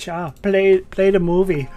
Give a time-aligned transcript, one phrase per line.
[0.00, 1.68] Cha, play play the movie.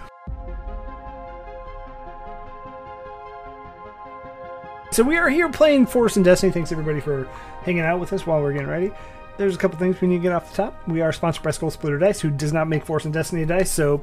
[4.90, 6.52] So we are here playing Force and Destiny.
[6.52, 7.24] Thanks everybody for
[7.64, 8.92] hanging out with us while we're getting ready.
[9.36, 10.86] There's a couple things we need to get off the top.
[10.88, 13.70] We are sponsored by Skull Splitter Dice, who does not make Force and Destiny dice,
[13.72, 13.98] so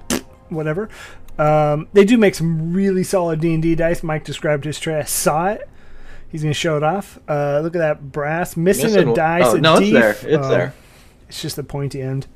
[0.50, 0.90] whatever.
[1.40, 4.04] Um, they do make some really solid D and D dice.
[4.04, 5.00] Mike described his tray.
[5.00, 5.68] I saw it.
[6.28, 7.20] He's gonna show it off.
[7.28, 9.46] Uh, look at that brass missing, Missing- a dice.
[9.48, 10.12] oh, no, it's there.
[10.12, 10.74] It's Oh, there.
[11.30, 12.28] It's just the pointy end.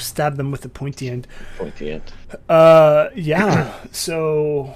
[0.00, 1.26] Stab them with the pointy end.
[1.58, 2.12] Pointy end.
[2.48, 3.74] Uh, yeah.
[3.92, 4.74] so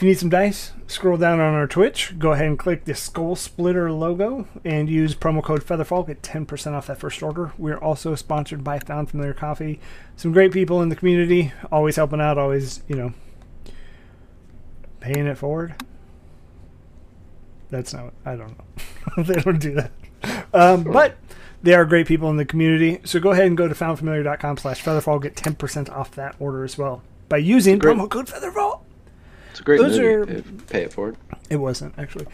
[0.00, 2.18] if you need some dice, scroll down on our Twitch.
[2.18, 6.06] Go ahead and click the Skull Splitter logo and use promo code Featherfall.
[6.06, 7.52] Get ten percent off that first order.
[7.58, 9.78] We're also sponsored by Found Familiar Coffee.
[10.16, 13.12] Some great people in the community, always helping out, always you know
[15.00, 15.74] paying it forward.
[17.68, 18.12] That's not.
[18.24, 19.22] I don't know.
[19.22, 19.90] they don't do that.
[20.52, 21.16] Um, but
[21.62, 23.00] they are great people in the community.
[23.04, 25.20] So go ahead and go to foundfamiliar.com slash featherfall.
[25.22, 27.96] Get 10% off that order as well by using Great.
[27.96, 28.80] promo code featherfall.
[29.50, 30.32] It's a great Those movie.
[30.32, 31.16] are- Pay- it forward.
[31.50, 32.26] It wasn't, actually.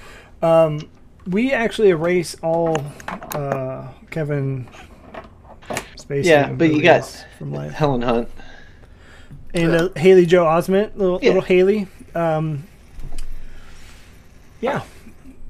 [0.42, 0.80] Um,
[1.27, 2.77] we actually erase all
[3.08, 4.68] uh, Kevin
[5.96, 6.24] Spacey.
[6.27, 7.72] Yeah, but you got movies from life.
[7.72, 8.28] Helen Hunt.
[9.55, 11.28] and uh, Haley Joel Osment, little Yeah.
[11.30, 11.88] little Haley.
[12.14, 12.64] Um,
[14.61, 14.83] yeah,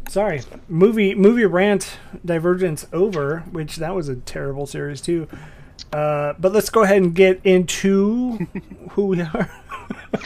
[0.08, 0.42] sorry.
[0.68, 5.28] Movie movie rant divergence over, which that was a terrible series too.
[5.92, 8.38] Uh, but let's go ahead and get into
[8.90, 9.50] who we are.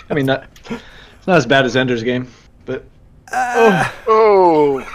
[0.08, 2.28] I mean, not it's not as bad as Ender's Game,
[2.64, 2.84] but
[3.32, 3.92] Oh.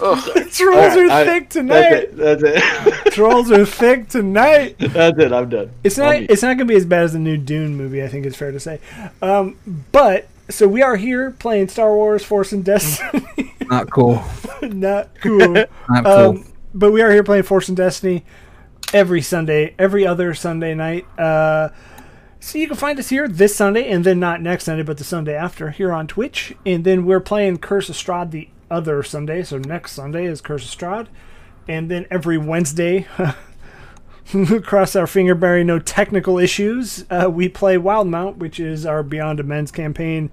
[0.00, 1.92] oh, Trolls Alright, are I- thick that's tonight.
[1.92, 2.16] it.
[2.16, 2.62] That's it.
[3.12, 4.76] Trolls are thick tonight.
[4.78, 5.32] that's it.
[5.32, 5.70] I'm done.
[5.84, 6.16] It's not.
[6.16, 8.02] It's not going to be as bad as the new Dune movie.
[8.02, 8.80] I think it's fair to say.
[9.20, 9.56] Um,
[9.92, 13.54] but so we are here playing Star Wars: Force and Destiny.
[13.68, 14.22] Not cool.
[14.62, 15.38] not cool.
[15.88, 16.06] Not cool.
[16.06, 18.24] Um, but we are here playing Force and Destiny
[18.92, 21.06] every Sunday, every other Sunday night.
[21.18, 21.68] Uh,
[22.40, 25.04] so you can find us here this Sunday, and then not next Sunday, but the
[25.04, 26.54] Sunday after here on Twitch.
[26.64, 29.42] And then we're playing Curse of Strahd the other Sunday.
[29.42, 31.08] So next Sunday is Curse of Strahd,
[31.66, 33.06] and then every Wednesday.
[34.62, 35.64] Cross our finger, Barry.
[35.64, 37.04] No technical issues.
[37.10, 40.30] Uh, we play Wildemount, which is our Beyond Amends campaign,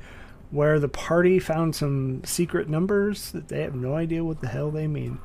[0.56, 4.72] where the party found some secret numbers that they have no idea what the hell
[4.72, 5.20] they mean.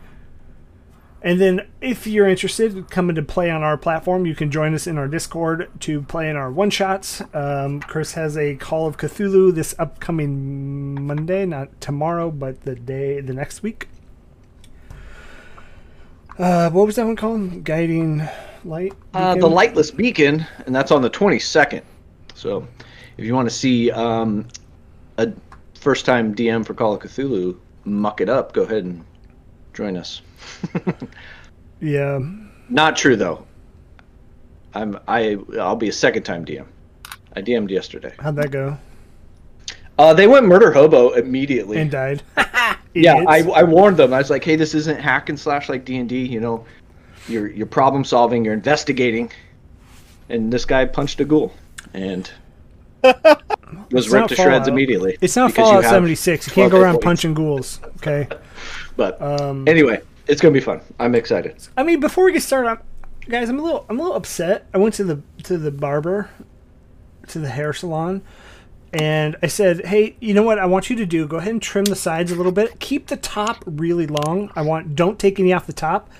[1.23, 4.87] And then, if you're interested, coming to play on our platform, you can join us
[4.87, 7.23] in our Discord to play in our one shots.
[7.35, 13.21] Um, Chris has a Call of Cthulhu this upcoming Monday, not tomorrow, but the day,
[13.21, 13.89] the next week.
[16.39, 17.65] Uh, what was that one called?
[17.65, 18.27] Guiding
[18.65, 18.95] Light.
[19.13, 21.83] Uh, the Lightless Beacon, and that's on the 22nd.
[22.35, 22.67] So,
[23.19, 24.49] if you want to see um,
[25.21, 25.33] a
[25.79, 29.05] first-time DM for Call of Cthulhu muck it up, go ahead and
[29.73, 30.23] join us.
[31.81, 32.21] Yeah.
[32.69, 33.47] Not true though.
[34.75, 36.67] I'm I I'll be a second-time DM.
[37.35, 38.15] I DM'd yesterday.
[38.21, 38.77] How'd that go?
[39.99, 41.79] Uh, they went murder hobo immediately.
[41.79, 42.23] And died.
[42.95, 44.13] yeah, I, I warned them.
[44.13, 46.27] I was like, hey, this isn't hack and slash like D and D.
[46.27, 46.65] You know,
[47.29, 49.31] you're you're problem solving, you're investigating,
[50.29, 51.53] and this guy punched a ghoul
[51.95, 52.31] and
[53.91, 55.17] was It's ripped to shreds immediately.
[55.21, 56.47] It's not Fallout 76.
[56.49, 57.05] You can't go around points.
[57.05, 57.81] punching ghouls.
[57.99, 58.29] Okay.
[58.97, 60.81] But Um, anyway, it's gonna be fun.
[60.99, 61.57] I'm excited.
[61.77, 62.79] I mean, before we get started, I'm,
[63.29, 64.67] guys, I'm a little, I'm a little upset.
[64.75, 66.29] I went to the to the barber,
[67.29, 68.21] to the hair salon,
[68.93, 70.59] and I said, "Hey, you know what?
[70.59, 71.27] I want you to do.
[71.27, 72.79] Go ahead and trim the sides a little bit.
[72.81, 74.51] Keep the top really long.
[74.55, 74.95] I want.
[74.95, 76.11] Don't take any off the top,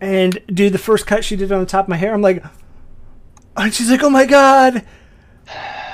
[0.00, 2.12] and do the first cut she did on the top of my hair.
[2.12, 2.42] I'm like,
[3.56, 4.84] and she's like, "Oh my god."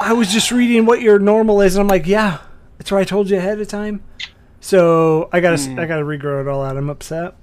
[0.01, 2.39] I was just reading what your normal is, and I'm like, yeah,
[2.79, 4.03] that's what I told you ahead of time.
[4.61, 6.77] So I gotta, I gotta regrow it all out.
[6.77, 7.35] I'm upset.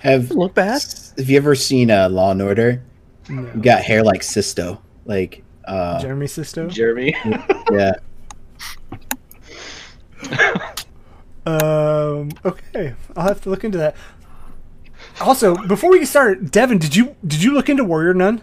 [0.00, 0.84] Have Look bad.
[1.16, 2.82] Have you ever seen uh, Law and Order?
[3.28, 6.68] You got hair like Sisto, like uh, Jeremy Sisto.
[6.68, 7.16] Jeremy.
[7.72, 7.94] yeah.
[11.46, 12.30] Um.
[12.44, 13.94] Okay, I'll have to look into that.
[15.20, 18.42] Also, before we get started, Devin, did you did you look into Warrior Nun?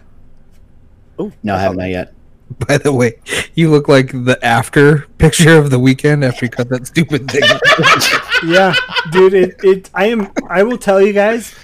[1.18, 2.13] Oh No, I haven't not yet.
[2.68, 3.18] By the way,
[3.54, 7.42] you look like the after picture of the weekend after you cut that stupid thing.
[8.44, 8.74] Yeah,
[9.10, 9.32] dude.
[9.32, 9.90] It, it.
[9.94, 10.30] I am.
[10.50, 11.54] I will tell you guys.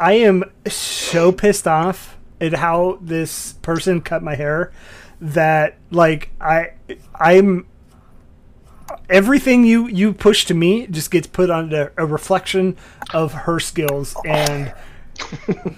[0.00, 4.72] I am so pissed off at how this person cut my hair
[5.20, 6.72] that like I
[7.14, 7.66] I'm
[9.10, 12.78] everything you you push to me just gets put on a, a reflection
[13.12, 14.72] of her skills and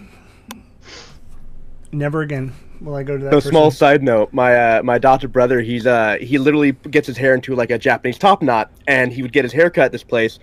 [1.92, 2.52] never again
[2.84, 3.32] will I go to that.
[3.32, 7.16] So small side note, my uh, my adopted brother, he's uh he literally gets his
[7.16, 9.92] hair into like a Japanese top knot, and he would get his hair cut at
[9.92, 10.38] this place,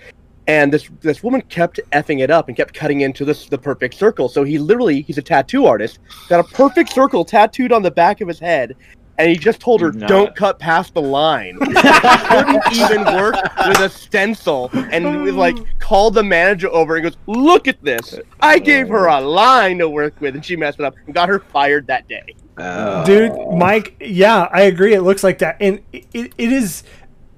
[0.47, 3.94] and this this woman kept effing it up and kept cutting into this the perfect
[3.95, 4.30] circle.
[4.30, 8.21] So he literally he's a tattoo artist, got a perfect circle tattooed on the back
[8.21, 8.75] of his head,
[9.19, 13.36] and he just told her, "Don't cut past the line." He couldn't even work
[13.68, 18.18] with a stencil, and we like called the manager over and goes, "Look at this!
[18.39, 21.30] I gave her a line to work with, and she messed it up and got
[21.30, 25.80] her fired that day." Uh, dude mike yeah i agree it looks like that and
[25.94, 26.83] it, it, it is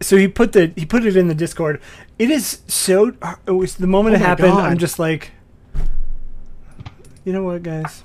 [0.02, 1.80] so he put the he put it in the discord
[2.18, 3.14] it is so
[3.46, 4.72] it was the moment Oh it happened God.
[4.72, 5.30] i'm just like
[7.24, 8.04] you know what guys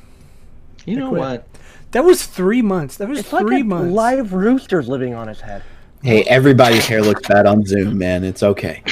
[0.84, 1.20] you know quit.
[1.20, 1.49] what?
[1.96, 5.28] That was three months that was It's like three a months live rooster's living on
[5.28, 5.62] his head.
[6.02, 8.22] Hey, everybody's hair looks bad on Zoom, man.
[8.22, 8.82] It's okay.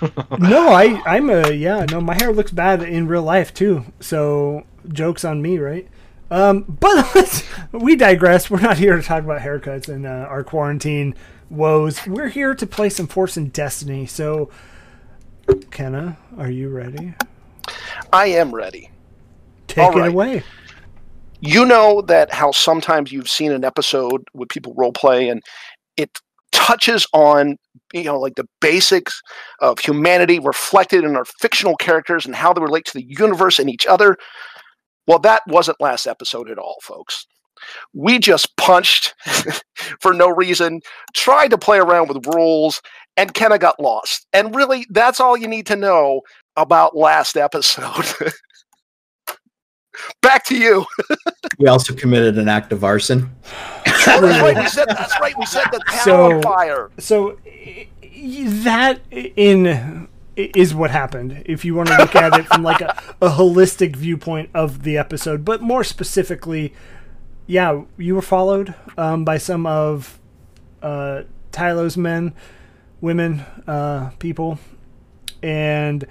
[0.38, 4.64] no i i'm a yeah no my hair looks bad in real life too so
[4.88, 5.88] jokes on me right
[6.30, 10.42] um but let's, we digress we're not here to talk about haircuts and uh, our
[10.42, 11.14] quarantine
[11.50, 14.50] woes we're here to play some force and destiny so
[15.70, 17.14] kenna are you ready
[18.12, 18.90] I am ready.
[19.68, 20.08] take All it right.
[20.10, 20.42] away
[21.42, 25.42] You know that how sometimes you've seen an episode with people role play and
[25.96, 26.16] it
[26.52, 27.56] touches on
[27.92, 29.20] you know like the basics
[29.58, 33.68] of humanity reflected in our fictional characters and how they relate to the universe and
[33.68, 34.16] each other.
[35.08, 37.26] Well, that wasn't last episode at all, folks.
[37.92, 39.12] We just punched
[40.00, 40.80] for no reason,
[41.12, 42.80] tried to play around with rules,
[43.16, 44.28] and Kenna got lost.
[44.32, 46.20] And really, that's all you need to know
[46.56, 48.06] about last episode.
[50.20, 50.86] Back to you.
[51.58, 53.30] We also committed an act of arson.
[53.44, 54.56] Oh, that's right.
[54.62, 55.34] We said that's right.
[55.38, 56.90] We said the town So- on fire.
[56.98, 62.46] so i- i- that in is what happened if you want to look at it
[62.46, 66.72] from like a, a holistic viewpoint of the episode but more specifically
[67.46, 70.18] yeah you were followed um, by some of
[70.82, 71.20] uh,
[71.50, 72.32] tylo's men
[73.02, 74.58] women uh, people
[75.42, 76.06] and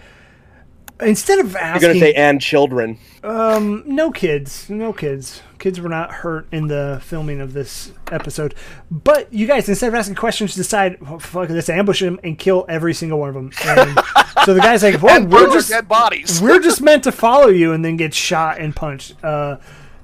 [1.02, 2.98] instead of asking, You're gonna say and children.
[3.24, 5.42] um, no kids, no kids.
[5.60, 8.56] Kids were not hurt in the filming of this episode.
[8.90, 12.66] But you guys, instead of asking questions, decide, oh, fuck this, ambush them and kill
[12.68, 13.52] every single one of them.
[13.66, 14.00] And
[14.46, 16.42] so the guy's like, well, and we're just dead bodies.
[16.42, 19.24] we're just meant to follow you, and then get shot and punched.
[19.24, 19.58] Uh,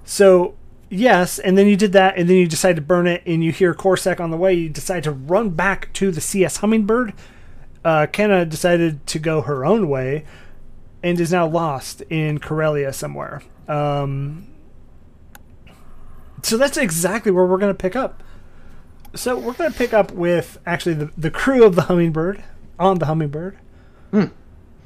[0.05, 0.53] so
[0.89, 3.51] yes, and then you did that, and then you decide to burn it, and you
[3.51, 4.53] hear CorSec on the way.
[4.53, 7.13] You decide to run back to the CS Hummingbird.
[7.83, 10.23] Uh, Kenna decided to go her own way
[11.03, 13.41] and is now lost in Corellia somewhere.
[13.67, 14.47] Um,
[16.41, 18.23] so that's exactly where we're going to pick up.
[19.15, 22.43] So we're going to pick up with actually the, the crew of the Hummingbird
[22.79, 23.57] on the Hummingbird.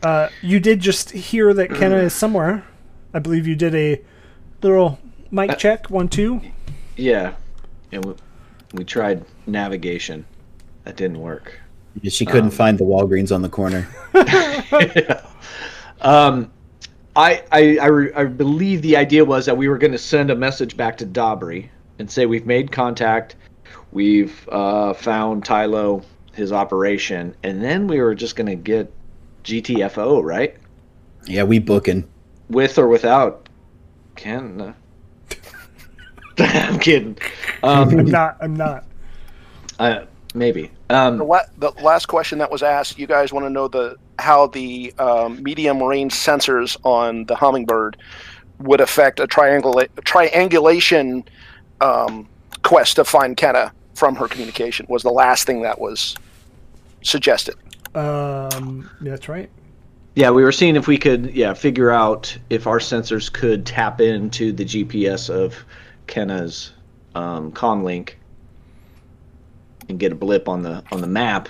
[0.04, 2.66] Uh, you did just hear that Kenna is somewhere.
[3.14, 4.02] I believe you did a
[4.62, 5.00] little
[5.30, 6.42] mic check, one, two.
[6.96, 7.36] Yeah,
[7.92, 8.16] and we,
[8.74, 10.26] we tried navigation.
[10.86, 11.60] That didn't work.
[12.08, 13.88] She couldn't find the Walgreens on the corner.
[16.02, 16.52] Um,
[17.16, 20.30] I I, I, re- I believe the idea was that we were going to send
[20.32, 21.70] a message back to Dobry
[22.00, 23.36] and say we've made contact,
[23.92, 26.04] we've uh, found Tylo,
[26.34, 28.92] his operation, and then we were just going to get
[29.44, 30.56] GTFO right,
[31.26, 32.08] Yeah, we booking.
[32.50, 33.50] with or without
[34.16, 34.74] Ken.
[36.40, 37.18] I'm kidding.
[37.62, 38.38] Um, I'm not.
[38.42, 38.86] I'm not.
[39.80, 40.72] uh, maybe.
[40.88, 43.98] The, Um, la- the last question that was asked, you guys want to know the
[44.22, 47.98] how the um, medium range sensors on the Hummingbird
[48.60, 51.24] would affect a triangula- triangulation
[51.82, 52.28] um,
[52.64, 56.16] quest to find Kenna from her communication was the last thing that was
[57.02, 57.56] suggested.
[57.96, 59.50] Um, that's right.
[60.16, 64.02] Yeah, we were seeing if we could, yeah, figure out if our sensors could tap
[64.02, 65.56] into the GPS of
[66.08, 66.74] Kenna's
[67.16, 68.14] um, comlink
[69.88, 71.50] and get a blip on the on the map.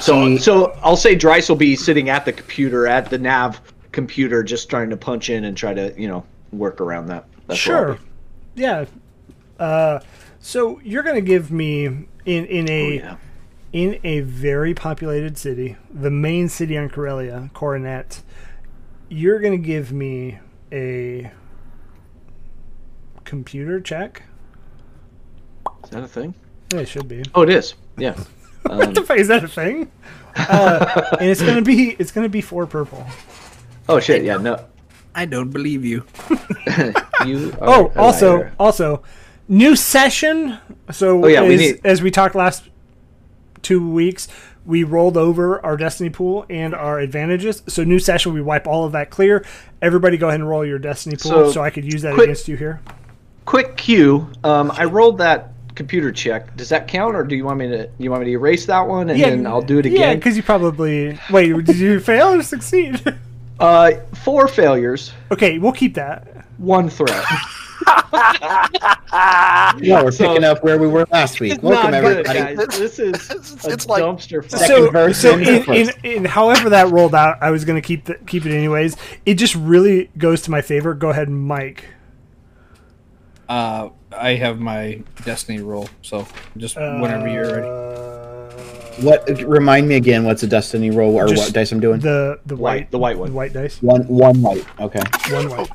[0.00, 3.60] So, so I'll say Dryce will be sitting at the computer at the nav
[3.92, 7.26] computer, just trying to punch in and try to, you know, work around that.
[7.46, 7.98] That's sure.
[8.54, 8.86] Yeah.
[9.58, 10.00] Uh,
[10.40, 13.16] so you're gonna give me in in Oh, a yeah.
[13.72, 18.22] in a very populated city, the main city on Corellia, Coronet.
[19.08, 20.38] You're gonna give me
[20.72, 21.30] a
[23.24, 24.22] computer check.
[25.84, 26.34] Is that a thing?
[26.72, 27.22] Yeah, it should be.
[27.34, 27.74] Oh, it is.
[27.96, 28.16] Yeah.
[28.78, 29.90] What the fuck is that a thing?
[30.36, 33.04] Uh, and it's gonna be it's gonna be four purple.
[33.88, 34.22] Oh shit!
[34.24, 34.36] Yeah.
[34.36, 34.64] No.
[35.14, 36.04] I don't believe you.
[37.26, 37.52] You.
[37.60, 38.52] Are Oh, also, liar.
[38.58, 39.02] also,
[39.48, 40.58] new session.
[40.92, 42.62] So Oh, yeah, we as, need- as we talked last
[43.62, 44.28] two weeks,
[44.64, 47.62] we rolled over our destiny pool and our advantages.
[47.66, 49.44] So new session, we wipe all of that clear.
[49.82, 52.24] Everybody, go ahead and roll your destiny pool, so, So, I could use that quick-
[52.28, 52.80] against you here.
[53.44, 54.30] quick cue.
[54.44, 56.56] Um, I rolled that computer check.
[56.56, 57.88] Does that count, or do you want me to?
[57.98, 59.98] You want me to erase that one and Yeah, then I'll do it again?
[60.00, 60.18] Yeah, again?
[60.18, 61.64] because you probably wait.
[61.64, 63.02] Did you fail or succeed?
[63.58, 63.92] Uh,
[64.24, 66.46] four failures, okay, we'll keep that.
[66.58, 67.24] one threat.
[69.12, 71.54] Yeah, we're So- picking up where we were last week.
[71.54, 72.56] It's Welcome, not good, everybody.
[72.56, 72.78] guys.
[72.78, 74.66] This is It's- a it's like- dumpster fire.
[74.66, 78.04] So, verse so and in, in, in however that rolled out, I was gonna keep
[78.04, 78.96] the, keep it anyways.
[79.26, 80.94] It just really goes to my favor.
[80.94, 81.84] Go ahead, Mike.
[83.50, 86.24] Uh, I have my destiny roll, so
[86.56, 87.66] just whenever you're ready.
[87.66, 89.28] Uh, What?
[89.42, 90.24] Remind me again.
[90.24, 91.98] What's a destiny roll or Just what dice I'm doing?
[91.98, 93.30] The the White, white the white one.
[93.30, 93.82] the white dice.
[93.82, 94.64] One, one white.
[94.78, 95.02] Okay.
[95.34, 95.68] One white.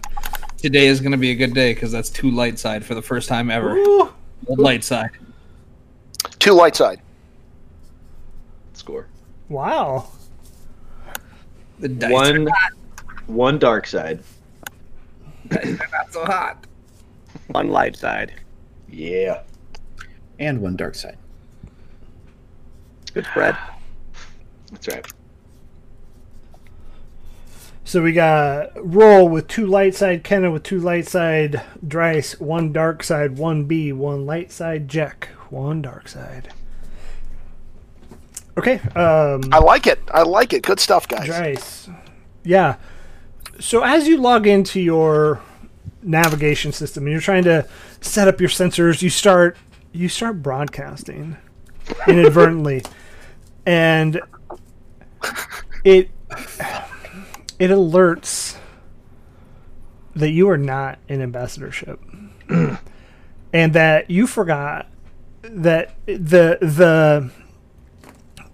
[0.57, 3.27] Today is gonna be a good day because that's two light side for the first
[3.27, 3.75] time ever.
[3.75, 4.09] Ooh.
[4.45, 5.09] One light side.
[6.39, 7.01] Two light side.
[8.71, 9.07] Score.
[9.49, 10.07] Wow.
[11.79, 12.47] The dice One,
[13.27, 14.21] one dark side.
[15.51, 16.65] are not so hot.
[17.53, 18.33] On light side.
[18.89, 19.41] Yeah.
[20.39, 21.17] And one dark side.
[23.13, 23.57] Good spread.
[24.71, 25.05] That's right.
[27.87, 32.73] So we got roll with two light side, Kenna with two light side, Dryce, one
[32.73, 36.51] dark side, one B, one light side, Jack, one dark side.
[38.57, 39.99] Okay, um, I like it.
[40.11, 40.63] I like it.
[40.63, 41.27] Good stuff, guys.
[41.27, 41.87] Dryce.
[42.43, 42.77] Yeah.
[43.59, 45.41] So as you log into your
[46.05, 47.67] navigation system and you're trying to
[48.01, 49.57] set up your sensors, you start
[49.91, 51.37] you start broadcasting
[52.07, 52.83] inadvertently,
[53.65, 54.21] and
[55.83, 56.09] it
[57.59, 58.57] it alerts
[60.15, 61.99] that you are not in ambassadorship,
[62.49, 64.87] and that you forgot
[65.41, 67.29] that the the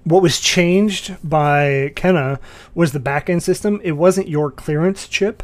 [0.03, 2.39] what was changed by Kenna
[2.74, 3.79] was the backend system.
[3.84, 5.43] It wasn't your clearance chip.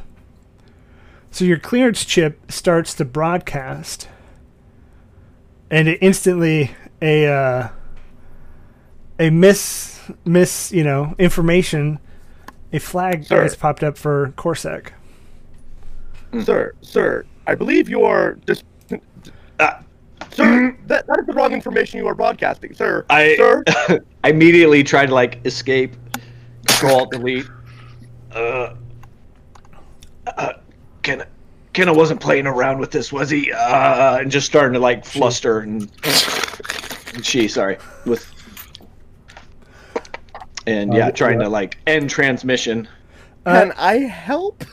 [1.31, 4.07] So your clearance chip starts to broadcast,
[5.69, 7.69] and it instantly a uh,
[9.19, 11.99] a miss miss you know information,
[12.73, 13.43] a flag Sir.
[13.43, 14.89] has popped up for CorSec.
[16.43, 18.63] Sir, sir, I believe you are just.
[19.59, 19.81] Uh,
[20.31, 23.05] sir, that, that is the wrong information you are broadcasting, sir.
[23.09, 23.63] I Sir?
[24.23, 25.95] I immediately tried to like escape,
[26.65, 27.47] control alt delete.
[28.31, 28.75] Uh,
[30.25, 30.53] uh,
[31.07, 31.25] Kenna,
[31.71, 33.49] Kenna wasn't playing around with this, was he?
[33.53, 35.89] Uh, and just starting to like fluster and,
[37.13, 38.29] and she, sorry, with
[40.65, 42.87] and yeah, Uh, trying to like end transmission.
[43.45, 44.65] Can I help?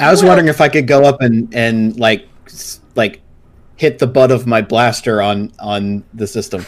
[0.00, 3.20] I was wondering if I could go up and and like s- like
[3.76, 6.66] hit the butt of my blaster on on the system.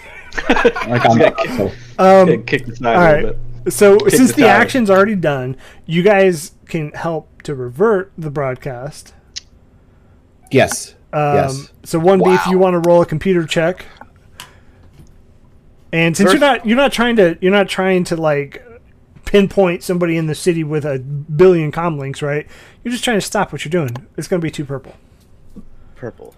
[0.48, 1.72] like on the console.
[2.00, 3.24] Um, Kick the side all a right.
[3.24, 3.72] little bit.
[3.72, 4.60] So since the the tire.
[4.60, 5.56] action's already done,
[5.86, 9.14] you guys can help to revert the broadcast.
[10.50, 10.94] Yes.
[11.12, 11.72] Um, Yes.
[11.84, 13.84] So one B if you want to roll a computer check.
[15.92, 18.64] And since you're not you're not trying to you're not trying to like
[19.26, 22.46] pinpoint somebody in the city with a billion com links, right?
[22.82, 24.06] You're just trying to stop what you're doing.
[24.16, 24.94] It's going to be two purple.
[25.94, 26.34] Purple.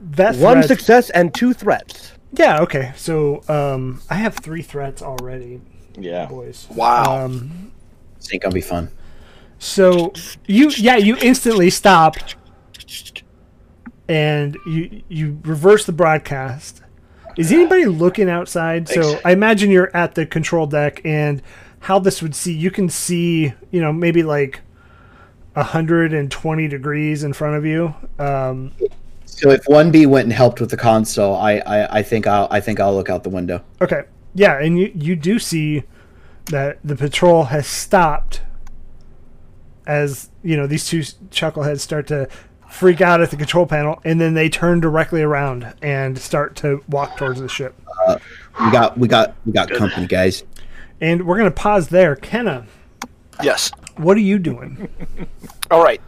[0.00, 2.12] That One threat- success and two threats.
[2.32, 2.60] Yeah.
[2.60, 2.92] Okay.
[2.96, 5.60] So um, I have three threats already,
[5.98, 6.26] Yeah.
[6.26, 6.66] boys.
[6.70, 7.24] Wow.
[7.24, 7.72] Um,
[8.18, 8.90] This ain't gonna be fun.
[9.58, 10.12] So
[10.46, 12.16] you yeah you instantly stop
[14.08, 16.82] and you you reverse the broadcast.
[17.36, 18.88] Is anybody looking outside?
[18.88, 21.42] So I imagine you're at the control deck and
[21.80, 24.60] how this would see you can see you know maybe like
[25.54, 27.94] 120 degrees in front of you.
[28.18, 28.72] Um,
[29.26, 32.46] So if one B went and helped with the console, I, I I think I'll
[32.50, 33.64] I think I'll look out the window.
[33.80, 34.02] okay,
[34.34, 35.84] yeah, and you you do see
[36.46, 38.42] that the patrol has stopped
[39.86, 41.00] as you know these two
[41.30, 42.28] chuckleheads start to
[42.70, 46.82] freak out at the control panel and then they turn directly around and start to
[46.88, 47.74] walk towards the ship
[48.64, 50.42] We got we got we got company, guys.
[51.00, 52.66] and we're going to pause there kenna
[53.42, 53.70] yes.
[53.96, 54.88] what are you doing
[55.70, 56.00] All right.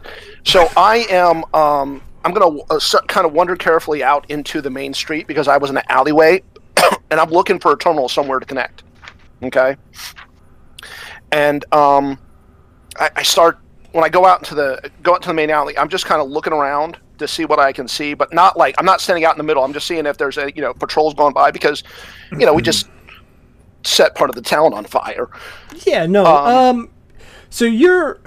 [0.45, 1.43] So I am.
[1.53, 5.47] Um, I'm gonna uh, s- kind of wander carefully out into the main street because
[5.47, 6.43] I was in an alleyway,
[7.11, 8.83] and I'm looking for a terminal somewhere to connect.
[9.41, 9.75] Okay.
[11.31, 12.19] And um,
[12.99, 13.57] I, I start
[13.97, 15.75] when I go out into the go out to the main alley.
[15.75, 18.75] I'm just kind of looking around to see what I can see, but not like
[18.77, 19.63] I'm not standing out in the middle.
[19.63, 21.81] I'm just seeing if there's a you know patrols going by because
[22.31, 22.87] you know we just
[23.83, 25.27] set part of the town on fire.
[25.85, 26.89] yeah no Um, um
[27.49, 28.19] so you're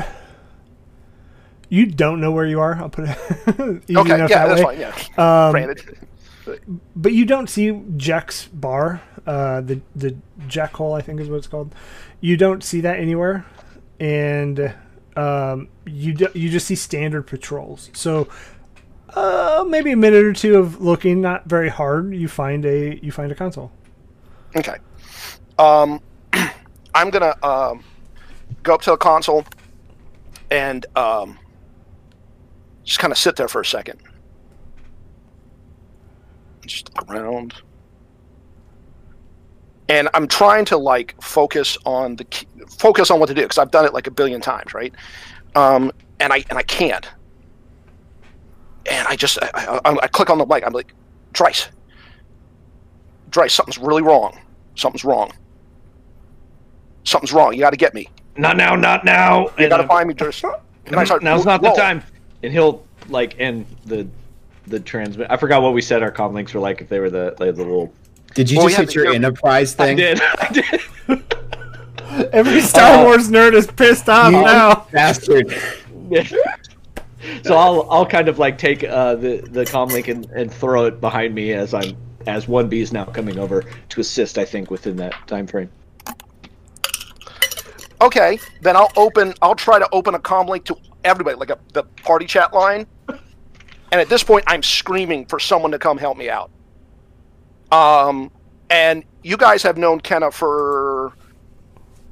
[1.69, 3.19] you don't know where you are i'll put it
[3.89, 4.77] easy Okay, enough yeah, that that's way.
[4.77, 4.81] fine.
[5.17, 5.99] Yeah, Um, granted.
[6.97, 10.17] but you don't see Jack's bar, uh, the the
[10.49, 11.75] Jack Hole, I think is what it's called.
[12.21, 13.45] You don't see that anywhere,
[14.01, 14.75] and
[15.17, 17.91] um, you do, you just see standard patrols.
[17.93, 18.29] So
[19.15, 23.13] uh, maybe a minute or two of looking, not very hard, you find a you
[23.13, 23.73] find a console.
[24.57, 24.77] Okay.
[25.59, 26.01] Um,
[26.95, 27.85] I'm gonna um,
[28.63, 29.45] go up to the console
[30.51, 31.39] and um,
[32.85, 34.01] just kind of sit there for a second.
[36.67, 37.55] Just around.
[39.89, 42.47] And I'm trying to like focus on the key,
[42.79, 44.95] focus on what to do because I've done it like a billion times, right?
[45.55, 47.09] Um, and I and I can't.
[48.91, 50.65] And I just I, I, I click on the mic.
[50.67, 50.95] I'm like,
[51.33, 51.69] Dryce,
[53.31, 54.39] Dryce, something's really wrong.
[54.75, 55.33] Something's wrong.
[57.05, 57.53] Something's wrong.
[57.55, 58.09] You got to get me.
[58.37, 59.43] Not now, not now.
[59.43, 60.43] You And got to find me, Dryce.
[60.87, 62.03] And I start Now's not the time.
[62.43, 64.07] And he'll like end the
[64.67, 65.27] the transmit.
[65.31, 67.55] I forgot what we said our com links were like if they were the like
[67.55, 67.93] the little.
[68.35, 69.97] Did you Well, just have hit to your hear- enterprise I thing?
[69.97, 70.21] did.
[70.41, 71.23] I did.
[72.33, 74.87] Every Star Uh, Wars nerd is pissed off You now.
[74.93, 75.55] bastard.
[77.45, 80.87] So I'll I'll kind of like take uh, the the com link and, and throw
[80.87, 81.95] it behind me as I'm
[82.27, 84.39] as one B is now coming over to assist.
[84.39, 85.71] I think within that time frame.
[88.01, 89.35] Okay, then I'll open.
[89.43, 92.87] I'll try to open a com link to everybody, like a the party chat line.
[93.09, 96.51] And at this point, I'm screaming for someone to come help me out.
[97.71, 98.31] Um,
[98.71, 101.13] and you guys have known Kenna for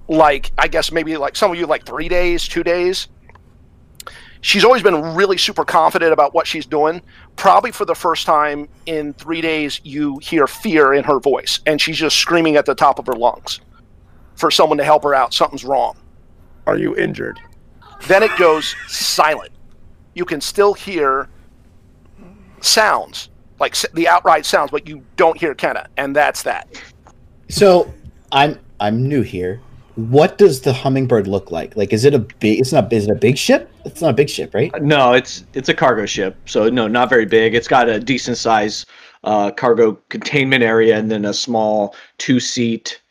[0.08, 3.08] like I guess maybe like some of you like three days, two days.
[4.40, 7.02] She's always been really super confident about what she's doing.
[7.36, 11.80] Probably for the first time in three days, you hear fear in her voice, and
[11.80, 13.60] she's just screaming at the top of her lungs
[14.36, 15.34] for someone to help her out.
[15.34, 15.96] Something's wrong.
[16.66, 17.40] Are you injured?
[18.06, 19.50] Then it goes silent.
[20.14, 21.28] You can still hear
[22.60, 26.68] sounds, like the outright sounds, but you don't hear Kenna, and that's that.
[27.48, 27.92] So
[28.30, 29.60] I'm I'm new here.
[29.98, 31.76] What does the hummingbird look like?
[31.76, 32.60] Like, is it a big?
[32.60, 32.92] It's not.
[32.92, 33.68] Is it a big ship?
[33.84, 34.70] It's not a big ship, right?
[34.80, 37.56] No, it's it's a cargo ship, so no, not very big.
[37.56, 38.86] It's got a decent size
[39.24, 43.02] uh, cargo containment area, and then a small two seat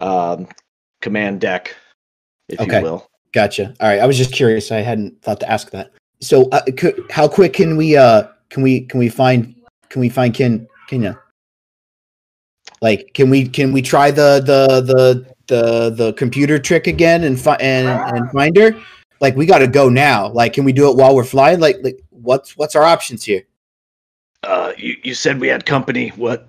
[0.00, 0.46] um,
[1.00, 1.74] command deck,
[2.50, 2.76] if Okay.
[2.76, 3.08] you will.
[3.32, 3.74] Gotcha.
[3.80, 3.98] All right.
[4.00, 4.70] I was just curious.
[4.70, 5.92] I hadn't thought to ask that.
[6.20, 7.96] So, uh, could, how quick can we?
[7.96, 8.82] Uh, can we?
[8.82, 9.54] Can we find?
[9.88, 10.68] Can we find Ken?
[10.88, 11.18] Kenya?
[12.80, 13.48] Like, can we?
[13.48, 18.30] Can we try the the the the the computer trick again and find and and
[18.30, 18.80] find her?
[19.20, 20.28] Like, we got to go now.
[20.28, 21.58] Like, can we do it while we're flying?
[21.58, 23.42] Like, like what's what's our options here?
[24.44, 26.10] Uh, you you said we had company.
[26.10, 26.48] What?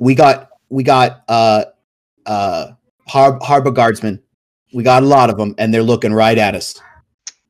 [0.00, 1.64] we got we got uh
[2.26, 2.72] uh
[3.06, 4.20] har- harbor guardsmen
[4.72, 6.80] we got a lot of them and they're looking right at us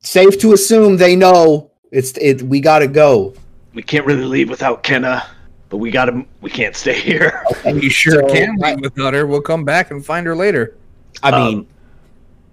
[0.01, 3.33] safe to assume they know it's it we gotta go
[3.73, 5.25] We can't really leave without Kenna,
[5.71, 6.23] but we gotta.
[6.41, 7.43] We can't stay here.
[7.65, 9.25] We sure So, can I- leave without her.
[9.25, 10.75] We'll come back and find her later.
[11.23, 11.67] i Um, mean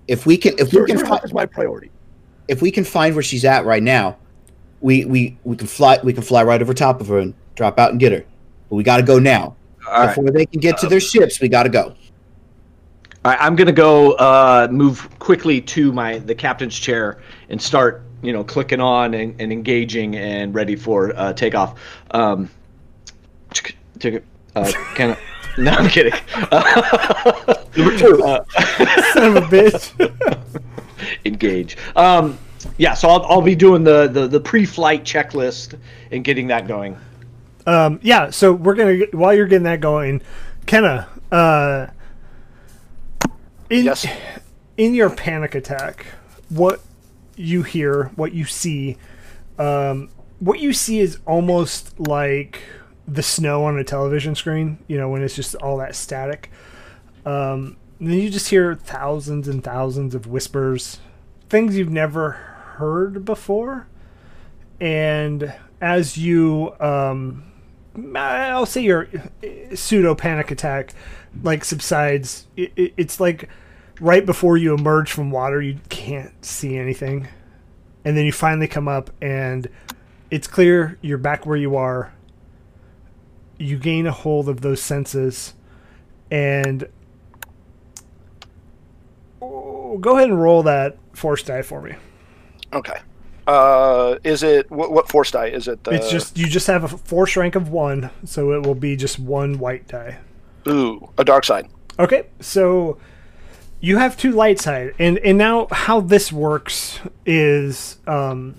[0.06, 1.90] if we can if we can your fi- is my priority.
[2.48, 4.16] if we can find where she's at right now
[4.80, 7.78] we we we can fly we can fly right over top of her and drop
[7.78, 8.24] out and get her
[8.70, 9.54] but we gotta go now
[9.86, 10.06] All right.
[10.06, 11.94] before they can get to their ships we gotta go
[13.24, 17.18] All right, I'm gonna go uh, move quickly to my the captain's chair
[17.50, 21.74] and start, you know, clicking on and, and engaging and ready for uh, takeoff.
[22.12, 22.48] Um,
[23.98, 24.24] tick- tick-
[24.56, 25.18] uh, can I,
[25.60, 26.12] no, I'm kidding.
[27.76, 28.44] Number two, uh,
[29.12, 30.52] Son of a bitch.
[31.24, 31.76] engage.
[31.96, 32.38] Um,
[32.76, 35.78] yeah, so I'll, I'll be doing the, the, the pre-flight checklist
[36.10, 36.96] and getting that going.
[37.66, 40.22] Um, yeah, so we're gonna while you're getting that going,
[40.66, 41.88] Kenna, uh,
[43.68, 44.06] in Yes.
[44.78, 46.06] in your panic attack,
[46.48, 46.80] what
[47.36, 48.96] you hear, what you see,
[49.58, 50.08] um,
[50.40, 52.62] what you see is almost like
[53.08, 54.78] the snow on a television screen.
[54.86, 56.50] You know, when it's just all that static.
[57.26, 61.00] Um, then you just hear thousands and thousands of whispers,
[61.48, 63.88] things you've never heard before.
[64.80, 67.52] And as you, um,
[68.14, 69.08] I'll say your
[69.74, 70.94] pseudo panic attack
[71.42, 73.48] like subsides, it, it, it's like
[74.00, 77.28] right before you emerge from water, you can't see anything.
[78.04, 79.68] And then you finally come up and
[80.30, 82.12] it's clear you're back where you are.
[83.58, 85.54] You gain a hold of those senses
[86.30, 86.88] and
[89.40, 91.94] Oh, go ahead and roll that force die for me.
[92.72, 92.98] Okay.
[93.46, 95.46] Uh, is it what, what force die?
[95.46, 95.80] Is it?
[95.88, 98.94] Uh, it's just you just have a force rank of one, so it will be
[98.94, 100.18] just one white die.
[100.68, 101.66] ooh a dark side.
[101.98, 102.98] Okay, so
[103.80, 108.54] you have two light side, and and now how this works is um,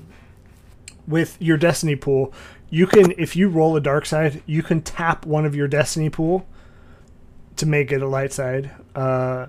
[1.07, 2.33] with your destiny pool.
[2.69, 6.10] You can, if you roll a dark side, you can tap one of your destiny
[6.10, 6.45] pool
[7.55, 8.71] to make it a light side.
[8.95, 9.47] Uh,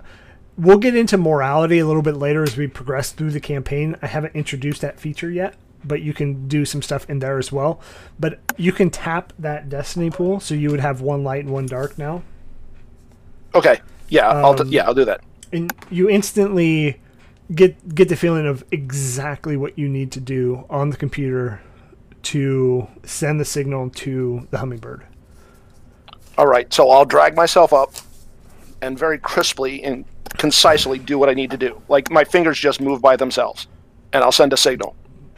[0.57, 3.95] we'll get into morality a little bit later as we progress through the campaign.
[4.01, 5.53] I haven't introduced that feature yet,
[5.83, 7.79] but you can do some stuff in there as well.
[8.19, 11.67] But you can tap that destiny pool, so you would have one light and one
[11.67, 12.23] dark now,
[13.53, 13.81] Okay.
[14.07, 15.21] Yeah, I'll Um, yeah, I'll do that.
[15.53, 16.99] and you instantly
[17.53, 21.59] get get the feeling of exactly what you need to do on the computer
[22.23, 25.05] to send the signal to the hummingbird.
[26.37, 26.71] All right.
[26.73, 27.93] So I'll drag myself up
[28.81, 30.05] and very crisply and
[30.37, 31.81] concisely do what I need to do.
[31.87, 33.67] Like my fingers just move by themselves,
[34.13, 34.95] and I'll send a signal.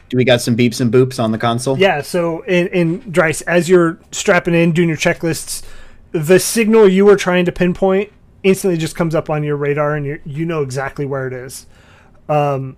[0.08, 1.78] Do we got some beeps and boops on the console?
[1.78, 5.64] Yeah, so in, in Dryce, as you're strapping in, doing your checklists,
[6.12, 10.06] the signal you were trying to pinpoint instantly just comes up on your radar, and
[10.06, 11.66] you you know exactly where it is.
[12.28, 12.76] Um,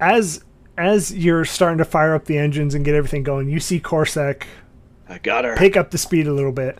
[0.00, 0.44] as
[0.78, 4.44] as you're starting to fire up the engines and get everything going, you see CorSec
[5.08, 5.56] I got her.
[5.56, 6.78] pick up the speed a little bit.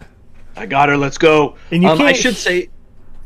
[0.56, 0.96] I got her.
[0.96, 1.56] Let's go.
[1.70, 2.68] And you um, I can't- should say,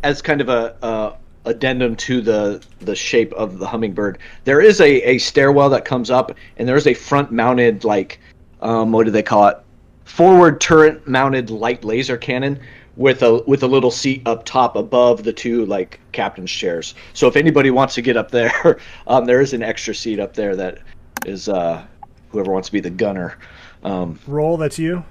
[0.02, 4.81] as kind of a uh, addendum to the the shape of the hummingbird, there is
[4.81, 8.20] a, a stairwell that comes up, and there is a front mounted like,
[8.61, 9.59] um, what do they call it?
[10.05, 12.61] Forward turret mounted light laser cannon
[12.96, 16.94] with a with a little seat up top above the two like captain's chairs.
[17.12, 20.35] So if anybody wants to get up there, um, there is an extra seat up
[20.35, 20.78] there that
[21.24, 21.85] is uh,
[22.30, 23.38] whoever wants to be the gunner.
[23.85, 25.04] Um, Roll, that's you.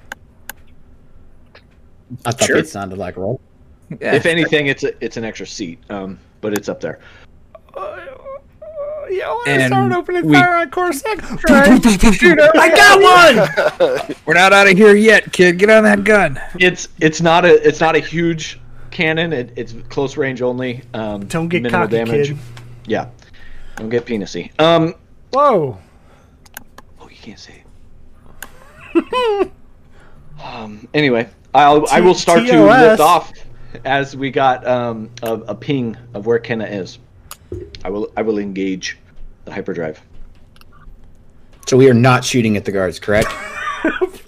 [2.26, 2.56] I thought Sure.
[2.58, 3.40] that sounded like roll.
[4.02, 4.16] Yeah.
[4.16, 7.00] if anything, it's a, it's an extra seat, um, but it's up there.
[9.10, 11.46] Yeah, I And start opening we- fire on CorSec.
[12.58, 14.16] I got one.
[14.26, 15.58] We're not out of here yet, kid.
[15.60, 16.40] Get on that gun.
[16.60, 18.60] It's it's not a it's not a huge
[18.92, 19.34] cannon.
[19.34, 20.82] It, it's close range only.
[20.94, 22.38] Um, Don't get minimal cocky, kid.
[22.88, 23.10] Yeah,
[23.78, 24.52] don't get penisy.
[24.60, 24.96] Um,
[25.32, 25.78] Whoa.
[27.00, 27.64] oh, you can't say.
[28.96, 29.52] it.
[30.44, 30.88] um.
[30.94, 33.32] Anyway, I'll I will start to lift off
[33.84, 37.00] as we got um a, a ping of where Kenna is.
[37.84, 38.98] I will I will engage
[39.46, 40.02] the hyperdrive.
[41.68, 43.30] So we are not shooting at the guards, correct?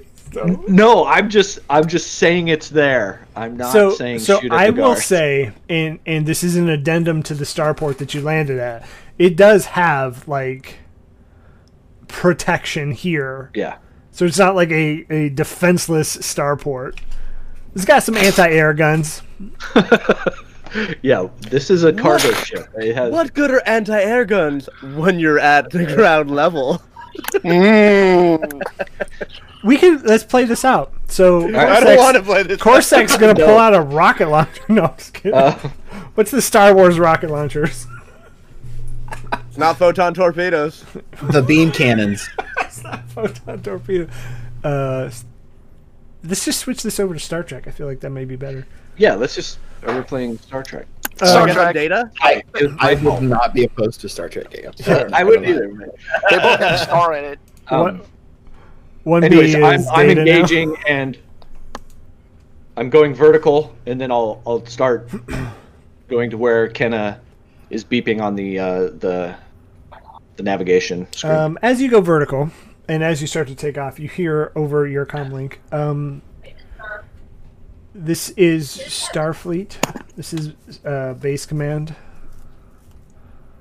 [0.67, 3.25] No, I'm just I'm just saying it's there.
[3.35, 6.55] I'm not so, saying so shoot at I the will say, and and this is
[6.55, 8.85] an addendum to the starport that you landed at.
[9.17, 10.77] It does have like
[12.07, 13.77] protection here, Yeah.
[14.11, 16.99] so it's not like a a defenseless starport.
[17.73, 19.23] It's got some anti-air guns.
[21.01, 22.67] Yeah, this is a cargo ship.
[22.77, 26.81] It has What good are anti-air guns when you're at the ground level?
[27.35, 28.61] Mm.
[29.63, 30.93] We can let's play this out.
[31.07, 32.59] So I don't want to play this.
[32.59, 33.45] CorSec's gonna No.
[33.45, 34.61] pull out a rocket launcher.
[34.69, 35.33] No, I'm just kidding.
[35.33, 35.57] Uh,
[36.15, 37.87] What's the Star Wars rocket launchers?
[39.49, 40.85] It's not photon torpedoes.
[41.31, 42.29] the beam cannons.
[42.83, 44.07] Not Photon torpedo.
[44.63, 45.09] Uh,
[46.23, 47.67] let's just switch this over to Star Trek.
[47.67, 48.67] I feel like that may be better.
[48.97, 49.59] Yeah, let's just.
[49.85, 50.87] Are we playing Star Trek?
[51.15, 51.73] Star Uh, Trek.
[51.73, 52.11] data.
[52.21, 54.87] I, I my would not be opposed to Star Trek games.
[55.13, 55.67] I wouldn't either.
[56.29, 57.39] They both have a star in it.
[57.69, 58.05] Um, What-
[59.03, 60.31] One anyways, B I'm, I'm data now.
[60.31, 61.17] engaging and
[62.77, 65.09] I'm going vertical, and then I'll I'll start
[66.07, 67.19] going to where Kenna
[67.69, 69.35] is beeping on the uh, the
[70.37, 71.33] the navigation screen.
[71.33, 72.51] Um, as you go vertical,
[72.87, 75.55] and as you start to take off, you hear over your comlink.
[75.73, 76.21] Um,
[77.97, 79.75] this is Starfleet.
[80.15, 80.53] This is
[80.85, 81.95] uh, base command.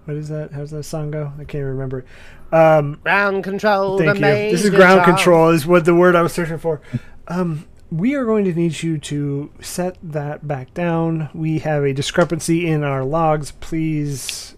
[0.05, 0.53] What is that?
[0.53, 1.33] How's that song go?
[1.39, 2.05] I can't remember.
[2.53, 3.99] Um, Ground control.
[3.99, 4.21] Thank you.
[4.21, 5.49] This is ground control.
[5.49, 6.81] Is what the word I was searching for.
[7.27, 11.31] Um, we are going to need you to set that back down.
[11.35, 13.53] We have a discrepancy in our logs.
[13.53, 14.55] Please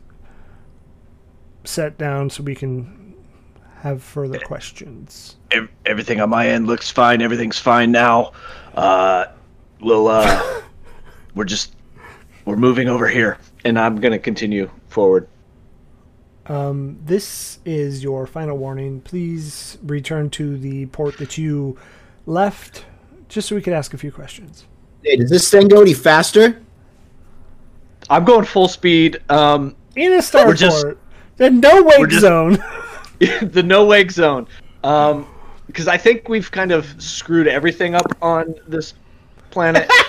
[1.65, 3.15] set down so we can
[3.81, 5.37] have further questions.
[5.87, 7.23] Everything on my end looks fine.
[7.23, 8.33] Everything's fine now.
[8.75, 9.27] Uh,
[9.81, 10.63] we'll uh,
[11.35, 11.75] we're just
[12.45, 15.29] we're moving over here, and I'm gonna continue forward.
[16.47, 19.01] Um, this is your final warning.
[19.03, 21.77] Please return to the port that you
[22.27, 22.87] left,
[23.29, 24.65] just so we could ask a few questions.
[25.05, 26.63] Hey, does this thing go any faster?
[28.11, 29.19] I'm going full speed.
[29.29, 30.87] Um, In a We're starport, just-
[31.37, 32.59] the no wake just- zone.
[33.21, 34.47] the no wake zone.
[34.85, 35.27] Um,
[35.67, 38.95] because I think we've kind of screwed everything up on this
[39.59, 39.91] planet.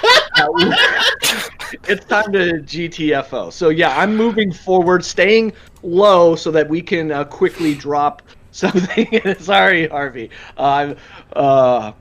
[1.88, 3.54] It's time to GTFO.
[3.54, 9.08] So yeah, I'm moving forward, staying low so that we can uh, quickly drop something.
[9.40, 10.32] Sorry, Harvey.
[10.58, 10.96] Uh,
[11.34, 11.92] uh,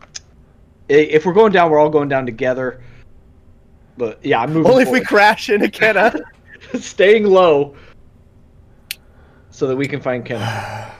[0.89, 2.83] if we're going down, we're all going down together.
[3.99, 4.71] But yeah, I'm moving.
[4.73, 6.15] Only if we crash into Kenna.
[6.79, 7.77] staying low
[9.51, 10.93] so that we can find Kenna.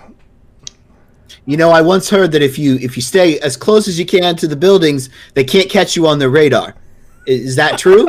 [1.49, 4.05] You know, I once heard that if you if you stay as close as you
[4.05, 6.75] can to the buildings, they can't catch you on their radar.
[7.27, 8.07] Is that true?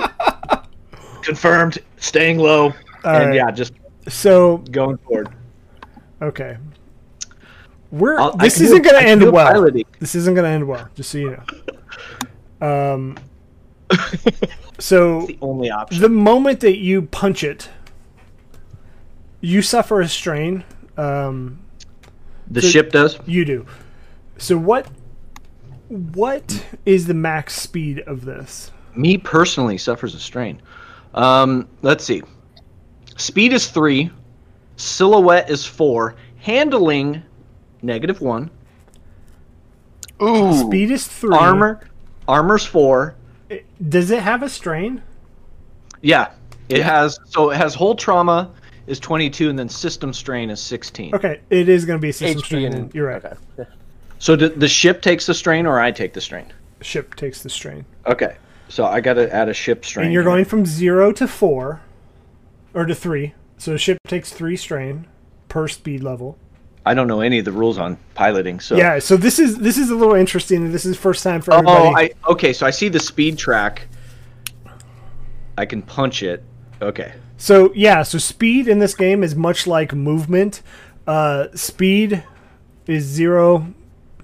[1.22, 1.78] Confirmed.
[1.96, 2.74] Staying low.
[3.06, 3.36] and right.
[3.36, 3.72] yeah, just
[4.10, 5.30] So going forward.
[6.22, 6.58] Okay.
[7.92, 9.48] we're I'll- this isn't going to end well.
[9.50, 9.86] piloting.
[10.00, 10.90] This isn't going to end well.
[10.96, 11.38] Just so you
[12.60, 12.68] know.
[12.68, 13.18] Um.
[14.80, 16.02] so The only option.
[16.02, 17.70] the moment that you punch it,
[19.40, 20.66] you suffer a strain.
[20.98, 21.62] Um,
[22.50, 23.20] The so- ship does.
[23.26, 23.66] you do.
[24.38, 24.88] So what?
[25.90, 28.72] What is the max speed of this?
[28.96, 30.62] Me personally suffers a strain.
[31.14, 32.22] Um, let's see.
[33.18, 34.12] Speed is three.
[34.76, 36.16] Silhouette is four.
[36.38, 37.22] Handling,
[37.82, 38.50] negative one.
[40.22, 40.54] Ooh.
[40.54, 41.36] Speed is three.
[41.36, 41.82] Armor,
[42.28, 43.16] armor's four.
[43.88, 45.02] Does it have a strain?
[46.02, 46.32] Yeah,
[46.70, 47.20] it has.
[47.26, 48.52] So it has hull trauma
[48.90, 51.14] is twenty two, and then system strain is sixteen.
[51.16, 52.74] Okay, it is going to be a system HD strain.
[52.74, 53.24] and You're right.
[53.24, 53.70] Okay.
[54.18, 56.52] So the, the ship takes the strain, or I take the strain.
[56.82, 58.36] Ship takes the strain, Okay.
[58.68, 60.06] So I got to add a ship strain.
[60.08, 60.30] and you're here.
[60.32, 61.82] going from zero to four,
[62.74, 63.34] or to three.
[63.58, 65.08] So the ship takes three strain
[65.48, 66.38] per speed level.
[66.86, 69.00] I don't know any of the rules on piloting, so Yeah.
[69.00, 70.72] So this is this is a little interesting.
[70.72, 72.14] This is first time for Oh, everybody.
[72.28, 72.54] I okay.
[72.54, 73.88] So I see the speed track.
[75.58, 76.44] I can punch it.
[76.82, 77.14] Okay.
[77.40, 80.62] So yeah, so speed in this game is much like movement.
[81.08, 82.24] Uh, speed
[82.86, 83.74] is zero.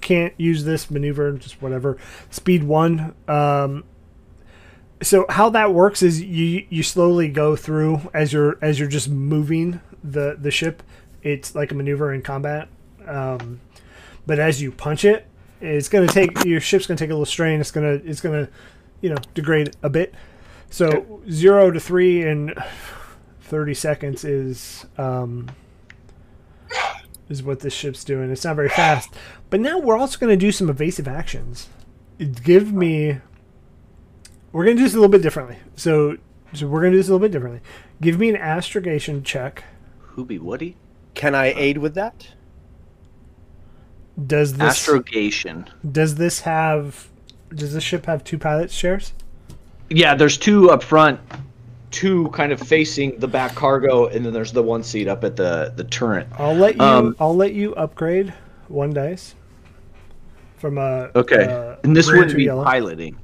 [0.01, 1.31] Can't use this maneuver.
[1.31, 1.97] Just whatever.
[2.29, 3.15] Speed one.
[3.29, 3.85] Um,
[5.01, 9.07] so how that works is you you slowly go through as you're as you're just
[9.07, 10.83] moving the the ship.
[11.23, 12.67] It's like a maneuver in combat.
[13.07, 13.61] Um,
[14.27, 15.25] but as you punch it,
[15.61, 17.61] it's gonna take your ship's gonna take a little strain.
[17.61, 18.49] It's gonna it's gonna
[18.99, 20.13] you know degrade a bit.
[20.69, 22.53] So zero to three and
[23.45, 25.49] 30 seconds is um,
[27.29, 28.31] is what this ship's doing.
[28.31, 29.09] It's not very fast.
[29.49, 31.69] But now we're also going to do some evasive actions.
[32.43, 33.19] Give me.
[34.51, 35.57] We're going to do this a little bit differently.
[35.75, 36.17] So,
[36.53, 37.61] so we're going to do this a little bit differently.
[38.01, 39.63] Give me an astrogation check.
[40.15, 40.77] Hooby Woody.
[41.13, 42.29] Can I aid with that?
[44.25, 45.69] Does this astrogation?
[45.89, 47.09] Does this have?
[47.53, 49.13] Does this ship have two pilot shares?
[49.89, 51.19] Yeah, there's two up front
[51.95, 55.35] two kind of facing the back cargo, and then there's the one seat up at
[55.37, 56.27] the the turret.
[56.37, 56.81] I'll let you.
[56.81, 58.33] Um, I'll let you upgrade
[58.67, 59.33] one dice
[60.57, 61.09] from a.
[61.15, 61.45] Okay.
[61.45, 62.63] uh, and this green wouldn't to be yellow.
[62.65, 63.17] piloting.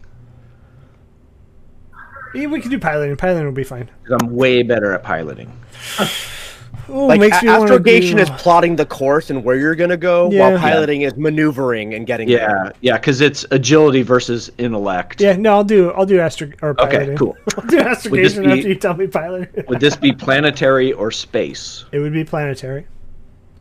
[2.33, 3.17] Yeah, we can do piloting.
[3.17, 3.89] Piloting will be fine.
[4.07, 5.51] 'cause I'm way better at piloting.
[6.89, 10.49] Ooh, Like makes a- astrogation is plotting the course and where you're gonna go, Yeah.
[10.49, 12.39] while piloting is maneuvering and getting there.
[12.39, 15.21] Yeah, yeah, because it's agility versus intellect.
[15.21, 15.91] Yeah, no, I'll do.
[15.91, 17.09] I'll do astro or piloting.
[17.09, 17.37] Okay, cool.
[17.57, 19.63] I'll do astrogation be- after you tell me piloting.
[19.67, 21.85] Would this be planetary or space?
[21.91, 22.87] it would be planetary.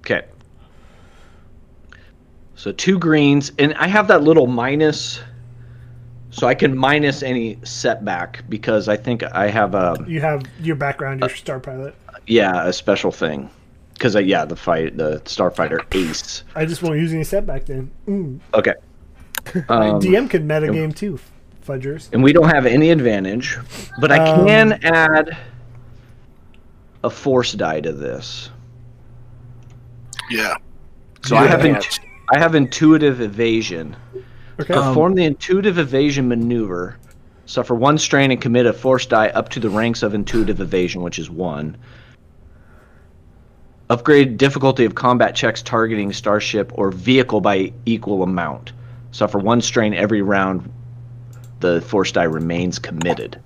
[0.01, 0.23] Okay.
[2.57, 5.21] So two greens, and I have that little minus,
[6.31, 10.77] so I can minus any setback because I think I have a You have your
[10.77, 11.95] background, your star pilot.
[12.31, 13.51] Yeah a special thing,
[13.95, 16.45] because yeah the fight the starfighter ace.
[16.55, 17.90] I just won't use any setback then.
[18.07, 18.40] Mm.
[18.55, 18.75] Okay.
[19.71, 21.19] Um, DM could metagame too,
[21.66, 22.11] fudgers.
[22.12, 23.57] and we don't have any advantage,
[24.01, 25.37] but I Um, can add
[27.03, 28.51] a force die to this.
[30.31, 30.55] Yeah.
[31.25, 31.77] So I have Yeah.
[31.77, 32.01] int-
[32.35, 33.97] I have intuitive evasion.
[34.61, 34.75] Okay.
[34.75, 36.97] Perform the intuitive evasion maneuver.
[37.47, 41.03] Suffer one strain and commit a force die up to the ranks of intuitive evasion,
[41.03, 41.77] which is one.
[43.90, 48.72] Upgrade difficulty of combat checks targeting starship or vehicle by equal amount.
[49.11, 50.72] Suffer one strain every round.
[51.59, 53.42] The force die remains committed.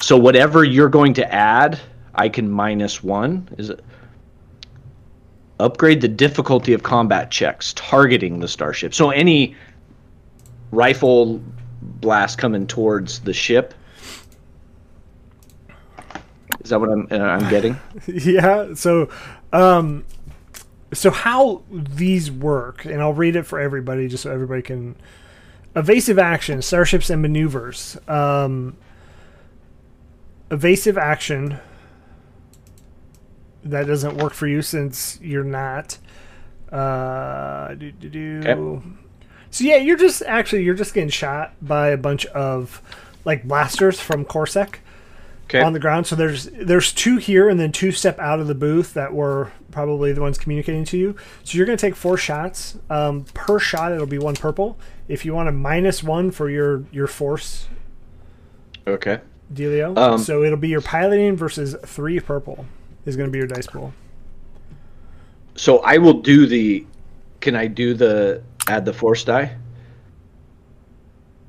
[0.00, 1.80] So whatever you're going to add,
[2.14, 3.48] I can minus one.
[3.58, 3.80] Is it?
[5.58, 8.94] Upgrade the difficulty of combat checks targeting the starship.
[8.94, 9.56] So any
[10.70, 11.42] rifle
[11.82, 13.74] blast coming towards the ship.
[16.62, 17.78] Is that what I'm uh, I'm getting?
[18.06, 18.74] yeah.
[18.74, 19.08] So,
[19.52, 20.04] um,
[20.92, 24.96] so how these work, and I'll read it for everybody, just so everybody can.
[25.74, 27.96] Evasive action, starships and maneuvers.
[28.06, 28.76] Um,
[30.50, 31.58] evasive action.
[33.64, 35.96] That doesn't work for you since you're not.
[36.70, 38.40] Uh, do, do, do.
[38.44, 38.86] Okay.
[39.50, 42.82] So yeah, you're just actually you're just getting shot by a bunch of
[43.24, 44.76] like blasters from CorSec
[45.54, 45.62] Okay.
[45.62, 46.06] on the ground.
[46.06, 49.52] So there's there's two here, and then two step out of the booth that were
[49.70, 51.14] probably the ones communicating to you.
[51.44, 52.78] So you're gonna take four shots.
[52.88, 54.78] Um, per shot, it'll be one purple.
[55.08, 57.68] If you want a minus one for your your force
[58.86, 59.20] okay.
[59.52, 62.64] dealio, Um, so it'll be your piloting versus three purple
[63.04, 63.92] is gonna be your dice pool.
[65.54, 66.86] So I will do the.
[67.40, 69.56] Can I do the add the force die?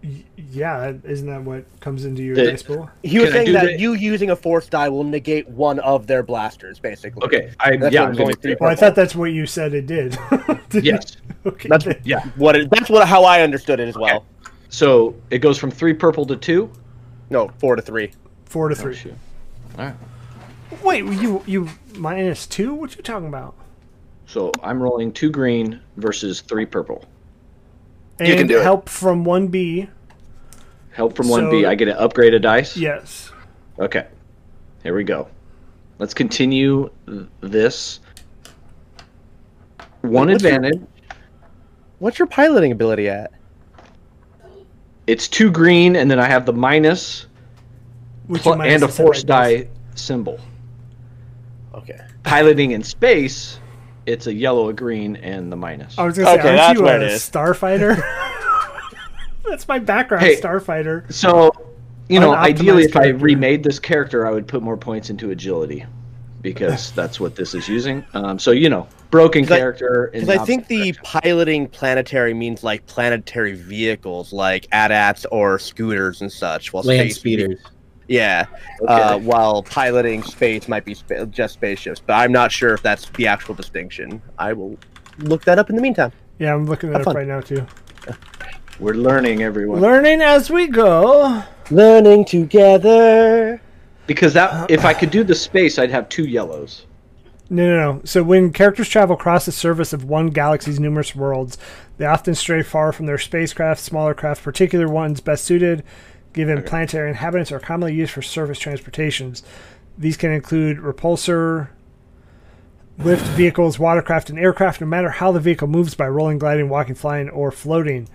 [0.03, 2.89] Y- yeah, isn't that what comes into your The- dice pool?
[3.03, 5.79] He was Can saying do that the- you using a force die will negate one
[5.79, 7.23] of their blasters, basically.
[7.23, 8.55] Okay, I That's yeah, I'm gonna three.
[8.59, 10.17] Well, I thought that's what you said it did.
[10.69, 11.17] Did- Yes.
[11.45, 11.69] Okay.
[11.69, 11.87] That's.
[12.03, 12.23] Yeah.
[12.35, 14.25] what it, that's what how I understood it as well.
[14.69, 16.69] So it goes from three purple to two.
[17.29, 18.11] No, four to three.
[18.45, 18.95] Four to Oh, three.
[18.95, 19.13] shoot.
[19.77, 19.95] All right.
[20.83, 22.73] Wait, you you minus two?
[22.73, 23.55] What you talking about?
[24.25, 27.05] So I'm rolling two green versus three purple.
[28.19, 28.63] And You can do it.
[28.63, 29.89] help from one B.
[30.91, 31.63] Help from one B.
[31.63, 32.77] So- I get to upgrade a dice.
[32.77, 33.31] Yes.
[33.79, 34.05] Okay.
[34.83, 35.27] Here we go.
[35.99, 36.89] Let's continue
[37.41, 37.99] this.
[40.01, 40.81] One What's your- advantage.
[41.99, 43.31] What's your piloting ability at?
[45.07, 47.27] It's two green, and then I have the minus
[48.27, 50.39] Which minus and a force die symbol.
[51.73, 51.99] Okay.
[52.23, 53.59] Piloting in space,
[54.05, 55.97] it's a yellow, a green, and the minus.
[55.97, 57.29] I was gonna say, Okay, aren't that's you a it is.
[57.29, 58.01] starfighter?
[59.45, 60.39] that's my background, Hey.
[60.39, 61.11] starfighter.
[61.11, 61.51] So,
[62.09, 65.85] you know, ideally, if I remade this character, I would put more points into agility
[66.41, 68.05] because that's what this is using.
[68.13, 70.09] Um, so, you know, broken 'Cause I- character.
[70.11, 71.21] Because I the think the opposite direction.
[71.21, 76.73] piloting planetary means like planetary vehicles, like AT-ATs or scooters and such.
[76.73, 77.59] While Land space- speeders.
[78.13, 78.45] Yeah.
[78.87, 83.09] Uh, while piloting space might be spa- just spaceships, but I'm not sure if that's
[83.11, 84.21] the actual distinction.
[84.37, 84.77] I will
[85.19, 86.11] look that up in the meantime.
[86.39, 87.15] Yeah, I'm looking it Have up fun.
[87.15, 87.65] right now too.
[88.79, 89.81] We're learning, everyone.
[89.81, 91.43] Learning as we go.
[91.71, 93.61] Learning together.
[94.07, 96.85] because that, if I could do the space, I'd have two yellows.
[97.49, 98.01] No, no, no.
[98.03, 101.57] So when characters travel across the surface of one galaxy's numerous worlds,
[101.97, 103.79] they often stray far from their spacecraft.
[103.79, 105.83] Smaller craft, particular ones best suited,
[106.33, 109.43] given planetary inhabitants, are commonly used for surface transportations.
[109.97, 111.69] These can include repulsor,
[112.97, 116.95] lift vehicles, watercraft, and aircraft, no matter how the vehicle moves by rolling, gliding, walking,
[116.95, 118.07] flying, or floating.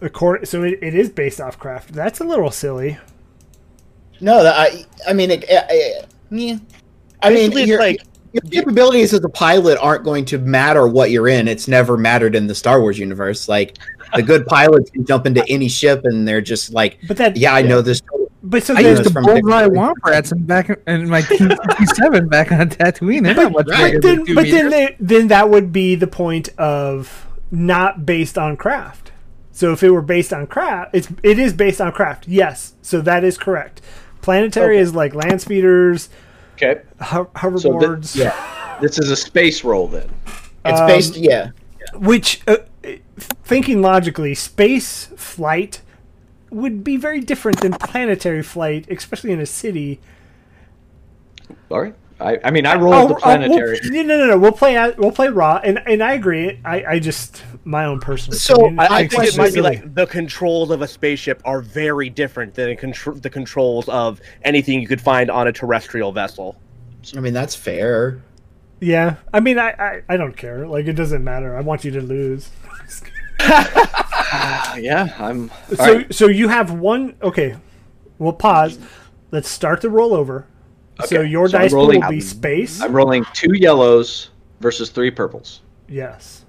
[0.00, 1.92] Accord- so it, it is based off craft.
[1.92, 2.98] That's a little silly.
[4.20, 6.58] No, I I mean, it, I, I, yeah.
[7.22, 10.86] I mean, Basically, it's your, like- your capabilities as a pilot aren't going to matter
[10.86, 11.48] what you're in.
[11.48, 13.48] It's never mattered in the Star Wars universe.
[13.48, 13.78] Like
[14.14, 17.54] the good pilots can jump into any ship and they're just like, But that, yeah,
[17.54, 18.00] I know this.
[18.42, 21.50] but so I then- used to from bullseye Dick- womp in back in my Team
[21.50, 23.22] 67 back on Tatooine.
[23.24, 26.06] They're not much bigger but than then, but then, they, then that would be the
[26.06, 29.12] point of not based on craft.
[29.52, 32.28] So if it were based on craft, it's it is based on craft.
[32.28, 33.80] Yes, so that is correct.
[34.22, 34.82] Planetary Okay.
[34.82, 36.08] is like land speeders,
[36.54, 36.80] Okay.
[37.00, 40.08] ho- So hoverboards, th- yeah, this is a space roll then.
[40.64, 41.50] It's Um, based, yeah.
[41.94, 42.58] which uh,
[43.48, 45.80] thinking logically, space flight
[46.50, 50.00] would be very different than planetary flight, especially in a city.
[51.70, 51.94] All right.
[52.20, 53.78] I, I mean, I rolled the Oh, uh, we'll- planetary.
[53.84, 54.38] no, no, no, no.
[54.38, 54.74] We'll play.
[54.98, 56.58] We'll play raw, and and I agree.
[56.64, 58.36] I, I just my own personal.
[58.38, 58.80] So, opinion.
[58.80, 62.10] I, I think it might be like- like the controls of a spaceship are very
[62.10, 66.56] different than contr- the controls of anything you could find on a terrestrial vessel.
[67.16, 68.20] I mean, that's fair.
[68.80, 70.66] Yeah, I mean, I, I, I don't care.
[70.66, 71.56] Like, it doesn't matter.
[71.56, 72.50] I want you to lose.
[73.50, 75.50] Ah, yeah, I'm.
[75.74, 76.14] so, right.
[76.14, 77.16] so you have one.
[77.22, 77.56] Okay,
[78.18, 78.78] we'll pause.
[79.30, 80.44] Let's start the rollover.
[81.06, 82.80] So Okay, your so I'm dice rolling- will be space.
[82.80, 84.30] I'm rolling two yellows
[84.60, 86.44] versus three purples yes,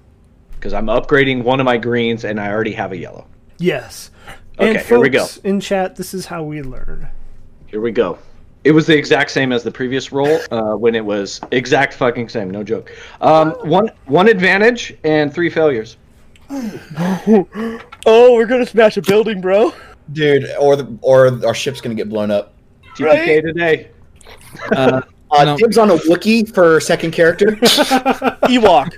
[0.52, 3.26] because I'm upgrading one of my greens and I already have a yellow.
[3.58, 4.10] yes.
[4.58, 5.26] Okay, and here we go.
[5.44, 7.08] in chat, this is how we learn.
[7.68, 8.18] Here we go.
[8.64, 12.28] It was the exact same as the previous roll uh, when it was exact fucking
[12.28, 12.50] same.
[12.50, 12.92] No joke.
[13.22, 15.96] Um, one one advantage and three failures.
[18.06, 19.72] Oh, we're gonna smash a building, bro.
[20.12, 22.54] Dude, or the or our ship's gonna get blown up.
[22.96, 23.40] TPK Right?
[23.42, 23.90] today.
[24.76, 25.00] Uh,
[25.32, 25.56] Uh, No.
[25.56, 27.52] Dibs on a Wookiee for second character.
[28.50, 28.90] Ewok.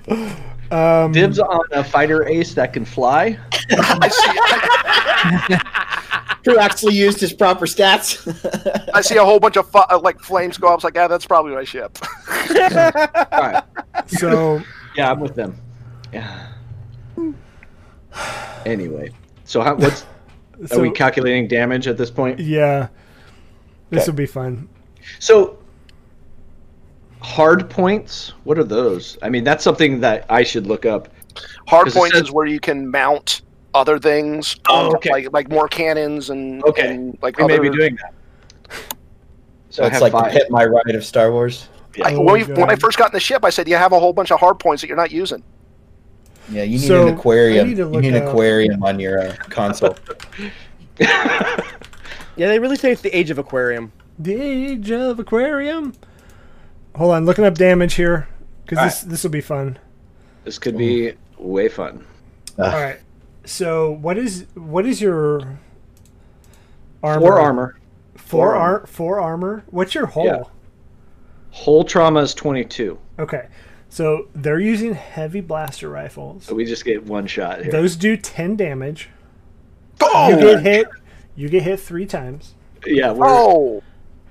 [0.73, 3.39] Um, Dibs on a fighter ace that can fly.
[3.71, 5.57] I see.
[6.51, 8.27] who actually used his proper stats.
[8.95, 10.77] I see a whole bunch of fu- uh, like flames go up.
[10.77, 11.99] It's like, yeah, that's probably my ship.
[12.31, 13.63] All right.
[14.07, 14.63] so
[14.97, 15.55] Yeah, I'm with them.
[16.15, 16.47] Yeah.
[18.67, 19.11] Anyway,
[19.45, 20.05] so how, what's
[20.73, 22.39] are we calculating damage at this point?
[22.39, 22.89] yeah,
[23.91, 24.11] this Okay.
[24.11, 24.69] will be fun.
[25.19, 25.59] So
[27.21, 29.19] hard points, what are those?
[29.23, 31.09] I mean, that's something that I should look up.
[31.67, 33.43] Hard points says- is where you can mount
[33.75, 35.11] other things, Oh, um, okay.
[35.11, 36.89] like like more cannons and Okay.
[36.95, 38.13] and, like We may be doing that.
[39.71, 40.33] So so it's like five.
[40.33, 41.69] hit my ride of Star Wars.
[42.05, 43.93] I, Oh, when, we, when I first got in the ship, I said, "You have
[43.93, 45.43] a whole bunch of hard points that you're not using."
[46.51, 47.69] Yeah, you need So, an aquarium.
[47.69, 49.97] Need you need an up- aquarium on your uh, console.
[52.35, 53.93] Yeah, they really say it's the age of aquarium.
[54.19, 55.93] The Age of Aquarium.
[56.97, 58.29] Hold on, looking up damage here
[58.65, 59.79] because this this will be fun.
[60.45, 62.05] This could be way fun.
[62.59, 62.99] All right,
[63.45, 65.59] So what is what is your
[67.03, 67.21] armor?
[67.21, 67.79] Four armor.
[68.17, 69.65] Four Four ar- four armor.
[69.71, 70.25] What's your hull?
[70.25, 70.43] Yeah.
[71.51, 72.99] Hull trauma is 22.
[73.19, 73.47] Okay.
[73.93, 76.47] So they're using heavy blaster rifles.
[76.47, 77.71] So we just get one shot here.
[77.71, 79.11] Those do 10 damage.
[80.01, 80.87] Oh, You get hit.
[81.37, 82.55] You get hit 3 times.
[82.87, 83.83] yeah, we're, oh,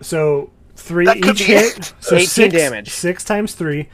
[0.02, 1.94] So 3 That could each hit.
[2.00, 2.90] So 18 six, damage.
[2.90, 3.88] 6 times 3.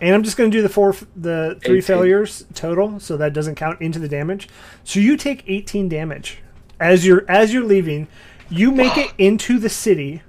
[0.00, 1.82] And I'm just going to do the four the 3 18.
[1.82, 4.48] failures total so that doesn't count into the damage.
[4.84, 6.38] So you take 18 damage
[6.78, 8.06] as you're as you're leaving.
[8.48, 10.22] You make it into the city.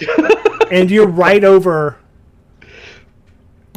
[0.72, 1.98] and you're right over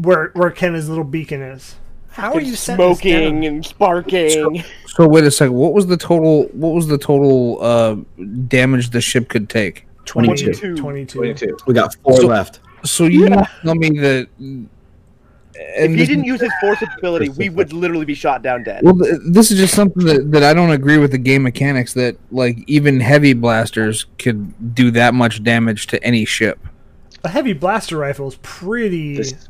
[0.02, 1.76] where where Kenna's little beacon is.
[2.10, 4.64] How are you smoking and sparking.
[4.88, 5.54] So wait a second.
[5.56, 6.44] What was the total?
[6.54, 7.96] What was the total uh,
[8.48, 9.86] damage the ship could take?
[10.06, 10.54] 22.
[10.54, 10.76] 22.
[10.78, 11.18] 22.
[11.18, 11.58] 22.
[11.68, 12.62] We got four So- left.
[12.86, 13.48] So you yeah.
[13.64, 14.30] tell me that.
[15.58, 18.84] If he didn't use his force ability, we would literally be shot down dead.
[18.84, 21.94] Well, th- this is just something that, that I don't agree with the game mechanics.
[21.94, 26.60] That like even heavy blasters could do that much damage to any ship.
[27.24, 29.50] A heavy blaster rifle is pretty This-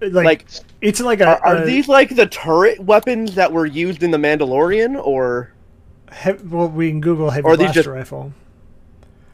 [0.00, 0.46] like, Like,
[0.80, 4.10] it's like a, Are, are a these like the turret weapons that were used in
[4.10, 5.52] the Mandalorian, or
[6.22, 8.32] he- well we can Google heavy Or are these blaster just- rifle.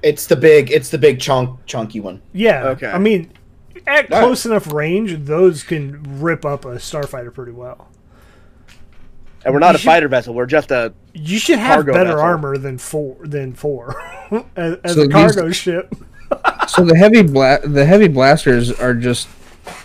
[0.03, 0.71] It's the big.
[0.71, 2.21] It's the big chunk, chunky one.
[2.35, 2.65] Yeah.
[2.69, 2.89] Okay.
[2.89, 3.31] I mean,
[3.87, 4.25] at All right.
[4.27, 7.89] close enough range, those can rip up a starfighter pretty well.
[9.45, 11.93] and we're not You a should- fighter vessel, we're just a You should have Cargo
[11.95, 12.21] better vessel.
[12.21, 13.95] armor than four than four
[14.57, 15.95] as, as So a these- cargo ship.
[16.69, 19.29] So the heavy bla- the heavy blasters are just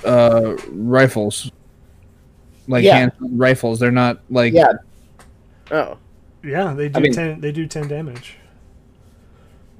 [0.06, 1.52] uh, rifles,
[2.68, 2.98] like Yeah.
[2.98, 3.80] hand rifles.
[3.80, 4.74] They're not like Yeah,
[5.72, 5.98] oh.
[6.44, 7.42] Yeah, they do I mean- ten.
[7.42, 8.36] They do ten damage.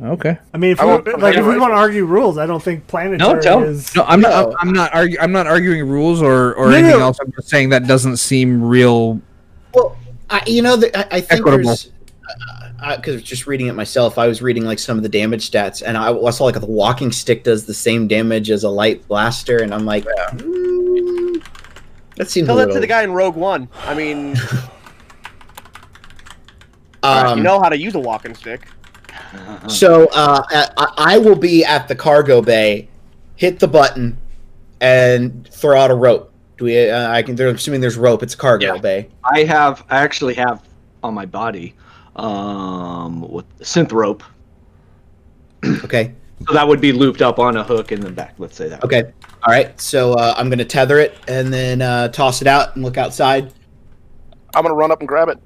[0.02, 0.38] Okay.
[0.54, 2.88] I mean, if I we, like if we want to argue rules, I don't think
[2.88, 3.94] planetary tell- is.
[3.96, 4.54] No, I'm not.
[4.60, 4.92] I'm not.
[4.94, 7.04] Argu- I'm not arguing rules or, or No, anything no.
[7.06, 7.18] else.
[7.22, 9.20] I'm just saying that doesn't seem real.
[9.74, 9.98] Well,
[10.30, 11.66] I, you know, the, I, I think Equitable.
[11.66, 11.92] there's
[12.96, 15.98] because just reading it myself, I was reading like some of the damage stats, and
[15.98, 19.62] I, I saw like the walking stick does the same damage as a light blaster,
[19.62, 21.44] and I'm like, mm,
[22.16, 23.70] that seems a Tell that to the guy in Rogue One.
[23.86, 24.36] I mean,
[27.04, 28.68] um, you know how to use a walking stick.
[29.68, 32.90] So uh, I, I will be at the cargo bay,
[33.36, 34.18] hit the button,
[34.82, 36.32] and throw out a rope.
[36.58, 36.90] Do we?
[36.90, 37.36] Uh, I can.
[37.36, 38.24] They're assuming there's rope.
[38.24, 38.82] It's cargo Yeah.
[38.82, 39.10] bay.
[39.24, 40.64] I have, I actually have
[41.04, 41.76] on my body,
[42.20, 44.24] um, with synth rope.
[45.84, 46.14] Okay.
[46.48, 48.36] So that would be looped up on a hook in the back.
[48.38, 48.82] Let's say that.
[48.86, 49.12] Okay.
[49.44, 49.80] All right.
[49.82, 53.54] So uh, I'm gonna tether it and then uh, toss it out and look outside.
[54.56, 55.38] I'm gonna run up and grab it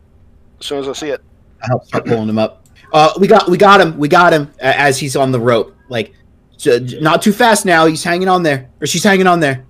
[0.60, 1.22] as soon as I see it.
[1.64, 2.66] I help start pulling him up.
[2.94, 3.98] Uh, we got we got him.
[3.98, 5.76] We got him a- as he's on the rope.
[5.90, 6.14] Like,
[6.58, 7.88] j- j- not too fast now.
[7.88, 9.66] He's hanging on there, or she's hanging on there.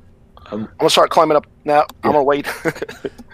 [0.51, 1.85] I'm gonna start climbing up now.
[2.03, 2.47] I'm gonna wait.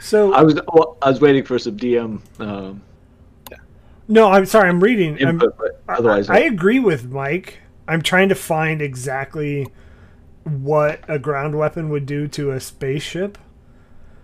[0.02, 2.82] So I was, well, I was waiting for some DM um,
[4.10, 4.68] no, I'm sorry.
[4.68, 5.24] I'm reading.
[5.24, 5.40] I'm,
[5.88, 7.60] otherwise, I agree with Mike.
[7.88, 9.68] I'm trying to find exactly
[10.44, 13.38] what a ground weapon would do to a spaceship.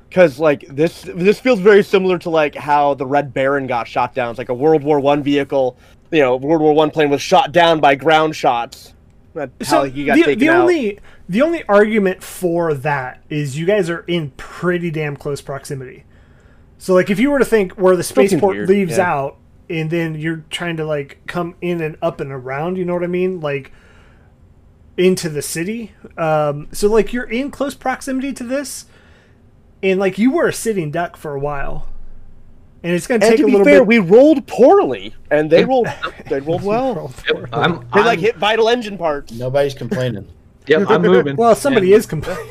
[0.10, 4.16] Because like this, this feels very similar to like how the Red Baron got shot
[4.16, 4.32] down.
[4.32, 5.78] It's like a World War One vehicle.
[6.10, 8.96] You know, World War One plane was shot down by ground shots.
[9.36, 10.62] That's how he got the, taken the out.
[10.62, 16.06] only the only argument for that is you guys are in pretty damn close proximity.
[16.80, 19.12] So like if you were to think where the spaceport leaves yeah.
[19.14, 19.38] out
[19.70, 23.03] and then you're trying to like come in and up and around, you know what
[23.03, 23.39] I mean?
[23.41, 23.72] Like
[24.97, 25.93] into the city.
[26.18, 28.86] Um so like you're in close proximity to this
[29.84, 31.89] and like you were a sitting duck for a while.
[32.84, 35.49] And it's going to take to a be little fair, bit we rolled poorly, and
[35.49, 35.88] they rolled.
[36.30, 37.11] they rolled well.
[37.28, 39.32] Yep, I'm, They I'm, like hit vital engine parts.
[39.34, 40.28] Nobody's complaining.
[40.68, 41.36] yep, I'm moving.
[41.36, 41.95] Well, somebody Yeah.
[41.95, 42.45] is complaining.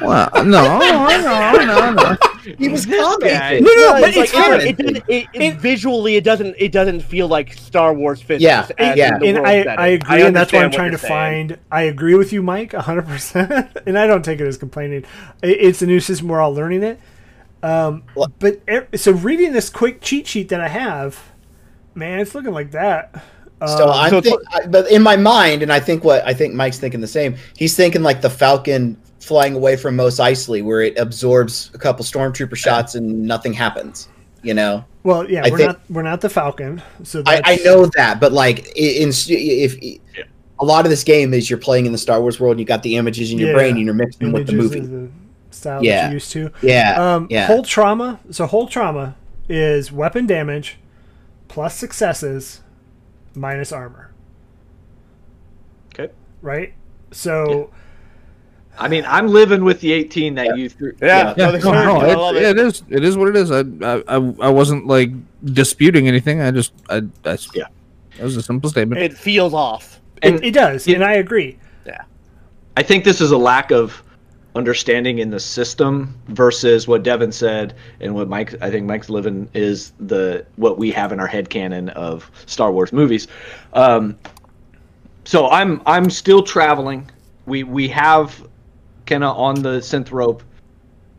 [0.00, 2.16] Well, no, no, no, no.
[2.58, 2.96] He was guy.
[2.96, 3.64] commenting.
[3.64, 4.60] No, no, No, but it's it's like, fine.
[4.60, 8.42] it, it, it, it, It- visually it doesn't it doesn't feel like Star Wars physics.
[8.42, 9.14] Yeah, as yeah.
[9.14, 9.78] and world I, setting.
[9.78, 11.48] I agree, and that's why I'm trying to saying.
[11.48, 11.58] find.
[11.70, 13.06] I agree with you, Mike, 100.
[13.06, 15.04] percent And I don't take it as complaining.
[15.42, 17.00] I- It's a new system; we're all learning it.
[17.62, 18.60] Um, Well- but
[18.96, 21.18] so reading this quick cheat sheet that I have,
[21.94, 23.22] man, it's looking like that.
[23.64, 26.52] So I'm so think, I, but in my mind, and I think what I think
[26.52, 27.36] Mike's thinking the same.
[27.56, 32.04] He's thinking like the Falcon flying away from Mos Eisley, where it absorbs a couple
[32.04, 34.08] stormtrooper shots and nothing happens.
[34.42, 37.56] You know, well, yeah, I we're think- not we're not the Falcon, so I, I
[37.64, 39.78] know that, but like in if,
[40.58, 42.66] a lot of this game is you're playing in the Star Wars world, and you
[42.66, 43.54] got the images in your Yeah.
[43.54, 44.80] brain, and you're mixing with the movie.
[44.80, 45.08] is the
[45.52, 46.50] style that you're used to.
[46.60, 47.46] Yeah, Um, yeah.
[47.46, 48.18] Hull trauma.
[48.30, 49.14] So hull trauma
[49.48, 50.78] is weapon damage
[51.46, 52.62] plus successes
[53.36, 54.10] minus armor.
[55.94, 56.12] Okay.
[56.40, 56.74] Right.
[57.12, 57.70] So
[58.82, 60.92] I mean, I'm living with the 18 that you threw.
[61.00, 61.60] Yeah, no, No,
[62.00, 62.42] no, it- it.
[62.42, 62.82] it is.
[62.88, 63.50] It is what it is.
[63.50, 65.10] I, I, I, I wasn't like
[65.44, 66.40] disputing anything.
[66.40, 67.64] I just, I, I Yeah.
[68.18, 69.00] That was a simple statement.
[69.00, 70.00] It feels off.
[70.22, 71.58] And it, it does, you- and I agree.
[71.86, 72.02] Yeah,
[72.76, 74.02] I think this is a lack of
[74.54, 79.48] understanding in the system versus what Devin said and what Mike I think Mike's living
[79.54, 83.28] is the what we have in our head canon of Star Wars movies.
[83.72, 84.16] Um,
[85.24, 87.10] so I'm I'm still traveling.
[87.46, 88.46] We we have
[89.12, 90.42] Kenna on the synth rope.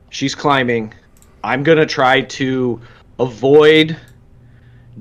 [0.10, 0.96] She's climbing.
[1.44, 2.82] I'm gonna try to
[3.20, 3.96] avoid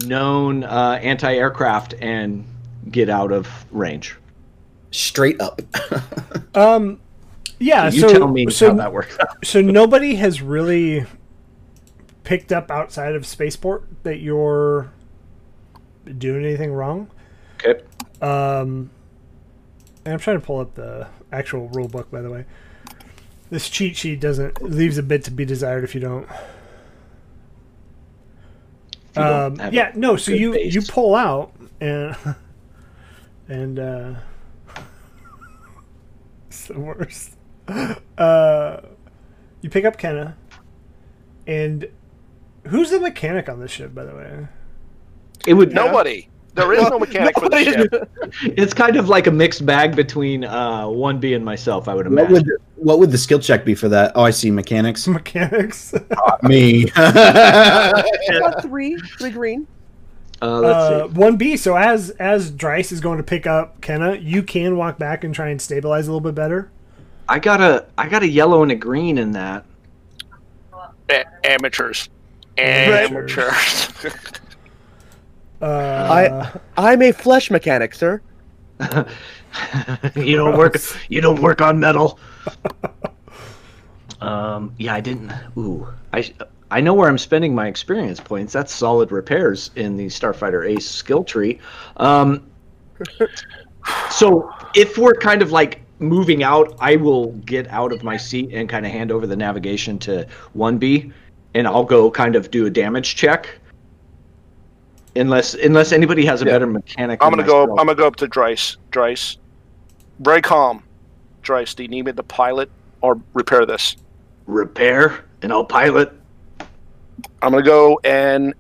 [0.05, 2.45] known uh, anti-aircraft and
[2.91, 4.15] get out of range.
[4.91, 5.63] Straight up.
[6.55, 7.01] Um,
[7.59, 7.89] yeah.
[7.89, 9.17] you so tell me so, how that works.
[9.43, 11.07] so nobody has really
[12.25, 14.93] picked up outside of spaceport that you're
[16.19, 17.11] doing anything wrong.
[17.65, 17.81] okay.
[18.21, 18.91] Um,
[20.05, 22.45] and I'm trying to pull up the actual rule book, by the way.
[23.53, 26.27] This cheat sheet doesn't leaves a bit to be desired if you don't.
[29.11, 30.17] If you don't Um, yeah, no.
[30.17, 30.75] So you base.
[30.75, 32.17] you pull out and
[33.49, 34.15] and uh,
[36.49, 37.37] it's the worst.
[38.17, 38.81] Uh,
[39.61, 40.39] you pick up Kenna,
[41.47, 41.91] and
[42.69, 44.49] who's the mechanic on this ship, by the way?
[45.47, 46.31] It would Nobody.
[46.55, 48.11] There is no mechanic for the ship.
[48.43, 51.89] It's kind of like a mixed bag between uh, one B and myself.
[51.89, 52.35] I would what imagine.
[52.35, 52.47] would
[52.77, 54.13] what would the skill check be for that?
[54.15, 55.07] Oh, I see mechanics.
[55.09, 55.95] Mechanics.
[56.43, 56.85] Me.
[56.97, 59.67] Got three, three green.
[60.43, 61.15] uh, let's Uh, see.
[61.15, 61.57] one B.
[61.57, 65.35] So as as Dryce is going to pick up Kenna, you can walk back and
[65.35, 66.71] try and stabilize a little bit better.
[67.29, 69.65] I got a I got a yellow and a green in that.
[71.09, 72.09] A- amateurs.
[72.59, 73.89] Amateurs.
[75.63, 78.21] Uh, I'm a flesh mechanic, sir.
[80.17, 80.77] you don't work.
[81.09, 82.19] You don't work on metal.
[84.21, 84.75] um.
[84.77, 85.33] Yeah, I didn't.
[85.57, 85.87] Ooh.
[86.13, 86.35] I.
[86.73, 88.55] I know where I'm spending my experience points.
[88.55, 91.61] That's solid repairs in the Starfighter Ace skill tree.
[91.99, 92.51] Um,
[94.11, 98.51] so if we're kind of like moving out, I will get out of my seat
[98.55, 101.13] and kind of hand over the navigation to 1B,
[101.53, 103.61] and I'll go kind of do a damage check.
[105.15, 106.53] Unless unless anybody has a Yeah.
[106.53, 107.23] better mechanic.
[107.23, 107.63] I'm gonna go.
[107.67, 107.81] myself.
[107.81, 108.77] I'm gonna go up to Dryce.
[108.91, 109.37] Dryce,
[110.21, 110.83] very calm.
[111.43, 113.97] Dryce, do you need me to pilot or repair this?
[114.47, 116.13] repair and I'll pilot.
[117.41, 118.55] I'm gonna go and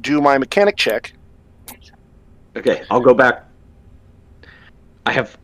[0.00, 1.12] do my mechanic check.
[2.56, 3.44] Okay, I'll go back.
[5.06, 5.36] I have.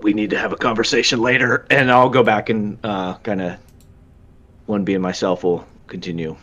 [0.00, 3.58] We need to have a conversation later, and I'll go back and uh, kind of.
[4.66, 6.36] One being myself will continue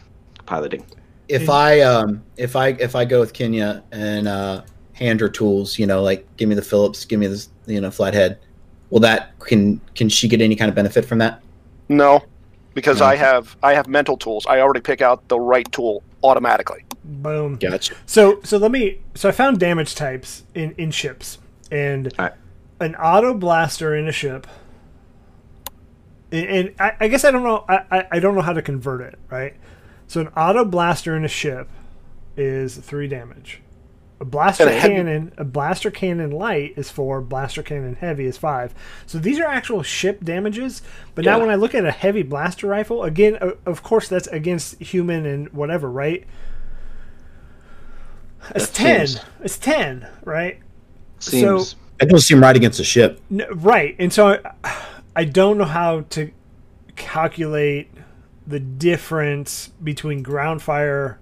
[0.46, 0.84] piloting.
[1.28, 4.62] If I um if I if I go with Kenna and uh
[4.94, 7.92] hand her tools, you know, like give me the Phillips, give me this you know
[7.92, 8.40] flathead,
[8.90, 11.42] will that can can she get any kind of benefit from that?
[11.90, 12.24] No,
[12.74, 13.06] because No.
[13.06, 14.46] I have I have mental tools.
[14.48, 16.84] I already pick out the right tool automatically.
[17.04, 17.56] boom.
[17.58, 17.96] Gotcha.
[18.06, 21.38] So so let me so I found damage types in in ships
[21.72, 22.34] and Alright.
[22.80, 24.46] an auto blaster in a ship.
[26.32, 28.62] And, and I, I guess I don't know I, I, I don't know how to
[28.62, 29.56] convert it, right?
[30.08, 31.68] So an auto blaster in a ship
[32.38, 33.62] is three damage.
[34.22, 37.20] A blaster a cannon, a blaster cannon light is four.
[37.20, 38.74] Blaster cannon heavy is five.
[39.06, 40.82] So these are actual ship damages.
[41.16, 43.36] But now when I look at a heavy blaster rifle, again,
[43.66, 46.26] of course that's against human and whatever, right?
[48.54, 49.08] It's That ten.
[49.08, 50.60] seems- It's ten, right?
[51.20, 51.76] Seems.
[52.00, 53.20] That doesn't seem right against a ship.
[53.30, 54.84] No, right, and so I,
[55.16, 56.30] I don't know how to
[56.96, 57.90] calculate
[58.48, 61.20] the difference between ground fire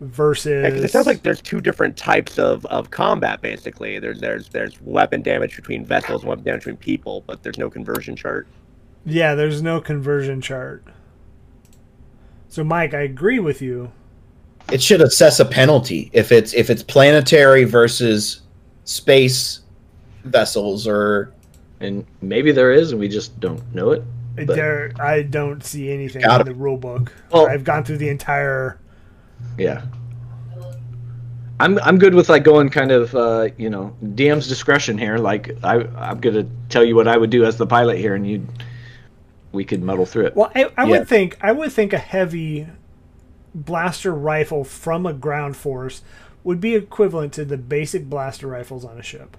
[0.00, 0.62] versus.
[0.64, 3.42] Yeah, 'cause it sounds like there's two different types of, of combat.
[3.42, 7.58] Basically, there's there's there's weapon damage between vessels and weapon damage between people, but there's
[7.58, 8.46] no conversion chart.
[9.04, 10.84] yeah, there's no conversion chart.
[12.48, 13.92] So, Mike, I agree with you.
[14.72, 18.40] It should assess a penalty if it's if it's planetary versus
[18.84, 19.60] space
[20.24, 21.32] vessels or
[21.80, 24.02] And maybe there is, and we just don't know it.
[24.36, 27.12] But- there, I don't see anything in the rule book.
[27.32, 28.78] Well- I've gone through the entire.
[29.58, 29.82] Yeah.
[31.58, 35.18] I'm I'm good with like going kind of uh, you know DM's discretion here.
[35.18, 38.26] Like I I'm gonna tell you what I would do as the pilot here, and
[38.26, 38.46] you
[39.52, 40.36] we could muddle through it.
[40.36, 41.00] Well, I, I Yeah.
[41.00, 42.66] would think I would think a heavy
[43.54, 46.02] blaster rifle from a ground force
[46.44, 49.36] would be equivalent to the basic blaster rifles on a ship.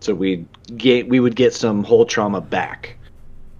[0.00, 2.96] So we get we would get some hull trauma back.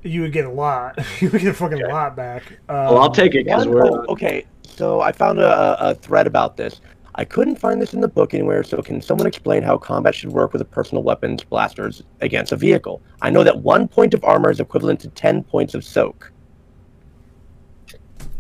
[0.02, 0.98] You would get a lot.
[1.20, 2.42] you would get a fucking lot back.
[2.68, 5.94] Um, Well, I'll take it because One- we're oh, okay, so I found a, a
[5.94, 6.80] thread about this.
[7.14, 10.30] I couldn't find this in the book anywhere, so can someone explain how combat should
[10.32, 13.02] work with a personal weapons blasters against a vehicle?
[13.20, 16.32] I know that one point of armor is equivalent to 10 points of soak.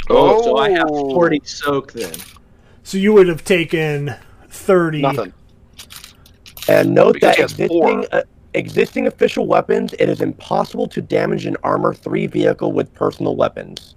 [0.08, 1.14] Oh, so I have Oh.
[1.14, 2.12] 40 soak then.
[2.82, 4.14] So you would have taken
[4.48, 5.00] thirty.
[5.02, 5.32] Nothing.
[6.68, 8.06] And note Because that he existing, four.
[8.10, 8.22] uh,
[8.54, 13.94] existing official weapons, it is impossible to damage an armor 3 vehicle with personal weapons.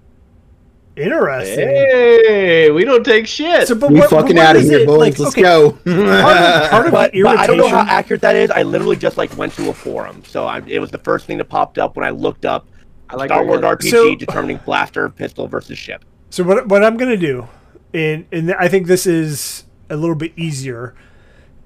[0.96, 1.68] Interesting.
[1.68, 3.68] Hey, we don't take shit.
[3.68, 4.98] So, but we what, but fucking what out of here, it, boys.
[4.98, 5.72] like, Let's okay, go.
[5.72, 8.50] Part of, part of But, but I don't know how accurate that is.
[8.50, 11.38] I literally just like went to a forum, so I, it was the first thing
[11.40, 12.68] that popped up when I looked up
[13.10, 16.06] I like Star where Wars RPG So- determining blaster, pistol versus ship.
[16.30, 17.48] So what what I'm gonna do,
[17.94, 20.96] and and I think this is a little bit easier,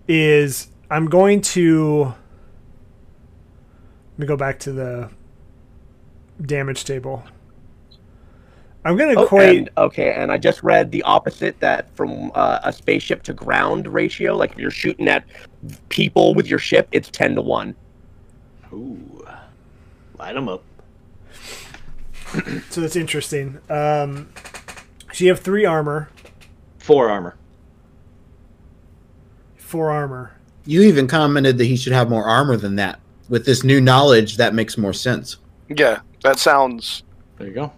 [0.07, 2.13] is I'm going to
[4.19, 5.09] let me go back to the
[6.41, 7.23] damage table.
[8.83, 9.57] I'm gonna Oh, equate.
[9.59, 13.87] and, okay, and I just read the opposite that from uh, a spaceship to ground
[13.87, 14.35] ratio.
[14.35, 15.23] Like if you're shooting at
[15.87, 17.75] people with your ship, it's ten to one.
[18.73, 19.25] Ooh.
[20.17, 20.63] Light them up.
[22.69, 23.57] So that's interesting.
[23.69, 24.27] Um,
[25.13, 26.09] so you have three armor,
[26.77, 27.37] Four armor.
[29.55, 30.33] four armor.
[30.65, 32.99] you even commented that he should have more armor than that.
[33.29, 35.37] With this new knowledge, that makes more sense.
[35.69, 37.03] Yeah, that sounds.
[37.37, 37.71] There you go.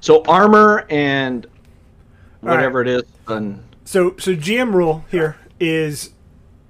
[0.00, 1.46] So armor and
[2.42, 2.54] right.
[2.54, 3.02] whatever it is.
[3.26, 6.10] And So so GM rule here is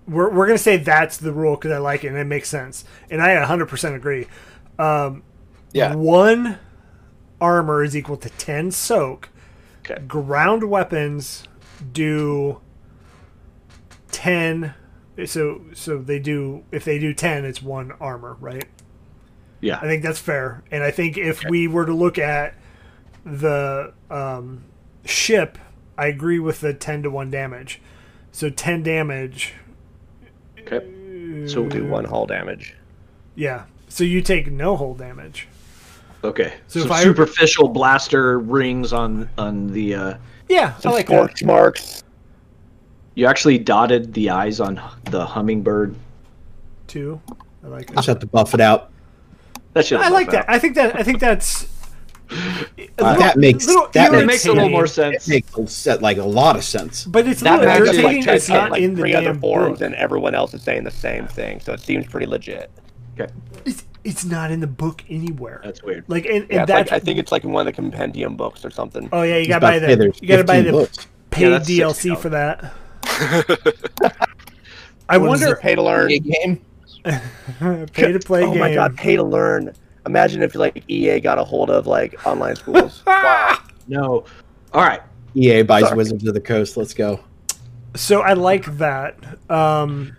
[0.08, 2.84] we're we're gonna say that's the rule because I like it and it makes sense
[3.10, 4.26] and I 100% agree.
[4.78, 5.22] Um,
[5.72, 5.94] Yeah.
[5.94, 6.58] One
[7.40, 9.28] armor is equal to 10 soak.
[9.80, 10.00] Okay.
[10.06, 11.44] Ground weapons
[11.92, 12.60] do
[14.10, 14.74] 10.
[15.26, 18.64] So so they do if they do 10, it's one armor, right?
[19.62, 20.62] Yeah i think that's fair.
[20.70, 22.54] And I think if we were to look at
[23.24, 24.64] the um,
[25.04, 25.58] ship,
[25.98, 27.80] I agree with the 10 to 1 damage.
[28.32, 29.52] So 10 damage.
[30.60, 31.46] Okay.
[31.46, 32.74] So we'll Do one hull damage.
[33.34, 33.64] Yeah.
[33.88, 35.48] So you take no hull damage.
[36.24, 36.54] okay.
[36.68, 39.94] So So, if I- superficial blaster rings on on the.
[39.94, 40.14] uh
[40.48, 42.02] Yeah, I like scorch marks.
[43.14, 45.94] You actually dotted the eyes on the hummingbird.
[46.86, 47.20] Too.
[47.64, 48.12] I like Just that.
[48.12, 48.90] have to buff it out.
[49.74, 50.00] That should.
[50.00, 50.46] I like that.
[50.48, 50.96] I think that.
[50.96, 51.64] I think that's.
[52.32, 52.36] Uh,
[52.98, 55.28] a little- that makes little that makes, makes a little irritating, more it sense.
[55.28, 57.04] makes like a lot of sense.
[57.04, 58.04] But it's That little irritating.
[58.04, 59.86] like, it's checked not like in the three other damn forums, book.
[59.86, 61.58] and everyone else is saying the same thing.
[61.60, 62.70] So it seems pretty legit.
[63.18, 63.32] Okay.
[63.64, 65.60] It's, it's not in the book anywhere.
[65.64, 66.04] That's weird.
[66.06, 68.36] Like and, and Yeah, that's like, I think it's like in one of the compendium
[68.36, 69.08] books or something.
[69.12, 71.06] Oh yeah, you gotta buy the there's you gotta buy the books.
[71.30, 72.18] paid that's DLC $60.
[72.18, 72.72] for that.
[75.08, 76.08] I What is wonder it, pay to learn.
[76.08, 76.60] game.
[77.92, 78.48] pay to play game.
[78.50, 78.60] oh game.
[78.60, 79.74] my god, pay to learn.
[80.06, 83.02] Imagine if like EA got a hold of like online schools.
[83.06, 83.58] Wow.
[83.88, 84.24] No.
[84.72, 85.00] All right.
[85.34, 85.96] EA buys Sorry.
[85.96, 86.76] Wizards of the Coast.
[86.76, 87.20] Let's go.
[87.96, 89.16] So I like that.
[89.50, 90.16] Um,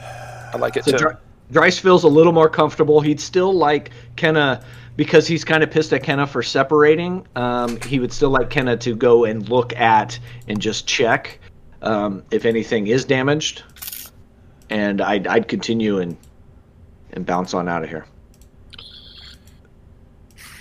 [0.00, 0.98] I like it So too.
[0.98, 1.18] Dr-
[1.50, 3.00] Dryce feels a little more comfortable.
[3.00, 4.64] He'd still like Kenna
[4.96, 7.26] because he's kind of pissed at Kenna for separating.
[7.36, 10.18] Um, he would still like Kenna to go and look at
[10.48, 11.38] and just check
[11.82, 13.62] um, if anything is damaged.
[14.70, 16.16] And I'd, I'd continue and
[17.14, 18.06] and bounce on out of here.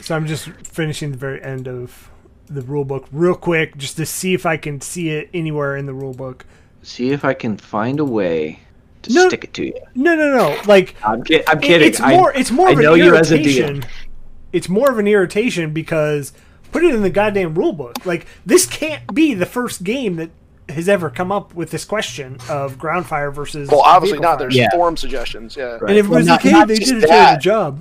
[0.02, 2.10] so I'm just finishing the very end of
[2.48, 5.86] the rule book real quick, just to see if I can see it anywhere in
[5.86, 6.46] the rule book.
[6.84, 8.60] See if I can find a way
[9.04, 9.28] to No.
[9.30, 9.74] stick it to you.
[9.96, 10.62] No, no, no.
[10.66, 11.88] Like I'm, kid- I'm kidding.
[11.88, 12.34] it's I- more.
[12.34, 13.38] it's more I of know you as a.
[13.38, 13.86] DM.
[14.54, 16.34] It's more of an irritation because
[16.72, 18.06] put it in the goddamn rule book.
[18.06, 20.30] Like this can't be the first game that
[20.70, 23.70] has ever come up with this question of ground fire versus.
[23.70, 24.32] well, obviously not.
[24.32, 24.38] fire.
[24.39, 24.70] There's Yeah.
[24.72, 25.56] forum suggestions.
[25.58, 25.64] Yeah.
[25.64, 25.82] Right.
[25.82, 27.08] And everybody's Well, like, not- "Hey, not they just did a that.
[27.08, 27.80] terrible job."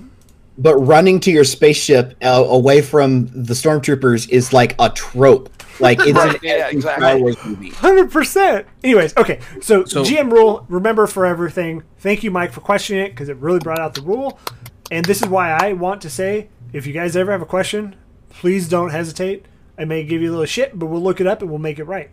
[0.58, 5.48] But running to your spaceship uh, away from the stormtroopers is like a trope.
[5.78, 7.02] Like it's Right, an yeah, exactly.
[7.06, 7.70] Star Wars movie.
[7.70, 8.66] Hundred percent.
[8.84, 9.38] Anyways, okay.
[9.62, 10.66] So, So- GM rule.
[10.68, 11.84] Remember for everything.
[12.00, 14.38] Thank you, Mike, for questioning it because it really brought out the rule.
[14.90, 17.96] And this is why I want to say, if you guys ever have a question,
[18.30, 19.46] please don't hesitate.
[19.78, 21.78] I may give you a little shit, but we'll look it up and we'll make
[21.78, 22.10] it right.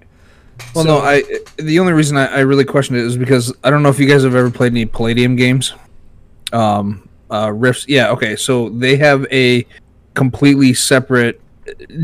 [0.74, 1.24] Well, So- no, I.
[1.58, 4.08] The only reason I, I really questioned it is because I don't know if you
[4.08, 5.74] guys have ever played any Palladium games.
[6.54, 7.86] Um, uh, Rifts.
[7.88, 8.12] Yeah.
[8.12, 8.36] Okay.
[8.36, 9.66] So they have a
[10.14, 11.42] completely separate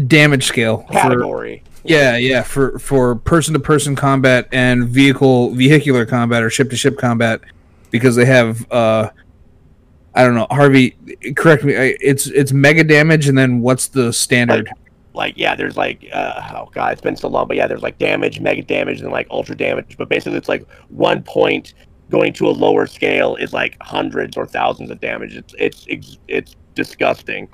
[0.08, 1.64] damage scale for Category.
[1.86, 6.76] yeah yeah for for person to person combat and vehicle vehicular combat or ship to
[6.76, 7.40] ship combat
[7.90, 9.10] because they have uh
[10.16, 10.96] I don't know Harvey
[11.36, 14.70] correct me I, it's it's mega damage and then what's the standard
[15.16, 18.00] Like yeah, there's like uh, oh god, it's been so long, but yeah, there's like
[18.00, 19.96] damage, mega damage, and like ultra damage.
[19.96, 21.76] But basically, it's like one point
[22.10, 25.36] going to a lower scale is like hundreds or thousands of damage.
[25.36, 27.48] It's it's it's, it's disgusting.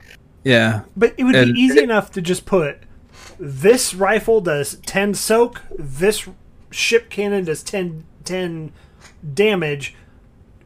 [0.46, 2.78] yeah But it would And- be easy enough to just put
[3.38, 6.28] this rifle does 10 soak, this
[6.72, 8.72] ship cannon does 10, 10
[9.34, 9.96] damage,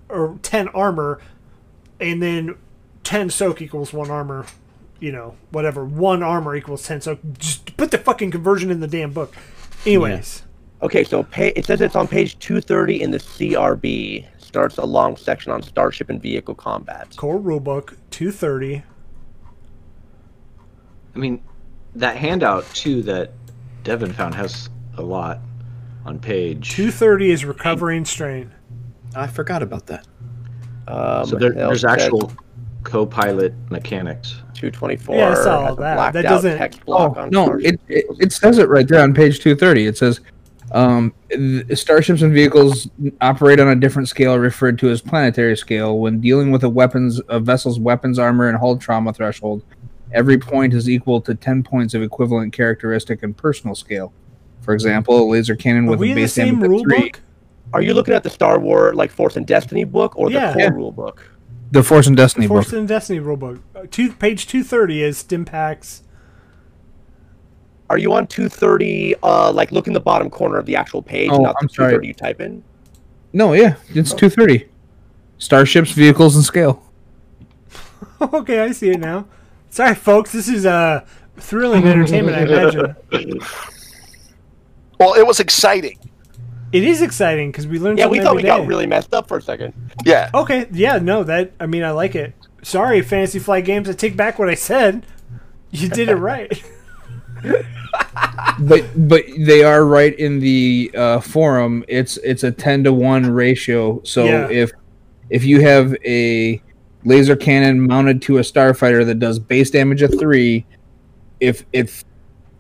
[0.10, 1.20] or 10 armor,
[2.04, 2.56] and then
[3.04, 4.46] 10 soak equals 1 armor.
[5.00, 5.84] You know, whatever.
[5.84, 7.20] 1 armor equals 10 soak.
[7.38, 9.36] Just put the fucking conversion in the damn book.
[9.86, 10.44] Anyways.
[10.82, 14.26] Okay, so pa- it says it's on page 230 in the CRB.
[14.38, 17.16] Starts a long section on starship and vehicle combat.
[17.16, 18.84] Core rulebook 230.
[21.16, 21.42] I mean,
[21.96, 23.32] that handout too that
[23.84, 25.40] Devin found has a lot
[26.06, 26.72] on page.
[26.72, 28.52] 230 is recovering strain.
[29.16, 30.06] I forgot about that.
[30.88, 32.32] Um, so there, there's actual
[32.84, 34.42] co-pilot mechanics.
[34.56, 35.16] 224.
[35.16, 36.14] Yeah, I saw all that.
[36.14, 39.40] That doesn't- text block Oh no, it, it it says it right there on page
[39.40, 39.88] two thirty.
[39.88, 40.22] It says,
[40.72, 42.88] um, th- starships and vehicles
[43.20, 46.00] operate on a different scale referred to as planetary scale.
[46.00, 49.64] When dealing with a weapons a vessel's weapons, armor, and hull trauma threshold,
[50.14, 54.14] every point is equal to ten points of equivalent characteristic and personal scale.
[54.62, 56.70] For example, a laser cannon Are with we a in the base same damage of
[56.72, 57.00] rule three.
[57.02, 57.22] book?
[57.74, 60.62] Are you looking at the Star Wars like Force and Destiny book or the core
[60.62, 60.70] Yeah.
[60.70, 61.30] rule book?
[61.72, 62.80] The Force and Destiny Force book.
[62.80, 63.60] and Destiny rulebook.
[63.76, 66.04] Uh, two, page 230 is stim packs.
[67.90, 69.16] Are you on 230?
[69.24, 71.70] Uh, like look in the bottom corner of the actual page, Oh, not the I'm
[71.70, 71.92] sorry.
[71.94, 72.64] 230 you type in.
[73.34, 74.70] No, yeah, it's two thirty.
[75.40, 76.84] Starships, vehicles, and scale.
[78.22, 79.26] okay, I see it now.
[79.72, 80.32] Sorry, folks.
[80.32, 81.04] This is uh,
[81.38, 82.96] thrilling entertainment, I imagine.
[85.00, 85.98] Well, it was exciting.
[86.74, 89.14] It is exciting because we learned Yeah, we something thought we every got really messed
[89.14, 89.74] up for a second.
[90.06, 90.32] Yeah.
[90.34, 92.34] Okay, yeah, no, that, I mean, I like it.
[92.64, 95.06] Sorry, Fantasy Flight Games, I take back what I said.
[95.70, 96.64] You did it right.
[98.60, 101.84] but but they are right in the uh, forum.
[101.88, 104.02] It's it's a ten to one ratio.
[104.04, 104.50] So Yeah.
[104.50, 104.72] if
[105.30, 106.62] if you have a
[107.06, 110.66] laser cannon mounted to a starfighter that does base damage of three,
[111.40, 112.04] if if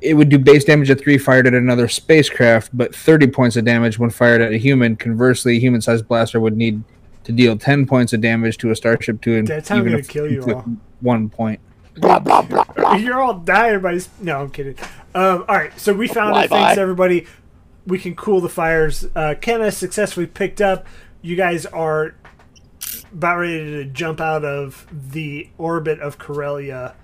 [0.04, 3.66] it would do base damage of three fired at another spacecraft, but thirty points of
[3.66, 4.96] damage when fired at a human.
[4.96, 6.84] Conversely, a human-sized blaster would need
[7.24, 9.94] to deal ten points of damage to a starship to an- That's how I'm even
[9.94, 10.66] gonna kill you took all.
[11.02, 11.60] One point.
[11.96, 12.96] Blah blah blah blah.
[12.96, 13.96] You're all dying by.
[13.96, 14.76] s- No, I'm kidding.
[15.16, 16.50] Um, all right, so we found it.
[16.50, 16.66] Bye-bye.
[16.66, 17.28] Thanks, everybody.
[17.86, 19.06] We can cool the fires.
[19.16, 20.86] Uh, Kenna successfully picked up.
[21.22, 22.16] You guys are
[23.14, 26.96] about ready to jump out of the orbit of Corellia.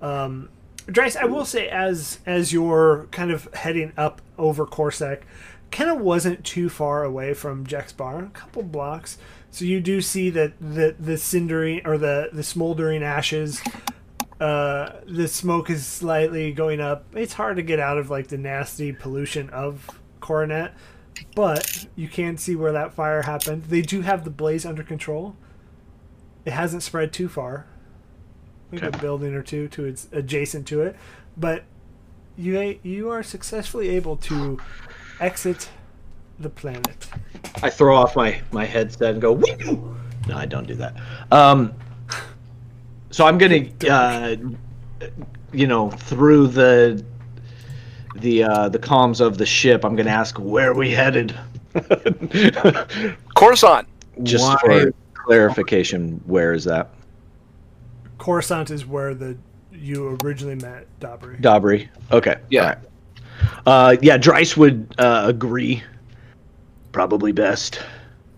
[0.00, 0.50] Um,
[0.86, 5.22] Dryce, I will say, as as you're kind of heading up over CorSec,
[5.70, 9.18] kind of wasn't too far away from Jex Bar, a couple blocks.
[9.50, 13.60] So you do see that the the cindering or the the smoldering ashes
[14.40, 17.06] uh, the smoke is slightly going up.
[17.14, 19.88] It's hard to get out of like the nasty pollution of
[20.20, 20.74] Coronet,
[21.34, 23.64] but you can see where that fire happened.
[23.64, 25.36] They do have the blaze under control.
[26.44, 27.66] It hasn't spread too far.
[28.70, 30.96] Maybe a building or two to its adjacent to it,
[31.36, 31.64] but
[32.36, 34.58] you you are successfully able to
[35.20, 35.68] exit
[36.38, 37.08] the planet.
[37.62, 39.32] I throw off my my headset and go.
[39.32, 39.96] Woo!
[40.28, 40.94] No, I don't do that.
[41.30, 41.72] Um,
[43.10, 44.36] so I'm gonna, uh,
[45.52, 47.04] you know, through the
[48.16, 51.34] the uh, the comms of the ship, I'm gonna ask where are we headed.
[53.34, 53.88] Coruscant.
[54.22, 56.90] Just Why- for clarification, where is that?
[58.18, 59.36] Coruscant is where the
[59.72, 61.40] you originally met Dabri.
[61.40, 61.88] Dobry.
[62.10, 62.36] Okay.
[62.50, 62.62] Yeah.
[62.62, 62.78] all right.
[63.66, 65.82] Uh, yeah, Dryce would uh, agree.
[66.92, 67.80] Probably best.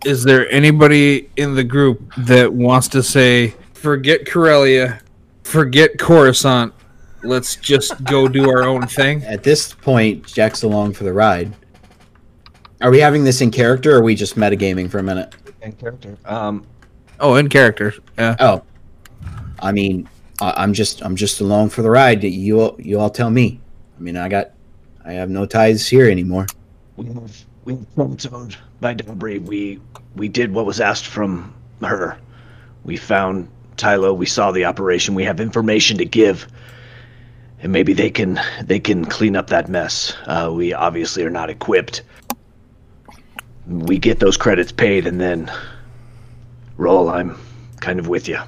[0.05, 4.99] is there anybody in the group that wants to say forget Corellia,
[5.43, 6.73] forget Coruscant,
[7.23, 9.23] let's just go do our own thing?
[9.23, 11.53] At this point, Jack's along for the ride.
[12.81, 15.35] Are we having this in character, or are we just metagaming for a minute?
[15.61, 16.17] In character.
[16.25, 16.65] Um,
[17.21, 17.93] Oh, in character.
[18.17, 18.35] Yeah.
[18.39, 18.63] Oh,
[19.61, 20.09] I mean,
[20.41, 22.23] I, I'm just I'm just along for the ride.
[22.23, 23.59] You all, you all tell me.
[23.97, 24.51] I mean, I got
[25.05, 26.47] I have no ties here anymore.
[26.97, 27.05] we
[27.65, 29.41] we been told by Dobry.
[29.41, 29.79] We
[30.15, 32.17] we did what was asked from her.
[32.83, 34.15] We found Tylo.
[34.15, 35.15] We saw the operation.
[35.15, 36.47] We have information to give,
[37.61, 40.15] and maybe they can they can clean up that mess.
[40.25, 42.03] Uh, we obviously are not equipped.
[43.67, 45.51] We get those credits paid, and then
[46.77, 47.09] roll.
[47.09, 47.37] I'm
[47.81, 48.39] kind of with you.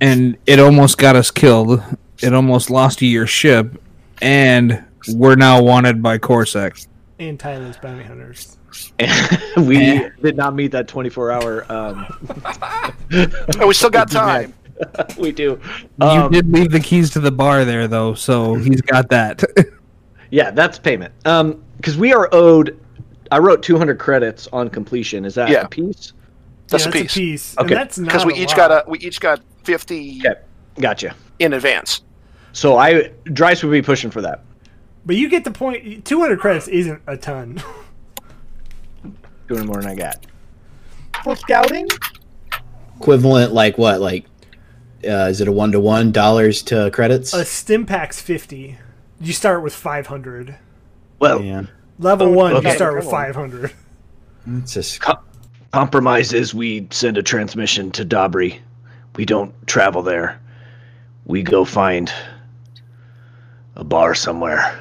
[0.00, 1.82] And it almost got us killed.
[2.22, 3.80] It almost lost you your ship,
[4.22, 4.84] and
[5.14, 6.86] we're now wanted by CorSec.
[7.18, 8.56] and Tyler's bounty hunters.
[9.56, 10.08] we Eh.
[10.22, 11.72] did not meet that 24 hour.
[11.72, 12.92] Um,
[13.60, 14.52] Oh, we still got time.
[15.16, 15.60] we do.
[16.00, 19.42] you Um, did leave the keys to the bar there, though, so he's got that.
[20.30, 21.14] Yeah, that's payment.
[21.24, 22.78] Um, because we are owed.
[23.30, 25.24] I wrote 200 credits on completion.
[25.24, 25.62] Is that Yeah.
[25.62, 26.12] a piece?
[26.68, 27.12] That's yeah, a that's piece.
[27.12, 27.58] a piece.
[27.58, 27.68] Okay.
[27.74, 28.56] And that's not Because we a each lot.
[28.56, 30.40] got a we each got fifty Okay,
[30.80, 31.14] gotcha.
[31.38, 32.02] in advance.
[32.52, 34.42] So I Dryce would be pushing for that.
[35.06, 36.04] But you get the point.
[36.06, 37.62] 200 credits isn't a ton.
[39.48, 40.24] Doing more than I got.
[41.22, 41.88] For scouting?
[42.96, 44.00] Equivalent, like what?
[44.00, 44.24] Like,
[45.06, 47.34] uh, is it a one to one dollars to credits?
[47.34, 48.78] A stim pack's 50.
[49.20, 50.56] You start with 500.
[51.18, 51.64] Well, yeah,
[51.98, 52.70] Level one, okay.
[52.70, 53.72] you start with 500.
[54.46, 55.02] it's just
[55.72, 58.60] compromise is we send a transmission to Dobry.
[59.16, 60.40] We don't travel there.
[61.24, 62.12] We go find
[63.76, 64.80] a bar somewhere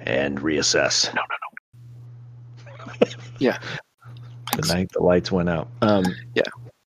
[0.00, 1.12] and reassess.
[1.14, 3.06] No, no, no.
[3.38, 3.58] Yeah.
[4.56, 5.68] The night the lights went out.
[5.82, 6.42] Um, yeah,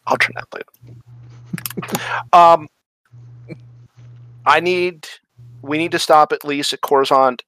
[0.06, 0.68] I'll turn that later.
[2.32, 2.68] um,
[4.46, 5.08] I need.
[5.62, 7.42] We need to stop at least at Coruscant.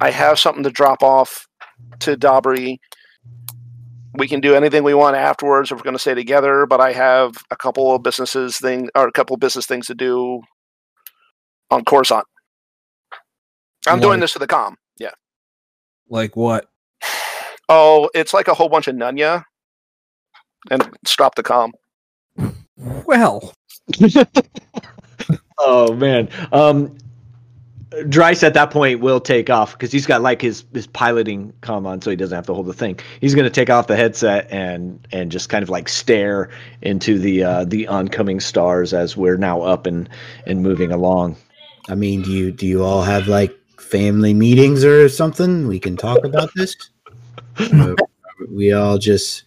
[0.00, 1.46] I have something to drop off
[2.00, 2.80] to Dobry.
[4.14, 6.66] We can do anything we want afterwards if we're going to stay together.
[6.66, 9.94] But I have a couple of businesses thing or a couple of business things to
[9.94, 10.42] do
[11.70, 12.26] on Coruscant.
[13.86, 14.76] I'm doing this to the com.
[14.98, 15.10] Yeah.
[16.08, 16.68] Like what?
[17.68, 19.44] Oh, it's like a whole bunch of Nunya.
[20.70, 21.72] And stop the com.
[22.76, 23.52] Well,
[25.58, 26.28] oh man.
[26.52, 26.96] Um,
[28.08, 31.86] Dryce at that point will take off because he's got like his his piloting comm
[31.86, 32.98] on, so he doesn't have to hold the thing.
[33.20, 36.48] He's going to take off the headset and and just kind of like stare
[36.80, 40.08] into the uh, the oncoming stars as we're now up and
[40.46, 41.36] and moving along.
[41.88, 45.66] I mean, do you do you all have like family meetings or something?
[45.66, 46.76] We can talk about this.
[48.50, 49.44] We all just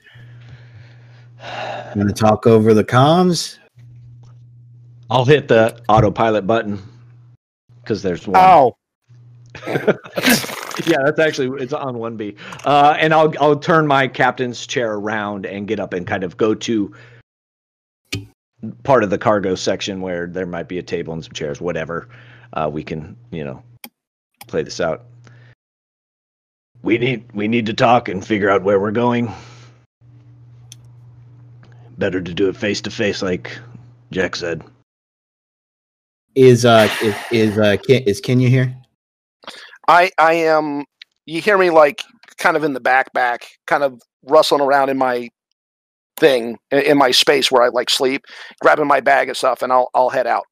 [1.95, 3.57] want to talk over the comms.
[5.09, 6.81] I'll hit the autopilot button
[7.85, 8.35] because there's one.
[8.35, 8.75] Ow.
[9.67, 12.35] yeah, that's actually it's on one B.
[12.65, 16.35] Uh, and I'll I'll turn my captain's chair around and get up and kind of
[16.35, 16.93] go to
[18.83, 22.09] part of the cargo section where there might be a table and some chairs, whatever.
[22.53, 23.63] Uh, we can you know
[24.47, 25.05] play this out.
[26.81, 29.31] We need we need to talk and figure out where we're going.
[31.97, 33.57] Better to do it face to face, like
[34.11, 34.63] Jack said.
[36.35, 38.75] Is uh is is uh Ken, is Kenna here?
[39.87, 40.83] I I am.
[41.25, 42.03] You hear me like
[42.37, 45.29] kind of in the back, back, kind of rustling around in my
[46.17, 48.23] thing in, in my space where I like sleep,
[48.61, 50.45] grabbing my bag and stuff, and I'll I'll head out,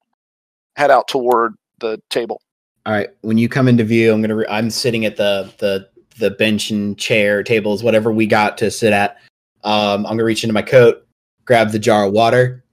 [0.77, 2.39] head out toward the table.
[2.85, 3.09] All right.
[3.21, 4.35] When you come into view, I'm gonna.
[4.37, 8.71] Re- I'm sitting at the the the bench and chair tables, whatever we got to
[8.71, 9.17] sit at.
[9.65, 11.05] Um, I'm gonna reach into my coat,
[11.43, 12.63] grab the jar of water,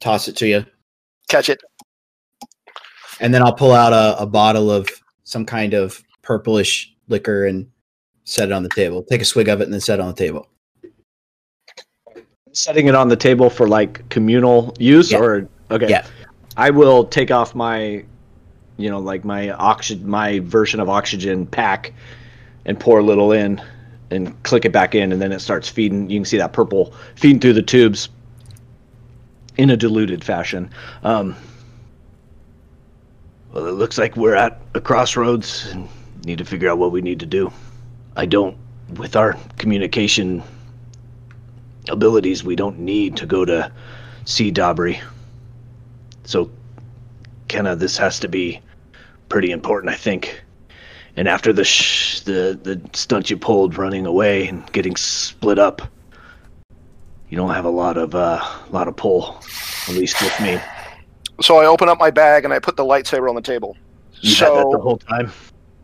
[0.00, 0.64] toss it to you,
[1.28, 1.60] Catch it.
[3.20, 4.88] And then I'll pull out a, a bottle of
[5.24, 7.66] some kind of purplish liquor and
[8.24, 9.02] set it on the table.
[9.02, 10.48] Take a swig of it and then set it on the table.
[12.52, 15.18] setting it on the table for like communal use Yeah.
[15.18, 16.06] or okay Yeah.
[16.56, 18.04] i will take off my
[18.76, 21.92] you know like my oxygen my version of oxygen pack
[22.64, 23.60] and pour a little in
[24.12, 26.94] and click it back in and then it starts feeding you can see that purple
[27.16, 28.08] feeding through the tubes
[29.56, 30.70] in a diluted fashion
[31.02, 31.34] um,
[33.54, 35.88] well it looks like we're at a crossroads and
[36.24, 37.50] need to figure out what we need to do
[38.16, 38.56] i don't
[38.98, 40.42] with our communication
[41.88, 43.72] abilities we don't need to go to
[44.24, 45.00] see Dobry.
[46.24, 46.50] So,
[47.48, 48.60] Kenna, this has to be
[49.28, 50.42] pretty important, I think.
[51.16, 55.82] And after the sh- the the stunt you pulled, running away and getting split up,
[57.28, 59.36] you don't have a lot of uh, lot of pull,
[59.88, 60.58] at least with me.
[61.40, 63.76] So I open up my bag and I put the lightsaber on the table.
[64.20, 65.30] You had that the whole time.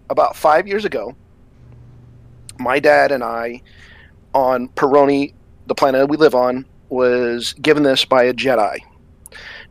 [0.09, 1.15] about five years ago,
[2.59, 3.63] my dad and I,
[4.35, 5.35] on Peroni,
[5.67, 8.79] the planet we live on, was given this by a Jedi.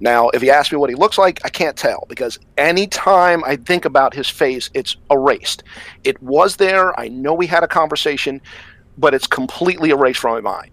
[0.01, 3.57] Now, if you ask me what he looks like, I can't tell because anytime I
[3.57, 5.63] think about his face, it's erased.
[6.03, 6.97] It was there.
[6.99, 8.41] I know we had a conversation,
[8.97, 10.71] but it's completely erased from my mind.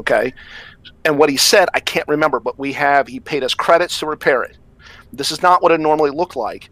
[0.00, 0.32] Okay?
[1.08, 4.06] And what he said, I can't remember, but we have, he paid us credits to
[4.06, 4.58] repair it.
[5.10, 6.68] This is not what it normally looked like,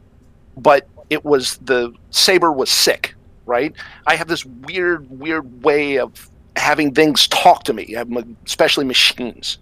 [0.58, 3.14] but it was the saber was sick,
[3.46, 3.72] right?
[4.06, 9.56] I have this weird, weird way of having things talk to me, um, especially machines.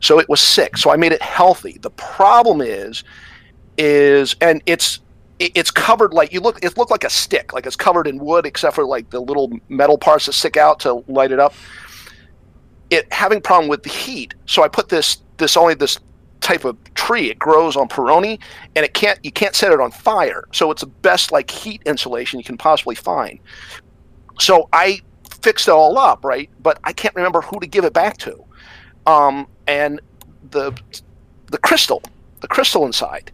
[0.00, 0.76] So it was sick.
[0.76, 1.78] So I made it healthy.
[1.80, 3.04] The problem is,
[3.78, 4.98] is and it's
[5.38, 6.64] it's covered like you look.
[6.64, 9.52] It looked like a stick, like it's covered in wood, except for like the little
[9.68, 11.54] metal parts that stick out to light it up.
[12.90, 14.34] It having problem with the heat.
[14.46, 15.98] So I put this this only this
[16.40, 17.30] type of tree.
[17.30, 18.38] It grows on Peroni,
[18.74, 20.44] and it can't you can't set it on fire.
[20.52, 23.38] So it's the best like heat insulation you can possibly find.
[24.38, 25.00] So I
[25.42, 26.50] fixed it all up, right?
[26.62, 28.44] But I can't remember who to give it back to.
[29.06, 30.00] Um, and
[30.50, 30.72] the
[31.46, 32.02] the crystal,
[32.40, 33.30] the crystal inside,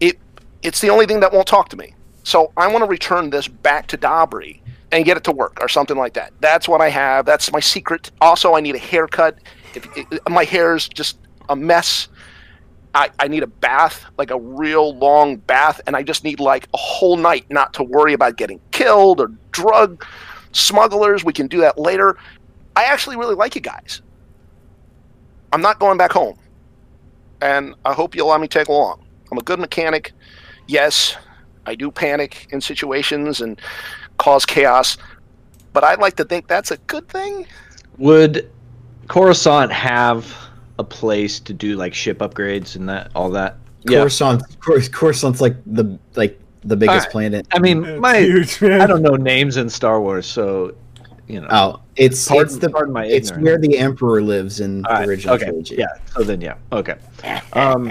[0.00, 0.18] it
[0.62, 1.94] it's the only thing that won't talk to me.
[2.24, 4.60] So I want to return this back to Dobry
[4.92, 6.32] and get it to work or something like that.
[6.40, 7.26] That's what I have.
[7.26, 8.10] That's my secret.
[8.20, 9.38] Also, I need a haircut.
[9.74, 11.18] If it, my hair's just
[11.48, 12.08] a mess,
[12.94, 16.68] I, I need a bath, like a real long bath, and I just need like
[16.72, 20.04] a whole night not to worry about getting killed or drug
[20.52, 21.24] smugglers.
[21.24, 22.16] We can do that later.
[22.74, 24.02] I actually really like you guys.
[25.52, 26.38] I'm not going back home,
[27.40, 29.04] and I hope you allow me to take along.
[29.30, 30.12] I'm a good mechanic.
[30.66, 31.16] Yes,
[31.66, 33.60] I do panic in situations and
[34.18, 34.96] cause chaos,
[35.72, 37.46] but I like to think that's a good thing.
[37.98, 38.50] Would
[39.08, 40.34] Coruscant have
[40.78, 43.56] a place to do like ship upgrades and that all that?
[43.86, 47.10] Coruscant, Cor- Coruscant's like the like the biggest Alright.
[47.10, 47.46] planet.
[47.52, 48.62] I mean, It's my huge.
[48.62, 50.74] I don't know names in Star Wars, so
[51.26, 51.48] you know.
[51.50, 54.98] Oh, it's Pardon- it's the pardon my it's where the Emperor lives in All the
[55.00, 55.44] right, original okay.
[55.46, 55.74] trilogy.
[55.76, 55.86] Yeah.
[56.14, 56.54] So then, yeah.
[56.72, 56.94] Okay.
[57.52, 57.86] Um,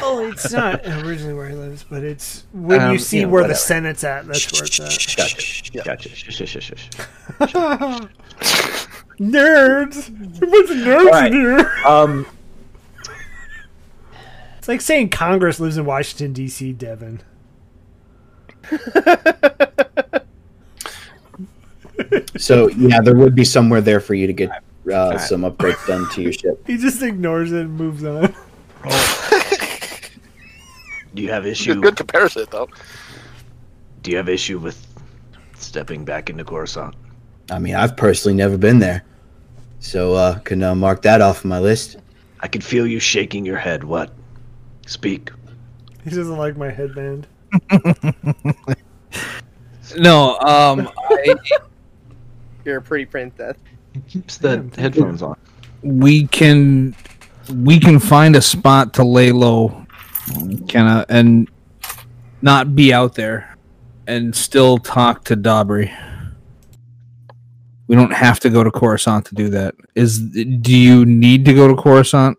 [0.00, 3.46] Well, it's not originally where he lives, but it's when Um, you see yeah, where
[3.46, 3.54] the.
[3.54, 4.26] Senate's at.
[4.26, 5.16] That's where it's at.
[5.16, 5.84] gotcha.
[5.84, 6.08] Gotcha.
[6.08, 6.88] Shush, shush, shush, shush.
[9.20, 10.08] nerds.
[10.08, 11.32] A bunch of nerds Alright.
[11.32, 11.72] in here.
[11.86, 12.26] Um,
[14.58, 16.72] It's like saying Congress lives in Washington D.C.
[16.72, 17.20] Devin.
[22.42, 24.50] So yeah, there would be somewhere there for you to get
[24.92, 26.60] uh, some upgrades done to your ship.
[26.66, 28.22] He just ignores it and moves on.
[31.14, 31.80] do you have Good, issue?
[31.80, 32.68] good comparison, though.
[34.02, 34.84] Do you have issue with
[35.56, 36.96] stepping back into Coruscant?
[37.48, 39.04] I mean, I've personally never been there,
[39.78, 41.98] so uh, can uh, mark that off my list.
[42.40, 43.84] I could feel you shaking your head.
[43.84, 44.10] What?
[44.86, 45.30] Speak.
[46.02, 47.28] He doesn't like my headband.
[49.98, 51.34] No, um, I,
[52.64, 53.56] You're a pretty princess.
[54.08, 55.36] Keeps the headphones on.
[55.82, 56.94] we can
[57.54, 59.84] we can find a spot to lay low,
[60.68, 61.48] kind of, and
[62.40, 63.56] not be out there,
[64.06, 65.92] and still talk to Dobry.
[67.88, 69.74] We don't have to go to Coruscant to do that.
[69.94, 72.38] Is do you need to go to Coruscant?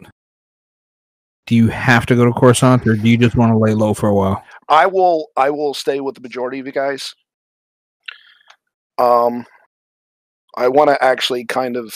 [1.46, 3.94] Do you have to go to Coruscant, or do you just want to lay low
[3.94, 4.44] for a while?
[4.70, 7.14] I will I will stay with the majority of you guys.
[8.98, 9.46] Um
[10.56, 11.94] I want to actually kind of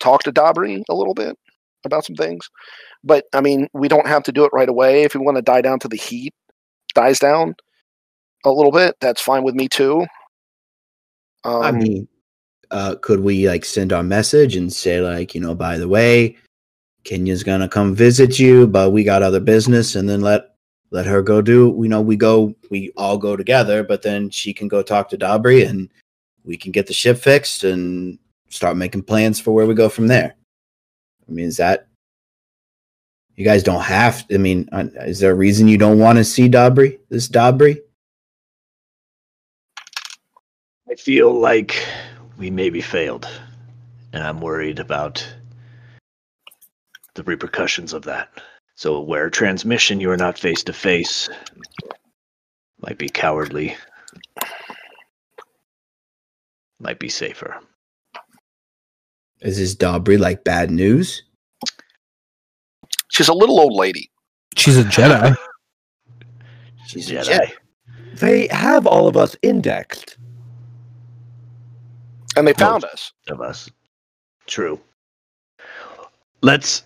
[0.00, 1.36] talk to Dobry a little bit
[1.84, 2.48] about some things.
[3.02, 5.02] But I mean, we don't have to do it right away.
[5.02, 6.34] If we want to die down to the heat
[6.94, 7.56] dies down
[8.44, 10.06] a little bit, that's fine with me too.
[11.44, 12.08] Um, I mean,
[12.70, 16.36] uh, could we like send our message and say like, you know, by the way,
[17.04, 20.54] Kenna's gonna come visit you, but we got other business, and then let
[20.90, 21.76] let her go do.
[21.78, 25.18] You know, we go, we all go together, but then she can go talk to
[25.18, 25.90] Dobry, and
[26.44, 28.18] we can get the ship fixed and
[28.48, 30.34] start making plans for where we go from there.
[31.28, 31.88] I mean, is that
[33.36, 34.24] you guys don't have?
[34.32, 36.98] I mean, uh, is there a reason you don't want to see Dobry?
[37.08, 37.80] This Dobry?
[40.88, 41.84] I feel like
[42.38, 43.28] we maybe failed,
[44.12, 45.26] and I'm worried about
[47.14, 48.28] the repercussions of that.
[48.76, 51.28] So, where transmission you are not face to face
[52.80, 53.76] might be cowardly,
[56.84, 57.58] might be safer.
[59.40, 61.22] Is this Dobry like bad news?
[63.14, 64.10] she's a little old lady.
[64.56, 65.34] She's a Jedi.
[66.86, 67.24] She's a Jedi.
[67.24, 67.52] Jedi.
[68.16, 70.18] They have all of us indexed.
[72.36, 73.12] And they found us.
[73.28, 73.70] of us.
[74.46, 74.78] True.
[76.42, 76.84] Let's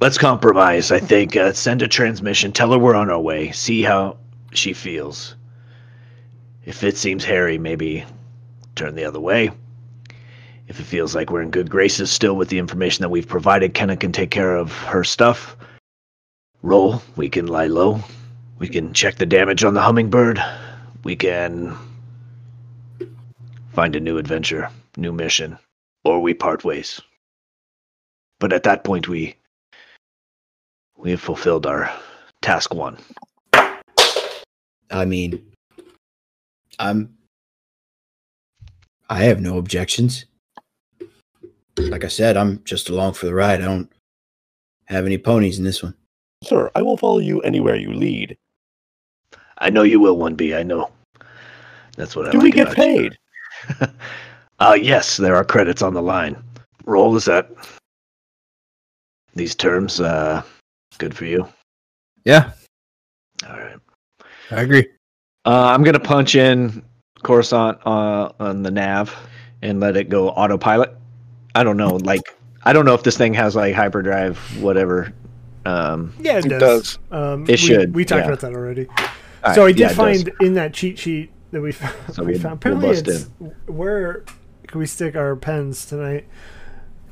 [0.00, 0.92] let's compromise.
[0.92, 2.52] I think uh, send a transmission.
[2.52, 3.50] Tell her we're on our way.
[3.50, 4.16] See how
[4.52, 5.34] she feels.
[6.68, 8.04] If it seems hairy, maybe
[8.74, 9.50] turn the other way.
[10.66, 13.72] If it feels like we're in good graces still with the information that we've provided,
[13.72, 15.56] Kenna can take care of her stuff.
[16.60, 17.00] Roll.
[17.16, 18.04] We can lie low.
[18.58, 20.44] We can check the damage on the hummingbird.
[21.04, 21.74] We can
[23.72, 25.58] find a new adventure, new mission,
[26.04, 27.00] or we part ways.
[28.40, 29.36] But at that point, we
[30.98, 31.90] we have fulfilled our
[32.42, 32.98] task one.
[34.90, 35.47] I mean,
[36.78, 37.14] I'm.
[39.10, 40.26] I have no objections.
[41.78, 43.62] Like I said, I'm just along for the ride.
[43.62, 43.90] I don't
[44.86, 45.94] have any ponies in this one.
[46.44, 48.36] Sir, I will follow you anywhere you lead.
[49.58, 50.54] I know you will, one B.
[50.54, 50.90] I know.
[51.96, 53.10] That's what I Do like we get about you.
[53.10, 53.18] paid?
[54.60, 56.36] Uh yes, there are credits on the line.
[56.84, 57.48] Roll is that
[59.36, 60.42] these terms uh
[60.98, 61.46] good for you?
[62.24, 62.50] Yeah,
[63.48, 63.78] All right.
[64.50, 64.88] I agree.
[65.44, 66.82] Uh, I'm gonna punch in
[67.22, 69.14] Coruscant uh, on the nav
[69.62, 70.94] and let it go autopilot.
[71.54, 72.22] I don't know, like
[72.64, 75.12] I don't know if this thing has like hyperdrive, whatever.
[75.64, 76.60] Um, Yeah, it, It does.
[76.60, 76.98] does.
[77.10, 78.26] Um, It we, should, We talked yeah.
[78.28, 78.86] about that already.
[78.98, 79.04] all
[79.44, 79.96] All so I did yeah, it does.
[79.96, 82.64] find in that cheat sheet that we, found, So we we'll- found.
[82.64, 83.30] we'll Apparently, bust it's
[83.66, 84.24] where
[84.66, 86.26] can we stick our pens tonight?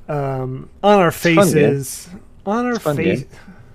[0.09, 2.09] Um, on our fun faces.
[2.45, 3.20] On our fun face.
[3.22, 3.29] game.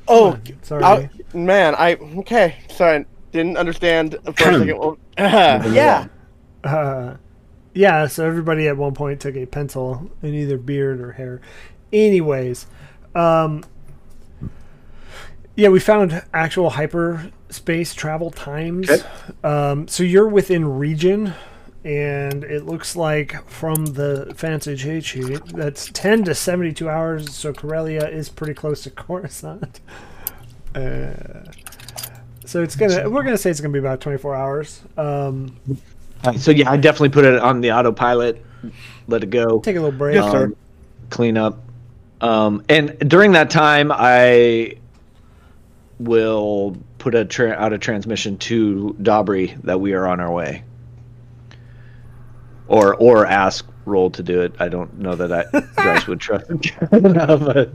[0.08, 0.84] Oh, Sorry.
[0.84, 2.56] I- man, I okay.
[2.70, 4.78] Sorry, didn't understand for a second.
[4.78, 6.08] Well, yeah,
[6.64, 7.16] Uh,
[7.74, 11.42] yeah, so everybody at one point took a pencil in either beard or hair.
[11.94, 12.68] Anyways,
[13.16, 13.64] um,
[15.56, 18.90] yeah, we found actual hyperspace travel times.
[18.90, 19.04] Okay.
[19.44, 21.34] Um, so you're within region,
[21.84, 27.34] and it looks like from the fancy cheat sheet that's 10 to 72 hours.
[27.34, 29.80] So Corellia is pretty close to Coruscant.
[30.74, 31.44] Uh,
[32.52, 33.10] so it's gonna.
[33.10, 34.82] We're gonna say it's gonna be about 24 hours.
[34.98, 35.56] Um,
[36.26, 38.44] All right, so yeah, I definitely put it on the autopilot,
[39.08, 39.60] let it go.
[39.62, 40.16] take a little break.
[40.16, 40.46] Yes, sir.
[40.46, 40.56] um,
[41.10, 41.64] clean up.
[42.20, 44.76] Um, and during that time, I
[46.00, 50.64] will put a tra- out a transmission to Dobry that we are on our way,
[52.68, 54.54] or or ask Roll to do it.
[54.60, 56.60] I don't know that I Dryce would trust him
[57.06, 57.72] enough, but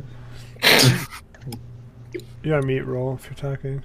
[2.43, 3.83] You gotta meet roll if you're talking.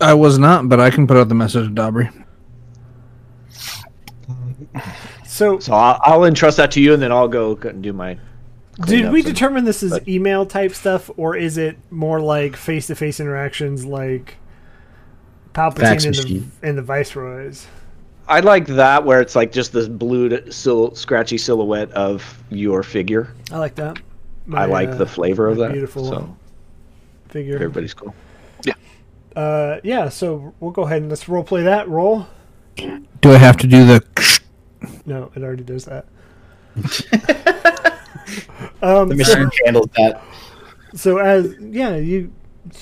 [0.00, 2.12] I was not, but I can put out the message to Dobry.
[5.26, 8.18] So, so I'll, I'll entrust that to you, and then I'll go and do my.
[8.86, 12.56] did we and- determine this is but- email type stuff, or is it more like
[12.56, 14.36] face to face interactions, like
[15.54, 17.66] Palpatine and the, and the Viceroys?
[18.28, 23.32] I like that where it's like just this blue, sil- scratchy silhouette of your figure.
[23.52, 23.98] I like that.
[24.52, 25.72] I like uh, the flavor of that.
[25.72, 26.36] beautiful So
[27.28, 27.54] figure.
[27.56, 28.14] everybody's cool.
[29.36, 31.88] Uh, yeah, so we'll go ahead and let's role play that.
[31.88, 32.26] Roll.
[32.76, 34.40] Do I have to do the?
[35.04, 36.06] No, it already does that.
[38.82, 40.22] um, The so, machine handles that.
[40.94, 42.32] so as yeah, you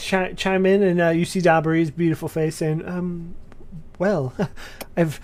[0.09, 3.35] chi- chime in and uh, you see Dabry's beautiful face and um,
[3.99, 4.33] well,
[4.97, 5.21] I've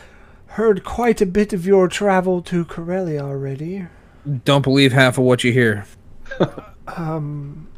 [0.47, 3.87] heard quite a bit of your travel to Corellia already.
[4.45, 5.87] Don't believe half of what you hear.
[6.89, 7.69] Um.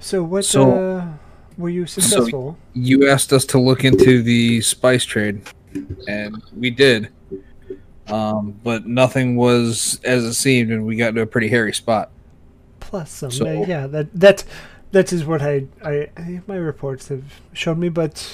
[0.00, 0.44] So what?
[0.44, 1.06] So- uh,
[1.58, 2.56] were you successful?
[2.72, 5.42] You asked us to look into the spice trade,
[6.08, 7.10] and we did.
[8.06, 12.10] Um, but nothing was as it seemed, and we got to a pretty hairy spot.
[12.80, 13.30] Plus some.
[13.30, 14.44] So- uh, yeah, that that
[14.92, 18.26] that is what I, I I my reports have shown me, but.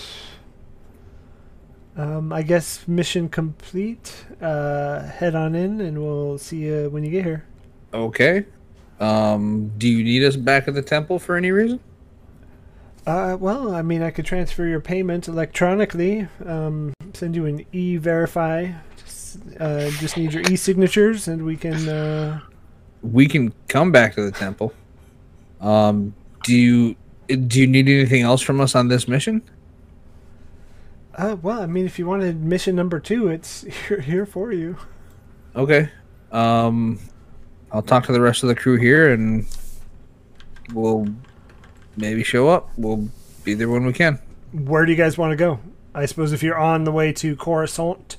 [1.99, 4.27] Um, I guess mission complete.
[4.41, 7.47] Uh, head on in, and we'll see you when you get here.
[7.95, 8.45] Okay.
[9.01, 11.81] Um, do you need us back at the temple for any reason?
[13.07, 16.27] Uh, well, I mean, I could transfer your payment electronically.
[16.45, 18.73] Um, send you an e-verify.
[18.97, 21.89] Just, uh, just need your e-signatures, and we can.
[21.89, 22.41] Uh,
[23.03, 24.73] We can come back to the temple.
[25.61, 26.97] Um, do you
[27.29, 29.43] do you need anything else from us on this mission?
[31.15, 34.77] uh, well, I mean, if you wanted mission number two, it's here, here for you.
[35.55, 35.91] Okay.
[36.33, 36.99] Um,
[37.73, 39.47] I'll talk to the rest of the crew here, and
[40.73, 41.07] we'll
[41.97, 42.71] maybe show up.
[42.77, 43.09] We'll
[43.45, 44.21] be there when we can.
[44.53, 45.61] Where do you guys want to go?
[45.95, 48.17] I suppose if you're on the way to Coruscant.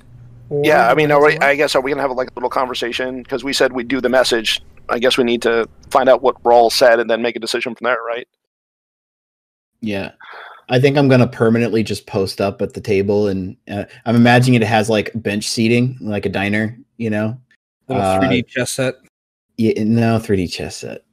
[0.50, 2.50] Or Yeah, I mean, are we, I guess are we gonna have like a little
[2.50, 4.62] conversation because we said we'd do the message.
[4.90, 7.76] I guess we need to find out what Roll said and then make a decision
[7.76, 8.28] from there, right?
[9.82, 10.12] Yeah.
[10.70, 14.62] I think I'm gonna permanently just post up at the table, and uh, I'm imagining
[14.62, 16.78] it has like bench seating, like a diner.
[16.98, 17.38] You know,
[17.88, 18.96] Little Uh, 3D chess set.
[19.58, 21.04] Yeah, no 3D chess set,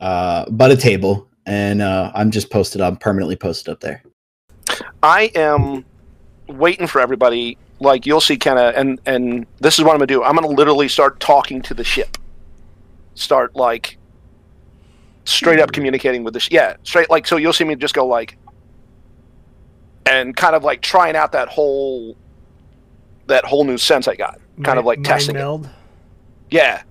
[0.00, 4.02] uh, but a table, and uh, I'm just posted up, permanently posted up there.
[5.02, 5.84] I am
[6.48, 7.58] waiting for everybody.
[7.80, 10.22] Like you'll see, Kenna, and and this is what I'm gonna do.
[10.22, 12.16] I'm gonna literally start talking to the ship.
[13.14, 13.98] Start like
[15.24, 17.36] straight up communicating with the sh- yeah, straight like so.
[17.36, 18.38] You'll see me just go like,
[20.06, 22.16] and kind of like trying out that whole
[23.26, 24.40] that whole new sense I got.
[24.62, 25.40] kind of like testing it.
[26.50, 26.82] Yeah,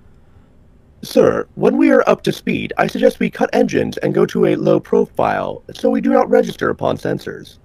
[1.04, 4.46] Sir, when we are up to speed, I suggest we cut engines and go to
[4.48, 7.58] a low profile so we do not register upon sensors.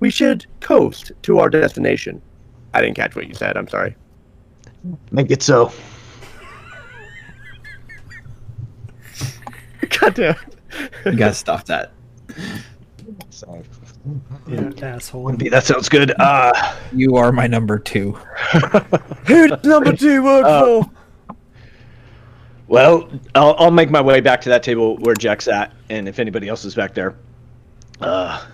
[0.00, 2.20] We should coast to our destination.
[2.74, 3.94] I didn't catch what you said, I'm sorry.
[5.12, 5.70] Make it so.
[10.00, 10.36] God damn.
[11.04, 11.92] You gotta stop that.
[13.30, 13.62] So,
[14.48, 15.32] Yeah, asshole.
[15.36, 16.12] that sounds good.
[16.18, 16.52] Uh,
[16.92, 18.12] You are my number two.
[19.26, 20.90] Who does number two work Uh, for?
[22.70, 26.20] Well, I'll, I'll make my way back to that table where Jack's at, and if
[26.20, 27.16] anybody else is back there,
[28.00, 28.46] uh,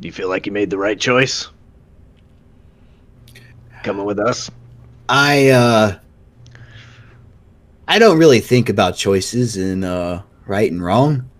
[0.00, 1.46] do you feel like you made the right choice?
[3.84, 4.50] Coming with us?
[5.08, 5.98] I uh,
[7.86, 11.30] I don't really think about choices and uh, right and wrong.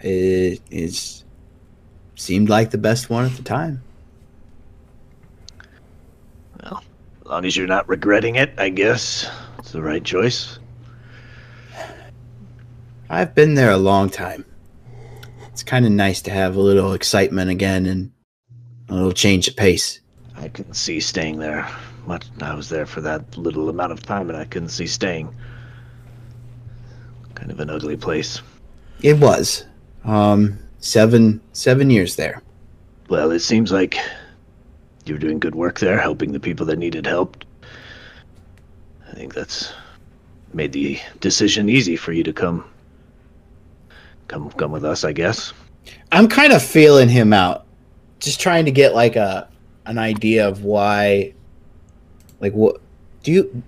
[0.00, 1.22] It is
[2.14, 3.82] seemed like the best one at the time.
[6.62, 6.82] Well,
[7.20, 10.58] as long as you're not regretting it, I guess it's the right choice.
[13.12, 14.46] I've been there a long time.
[15.48, 18.10] It's kind of nice to have a little excitement again and
[18.88, 20.00] a little change of pace.
[20.34, 21.68] I couldn't see staying there.
[22.06, 25.30] Much I was there for that little amount of time, and I couldn't see staying.
[27.34, 28.40] Kind of an ugly place.
[29.02, 29.66] It was
[30.04, 32.42] um, seven seven years there.
[33.10, 33.98] Well, it seems like
[35.04, 37.44] you were doing good work there, helping the people that needed help.
[39.06, 39.70] I think that's
[40.54, 42.71] made the decision easy for you to come
[44.32, 45.52] come come with us, I guess.
[46.10, 47.66] I'm kind of feeling him out,
[48.18, 49.48] just trying to get like a
[49.86, 51.34] an idea of why.
[52.40, 52.80] Like what
[53.22, 53.62] do you do?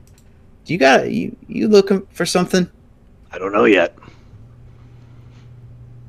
[0.66, 2.70] You got you you looking for something?
[3.30, 3.96] I don't know yet.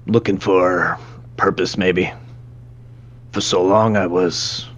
[0.08, 0.98] Looking for
[1.36, 2.12] purpose, maybe.
[3.32, 4.70] For so long, I was,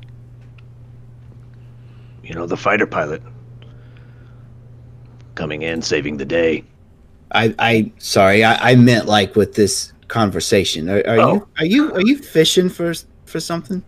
[2.23, 3.21] you know, the fighter pilot.
[5.35, 6.63] Coming in, saving the day.
[7.31, 10.89] I I sorry, I, I meant like with this conversation.
[10.89, 11.33] Are, are Oh.
[11.33, 12.93] you are you are you fishing for
[13.25, 13.83] for something?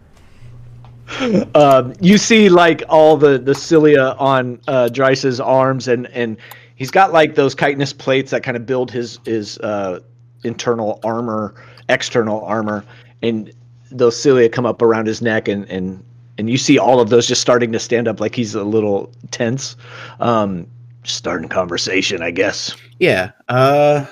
[1.56, 6.38] um, you see like all the the cilia on uh, Dryce's arms, and and
[6.76, 10.00] he's got like those chitinous plates that kind of build his his uh,
[10.44, 11.56] internal armor,
[11.90, 12.84] external armor,
[13.24, 13.52] and
[13.92, 16.04] those cilia come up around his neck, and and
[16.38, 19.12] and you see all of those just starting to stand up, like he's a little
[19.32, 19.76] tense.
[20.20, 20.68] Um,
[21.04, 22.76] starting conversation, I guess.
[23.00, 23.32] Yeah.
[23.48, 24.06] Uh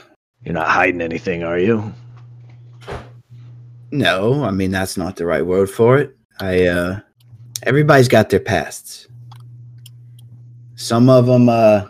[0.44, 1.94] You're not hiding anything, are you?
[3.92, 6.16] no, I mean that's not the right word for it.
[6.40, 7.00] I uh
[7.64, 9.08] everybody's got their pasts.
[10.76, 11.88] Some of them uh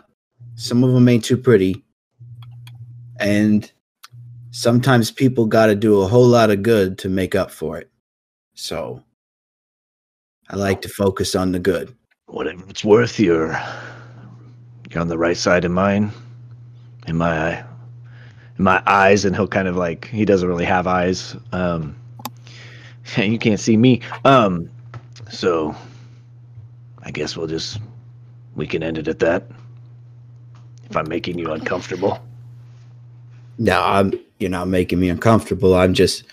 [0.55, 1.83] some of them ain't too pretty.
[3.19, 3.71] And
[4.51, 7.89] sometimes people got to do a whole lot of good to make up for it.
[8.53, 9.03] So
[10.49, 11.95] I like to focus on the good.
[12.27, 13.59] Whatever it's worth, you're
[14.89, 16.11] you're on the right side of mine.
[17.07, 17.63] In my.
[18.57, 21.35] In my eyes, and he'll kind of like he doesn't really have eyes.
[21.51, 21.95] Um
[23.17, 24.01] you can't see me.
[24.25, 24.69] Um
[25.29, 25.75] so
[27.03, 27.79] I guess we'll just
[28.55, 29.43] we can end it at that.
[30.89, 32.19] If I'm making you uncomfortable.
[33.59, 35.75] No, I'm you're not making me uncomfortable.
[35.75, 36.23] I'm just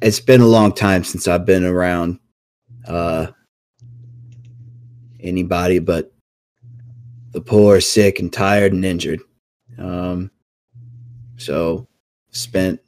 [0.00, 2.18] it's been a long time since I've been around
[2.86, 3.28] uh
[5.20, 6.11] anybody but
[7.32, 9.20] the poor, sick and tired and injured.
[9.78, 10.30] Um
[11.36, 11.88] so
[12.30, 12.80] spent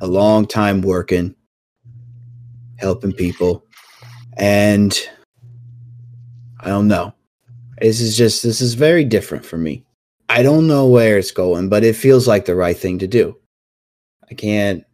[0.00, 1.34] a long time working
[2.78, 3.64] helping people
[4.36, 4.98] and
[6.58, 7.14] I don't know.
[7.80, 9.84] This is just this is very different for me.
[10.28, 13.36] I don't know where it's going, but it feels like the right thing to do.
[14.30, 14.84] I can't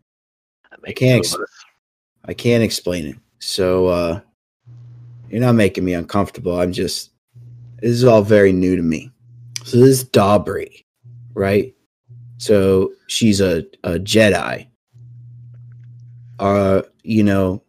[0.87, 1.37] I can't us.
[2.25, 3.17] I can't explain it.
[3.39, 4.21] So uh
[5.29, 6.61] you're not making me uncomfortable.
[6.61, 7.11] I'm just
[7.81, 9.11] this is all very new to me.
[9.65, 10.85] So this is Dobry,
[11.35, 11.75] right?
[12.39, 14.67] So she's a, a Jedi.
[16.39, 17.63] Uh, you know,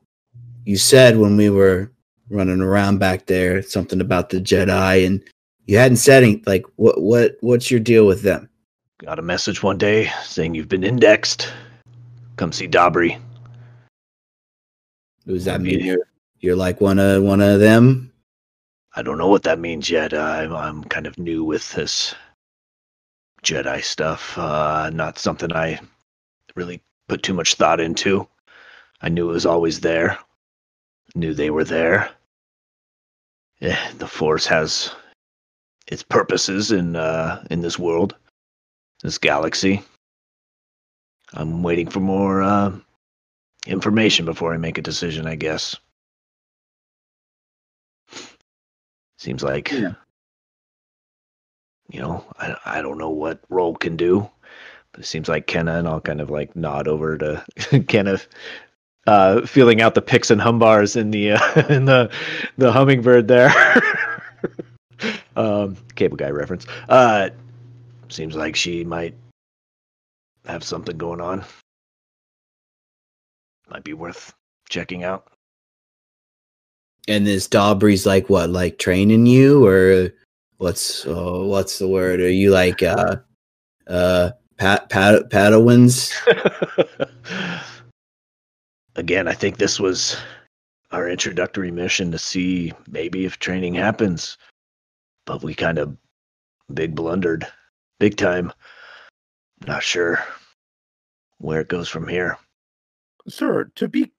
[0.65, 1.91] you said when we were
[2.29, 5.23] running around back there something about the Jedi and
[5.65, 6.43] you hadn't said anything.
[6.45, 8.49] like what what what's your deal with them?
[8.99, 11.51] Got a message one day saying you've been indexed.
[12.35, 13.19] Come see Dobry.
[15.25, 16.07] Does that mean you're
[16.39, 18.11] you're like one of one of them?
[18.97, 20.11] I don't know what that means yet.
[20.11, 22.15] Uh, I'm, I'm kind of new with this
[23.43, 24.35] Jedi stuff.
[24.35, 25.79] Uh, not something I
[26.55, 28.27] really put too much thought into.
[28.99, 30.17] I knew it was always there.
[31.13, 32.09] Knew they were there.
[33.59, 34.89] Yeah, the Force has
[35.85, 38.15] its purposes in uh, in this world,
[39.03, 39.83] this galaxy.
[41.33, 42.71] I'm waiting for more uh,
[43.67, 45.27] information before I make a decision.
[45.27, 45.75] I guess.
[49.17, 49.93] Seems like, Yeah.
[51.89, 54.29] you know, I, I don't know what role can do,
[54.91, 57.43] but it seems like Kenna, and I'll kind of like nod over to
[57.87, 58.27] Kenneth,
[59.07, 62.11] uh, feeling out the picks and humbars in the uh, in the
[62.57, 63.51] the hummingbird there.
[65.35, 66.65] um, cable guy reference.
[66.89, 67.29] Uh,
[68.09, 69.15] seems like she might
[70.45, 71.43] have something going on.
[73.69, 74.33] Might be worth
[74.69, 75.27] checking out.
[77.07, 80.09] And this Dobry's like what, like training you, or
[80.57, 82.19] what's uh, what's the word?
[82.19, 83.17] Are you like uh
[83.87, 86.13] uh pat pat Padawans?
[88.95, 90.17] Again, I think this was
[90.91, 94.37] our introductory mission to see maybe if training happens.
[95.25, 95.95] But we kind of
[96.73, 97.45] big blundered,
[97.99, 98.51] big time.
[99.65, 100.23] Not sure
[101.39, 102.37] where it goes from here.
[103.27, 104.11] Sir, to be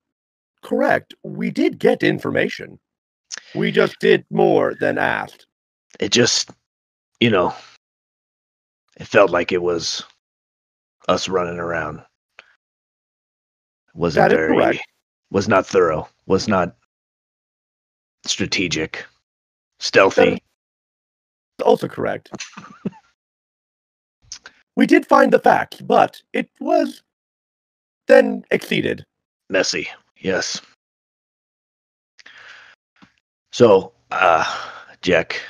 [0.69, 1.15] correct.
[1.25, 2.79] We did get information.
[3.55, 5.47] We just did more than asked.
[5.99, 6.51] It just,
[7.21, 7.55] you know,
[8.99, 10.05] it felt like it was
[11.09, 12.03] us running around.
[13.95, 14.81] Wasn't That very, correct.
[15.31, 16.77] was not thorough, was not
[18.25, 19.07] strategic,
[19.81, 20.39] stealthy.
[21.65, 22.31] also correct.
[24.77, 27.03] we did find the fact, but it was
[28.07, 29.05] then exceeded.
[29.49, 29.89] messy
[30.21, 30.61] yes.
[33.53, 34.45] So uh
[35.03, 35.41] jack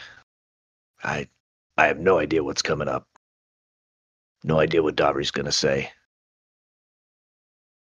[1.05, 1.29] i
[1.77, 3.07] i have no idea what's coming up.
[4.45, 5.91] No idea what Dobry's gonna say.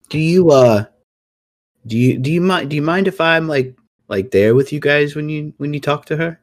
[0.09, 0.85] Do you uh
[1.87, 3.75] do you do you mind do you mind if I'm like
[4.07, 6.39] like there with you guys when you when you talk to her?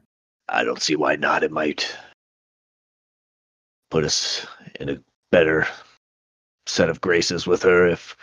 [0.49, 1.43] i don't see why not.
[1.43, 1.95] It might
[3.89, 4.45] put us
[4.79, 4.99] in a
[5.31, 5.67] better
[6.65, 8.15] set of graces with her if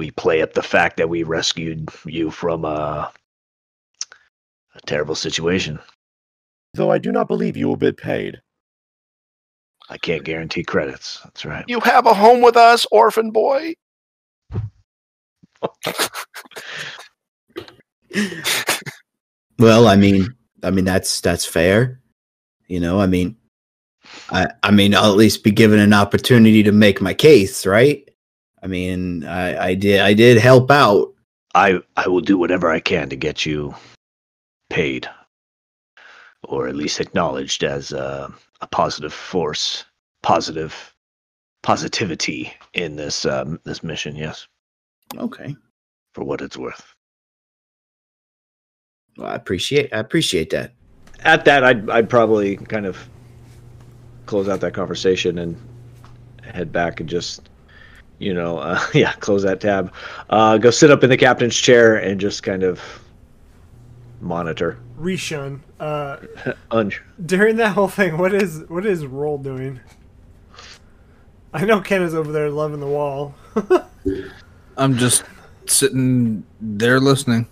[0.00, 3.06] we play up the fact that we rescued you from uh,
[4.74, 5.78] a terrible situation
[6.72, 8.40] Though I do not believe you will be paid.
[9.90, 13.74] i can't guarantee credits that's right You have a home with us, orphan boy.
[19.58, 22.00] Well, I mean, I mean that's that's fair.
[22.68, 23.36] You know, I mean,
[24.30, 28.09] I I mean I'll at least be given an opportunity to make my case, right?
[28.62, 31.12] I mean, I I did I did help out.
[31.54, 33.74] I I will do whatever I can to get you
[34.68, 35.08] paid,
[36.44, 39.84] or at least acknowledged as a, a positive force,
[40.22, 40.94] positive
[41.62, 44.14] positivity in this um, this mission.
[44.14, 44.46] Yes,
[45.18, 45.56] Okay.
[46.14, 46.94] for what it's worth.
[49.16, 50.72] Well, I appreciate I appreciate that.
[51.20, 52.96] At that, I'd I'd probably kind of
[54.26, 55.56] close out that conversation and
[56.42, 57.48] head back and just.
[58.20, 59.92] You know, uh, yeah, close that tab.
[60.28, 62.80] Uh, go sit up in the captain's chair and just kind of
[64.20, 64.78] monitor.
[64.96, 65.60] Reshun.
[65.80, 66.18] Uh,
[66.70, 66.92] Un-
[67.24, 69.80] during that whole thing, what is what is Roll doing?
[71.52, 73.34] I know Ken is over there loving the wall.
[74.76, 75.24] I'm just
[75.66, 77.48] sitting there listening.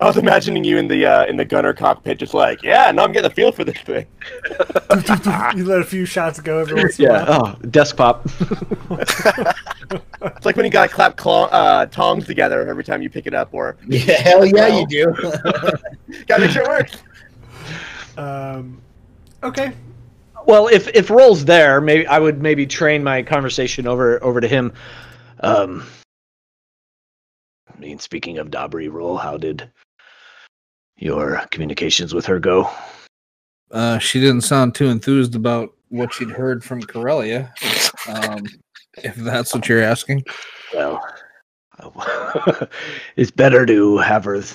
[0.00, 3.02] I was imagining you in the uh, in the gunner cockpit, just like, yeah, now
[3.02, 4.06] I'm getting a feel for this thing.
[5.56, 7.24] you let a few shots go every once in a yeah.
[7.28, 8.26] Oh, desk pop.
[10.20, 13.32] It's like when you gotta clap claw, uh, tongs together every time you pick it
[13.34, 14.80] up, or Yeah, hell yeah, Well.
[14.80, 15.14] you do.
[16.26, 17.02] gotta make sure it works.
[18.16, 18.82] Um,
[19.42, 19.72] okay.
[20.46, 24.48] Well, if if Roll's there, maybe I would maybe train my conversation over over to
[24.48, 24.72] him.
[25.40, 25.86] Um,
[27.74, 29.70] I mean, speaking of Dabri, Roll, how did
[30.98, 32.70] your communications with her go?
[33.70, 37.52] Uh, she didn't sound too enthused about what she'd heard from Corellia.
[38.08, 38.44] Um,
[38.98, 40.24] if that's what you're asking.
[40.74, 41.02] Well,
[43.16, 44.34] it's better to have her.
[44.40, 44.54] Th-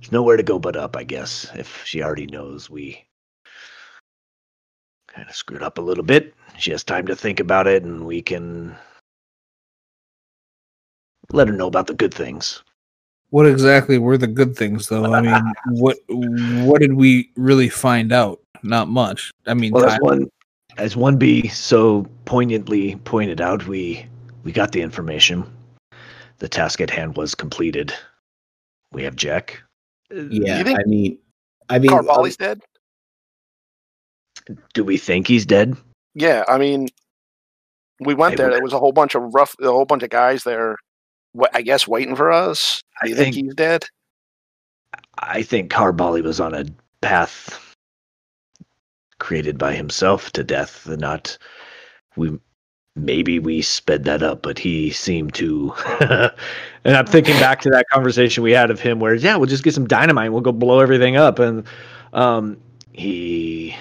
[0.00, 1.50] There's nowhere to go but up, I guess.
[1.54, 3.04] If she already knows we
[5.08, 8.06] kind of screwed up a little bit, she has time to think about it, and
[8.06, 8.76] we can
[11.32, 12.62] let her know about the good things.
[13.30, 15.12] What exactly were the good things, though?
[15.12, 18.40] I mean, what what did we really find out?
[18.62, 19.30] Not much.
[19.46, 20.30] I mean, Well, as one
[20.78, 24.06] as one B so poignantly pointed out, we
[24.44, 25.44] we got the information.
[26.38, 27.92] The task at hand was completed.
[28.92, 29.60] We have Jack.
[30.10, 31.18] Yeah, You think I mean,
[31.68, 32.60] I mean, Carboli's um, dead.
[34.72, 35.76] Do we think he's dead?
[36.14, 36.88] Yeah, I mean,
[38.00, 38.46] we went Hey, there.
[38.46, 40.78] we're- There was a whole bunch of rough, a whole bunch of guys there.
[41.32, 42.82] What I guess waiting for us.
[43.00, 43.84] I Do you think think he's dead?
[45.18, 46.64] I think Carbali was on a
[47.00, 47.74] path
[49.18, 51.36] created by himself to death, and not
[52.16, 52.38] we.
[52.96, 55.72] Maybe we sped that up, but he seemed to.
[56.00, 59.62] and I'm thinking back to that conversation we had of him, where yeah, we'll just
[59.62, 61.64] get some dynamite, and we'll go blow everything up, and
[62.12, 62.56] um,
[62.92, 63.76] he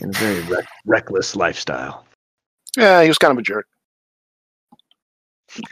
[0.00, 2.06] in a very reck- reckless lifestyle.
[2.76, 3.66] Yeah, he was kind of a jerk.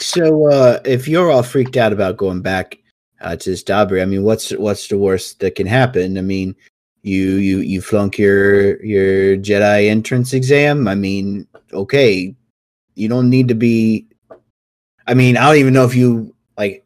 [0.00, 2.78] So, uh, if you're all freaked out about going back
[3.20, 6.16] uh, to this Dabri, I mean, what's what's the worst that can happen?
[6.16, 6.56] I mean,
[7.02, 10.88] you you you flunk your your Jedi entrance exam.
[10.88, 12.34] I mean, okay,
[12.94, 14.06] you don't need to be.
[15.06, 16.84] I mean, I don't even know if you like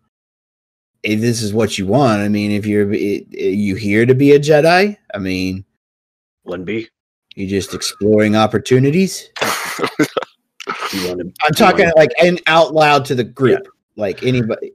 [1.03, 2.21] if this is what you want.
[2.23, 5.65] I mean, if you're i- you here to be a Jedi, I mean,
[6.45, 6.89] wouldn't be.
[7.37, 9.31] you just exploring opportunities.
[10.95, 11.33] You want to?
[11.43, 13.67] I'm talking like and out loud to the group,
[13.97, 14.73] like anybody.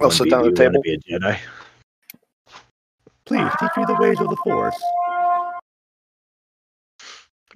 [0.00, 0.80] I'll sit down at the table.
[0.82, 1.38] Be a Jedi.
[3.26, 4.82] Please teach me the ways of the Force.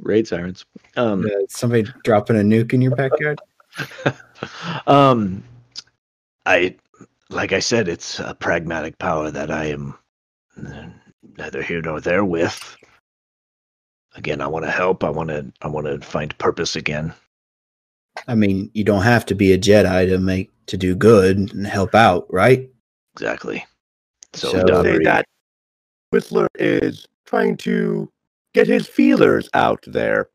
[0.01, 0.67] Raid sirens.
[0.97, 3.41] Um, Uh, somebody dropping a nuke in your backyard?
[4.87, 5.43] um,
[6.45, 6.77] I,
[7.31, 9.99] like I said, it's a pragmatic power that I am
[11.39, 12.77] neither here nor there with.
[14.17, 15.05] Again, I want to help.
[15.05, 15.53] I want to.
[15.63, 17.13] I want to find purpose again.
[18.27, 21.67] I mean, you don't have to be a Jedi to make to do good and
[21.67, 22.69] help out, right?
[23.15, 23.65] Exactly.
[24.33, 25.27] So, So- say that
[26.11, 28.11] Whistler is trying to
[28.55, 30.29] get his feelers out there.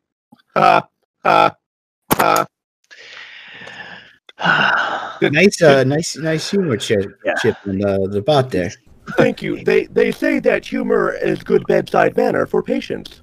[0.55, 0.87] Ha
[1.23, 1.55] ha
[2.13, 2.45] ha.
[5.21, 7.35] Nice, uh, nice, nice humor, Chip, Yeah.
[7.41, 8.71] Chip and uh, the bot there.
[9.17, 9.63] Thank you.
[9.63, 13.21] They they say that humor is good bedside manner for patients.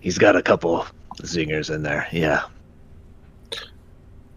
[0.00, 0.86] He's got a couple
[1.22, 2.06] zingers in there.
[2.12, 2.44] Yeah.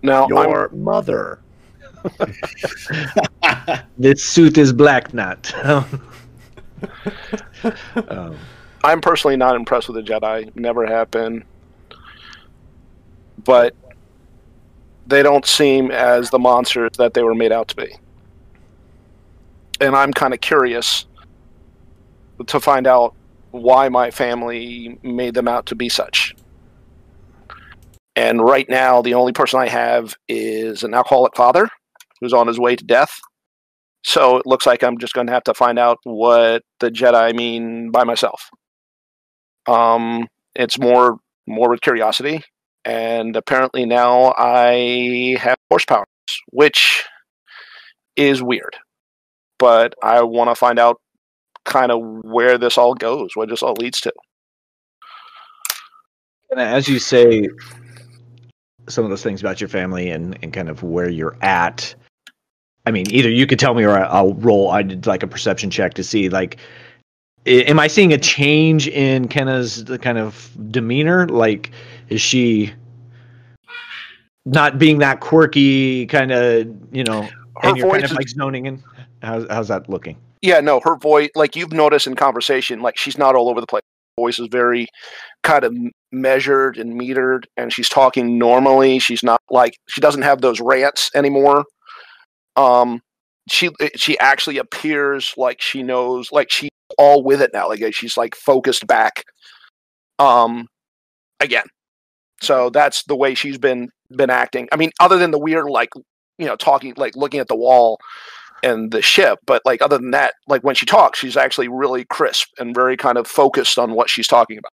[0.02, 1.40] Now, I'm, Your mother.
[3.98, 5.54] This suit is black, not.
[8.08, 8.38] um,
[8.84, 10.56] I'm personally not impressed with the Jedi.
[10.56, 11.44] Never have been.
[13.44, 13.76] But
[15.08, 17.94] they don't seem as the monsters that they were made out to be.
[19.82, 21.06] And I'm kind of curious
[22.48, 23.14] to find out
[23.52, 26.36] why my family made them out to be such.
[28.16, 31.70] And right now, the only person I have is an alcoholic father
[32.20, 33.20] who's on his way to death.
[34.04, 37.36] So it looks like I'm just going to have to find out what the Jedi
[37.36, 38.50] mean by myself.
[39.68, 42.44] Um, it's more more with curiosity,
[42.86, 46.06] and apparently now I have force powers,
[46.52, 47.06] which
[48.16, 48.76] is weird.
[49.58, 51.02] But I want to find out
[51.70, 54.14] kind of where this all goes, what this all leads to.
[56.52, 57.48] And as you say,
[58.90, 61.94] some of those things about your family and, and kind of where you're at.
[62.86, 64.72] I mean, either you could tell me or I- I'll roll.
[64.72, 66.58] I did like a perception check to see like,
[67.46, 71.28] am I seeing a change in Kenna's kind of demeanor?
[71.28, 71.72] Like,
[72.10, 72.74] is she
[74.46, 77.24] not being that quirky, kind of you know,
[77.62, 78.84] Her and you're kind of like zoning in?
[79.22, 80.18] How's how's that looking?
[80.42, 83.68] Yeah, no, her voice, like you've noticed in conversation, like she's not all over the
[83.68, 83.84] place.
[84.18, 84.88] Her voice is very
[85.44, 85.76] kind of
[86.12, 89.00] measured and metered, and she's talking normally.
[89.00, 91.66] She's not like she doesn't have those rants anymore.
[92.56, 93.02] Um,
[93.50, 97.68] she she actually appears like she knows, like she's all with it now.
[97.68, 99.24] Like she's like focused back.
[100.20, 100.68] Um,
[101.40, 101.66] again,
[102.42, 104.70] so that's the way she's been been acting.
[104.72, 105.90] I mean, other than the weird, like
[106.38, 108.00] you know, talking, like looking at the wall
[108.64, 109.40] and the ship.
[109.46, 112.98] But like other than that, like when she talks, she's actually really crisp and very
[112.98, 114.72] kind of focused on what she's talking about.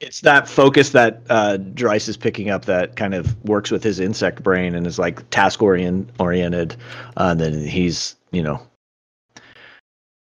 [0.00, 4.00] It's that focus that uh, Dryce is picking up that kind of works with his
[4.00, 6.76] insect brain and is like task orient oriented.
[7.16, 8.60] Uh, and then he's, you know,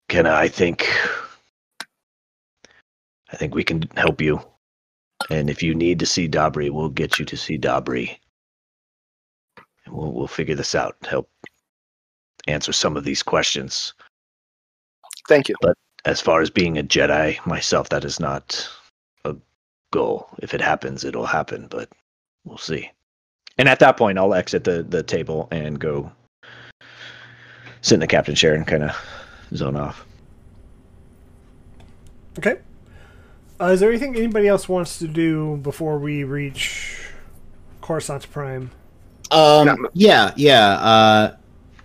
[0.09, 0.89] can I think,
[3.31, 4.41] I think we can help you.
[5.31, 8.17] And if you need to see Dabri, we'll get you to see Dabri.
[9.87, 10.97] We'll we'll figure this out.
[11.09, 11.29] Help
[12.49, 13.93] answer some of these questions.
[15.29, 15.55] Thank you.
[15.61, 18.69] But as far as being a Jedi myself, that is not
[19.25, 19.37] a
[19.93, 20.29] goal.
[20.39, 21.89] If it happens, it'll happen, but
[22.45, 22.91] we'll see.
[23.59, 26.11] And at that point, I'll exit the, the table and go
[27.83, 28.97] sit in the captain's chair and kind of
[29.55, 30.05] zone off.
[32.39, 32.59] Okay.
[33.61, 37.11] Uh, is there anything anybody else wants to do before we reach
[37.81, 38.71] Coruscant Prime?
[39.33, 39.75] Um, Yeah.
[39.93, 40.69] yeah, yeah.
[40.79, 41.37] Uh,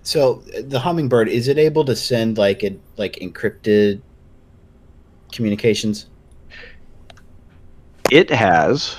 [0.04, 4.02] so the hummingbird is it able to send like a like encrypted
[5.32, 6.08] communications?
[8.12, 8.96] It has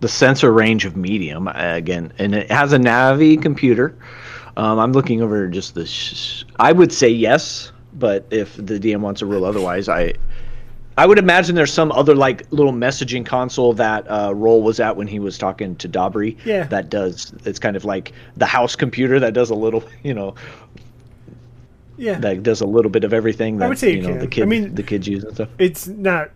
[0.00, 3.96] the sensor range of medium uh, again, and it has a Navi computer.
[4.56, 5.86] Um, I'm looking over just the.
[5.86, 10.14] Sh- I would say yes, but if the DM wants to rule otherwise, I.
[10.98, 14.96] I would imagine there's some other like little messaging console that uh, Roll was at
[14.96, 16.36] when he was talking to Dabri.
[16.44, 16.64] Yeah.
[16.64, 17.32] That does.
[17.44, 20.34] It's kind of like the house computer that does a little, you know,
[21.96, 22.18] Yeah.
[22.20, 23.58] that does a little bit of everything.
[23.58, 24.18] That, would say you you know can.
[24.18, 25.48] the kid, I mean- the kids use and stuff.
[25.58, 26.30] It's not.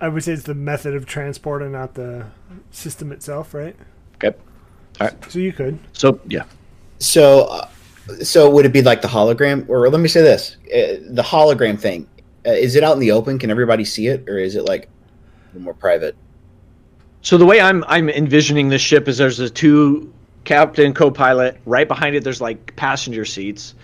[0.00, 2.26] I would say it's the method of transport and not the
[2.72, 3.74] system itself, right?
[4.16, 4.36] Okay.
[5.00, 5.30] All right.
[5.30, 5.78] So you could.
[5.92, 6.42] So yeah,
[6.98, 7.68] So, uh,
[8.22, 11.78] so would it be like the hologram, or let me say this: uh, the hologram
[11.78, 12.06] thing?
[12.46, 13.38] Uh, is it out in the open?
[13.38, 14.88] Can everybody see it, or is it like
[15.58, 16.16] more private?
[17.22, 20.12] So the way I'm I'm envisioning this ship is there's the two
[20.44, 23.74] captain co-pilot right behind it there's like passenger seats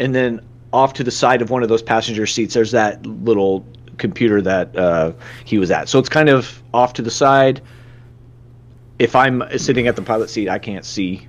[0.00, 0.38] and then
[0.70, 3.64] off to the side of one of those passenger seats there's that little
[4.00, 5.12] computer that uh,
[5.44, 5.88] he was at.
[5.88, 7.60] So it's kind of off to the side.
[8.98, 11.28] If I'm sitting at the pilot seat, I can't see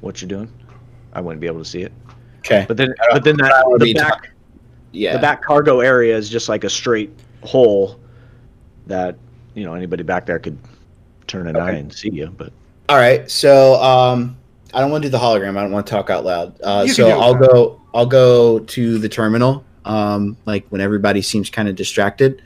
[0.00, 0.52] what you're doing.
[1.12, 1.92] I wouldn't be able to see it.
[2.38, 2.64] Okay.
[2.68, 4.30] But then but then that the back
[4.96, 5.12] Yeah.
[5.12, 7.10] the back cargo area is just like a straight
[7.42, 8.00] hole
[8.86, 9.16] that
[9.54, 10.58] you know anybody back there could
[11.26, 12.28] turn an eye and see you.
[12.28, 12.52] But
[12.88, 14.36] All right, so um,
[14.72, 15.56] I don't want to do the hologram.
[15.56, 16.58] I don't want to talk out loud.
[16.62, 17.46] Uh, You so I'll Kyle.
[17.52, 17.80] go.
[17.94, 19.64] I'll go to the terminal.
[19.84, 22.42] Um, like when everybody seems kind of distracted,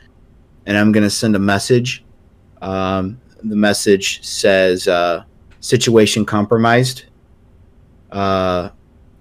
[0.67, 2.05] and I'm gonna send a message.
[2.63, 5.25] Um, the message says uh,
[5.61, 7.05] situation compromised.
[8.11, 8.71] Uh,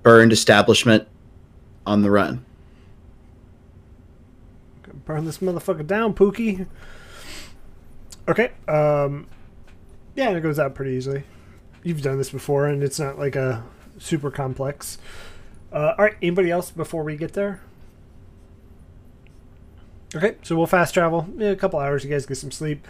[0.04, 1.08] burned establishment
[1.86, 2.44] on the run.
[5.10, 6.68] Burn this motherfucker down, Pookie.
[8.28, 8.52] Okay.
[8.68, 9.26] Um,
[10.14, 11.24] yeah, it goes out pretty easily.
[11.82, 13.64] You've done this before, and it's not like a
[13.98, 15.00] super complex.
[15.74, 16.14] Uh, all right.
[16.22, 17.60] Anybody else before we get there?
[20.16, 21.28] Okay, so we'll fast travel.
[21.38, 22.04] Yeah, a couple hours.
[22.04, 22.88] You guys get some sleep.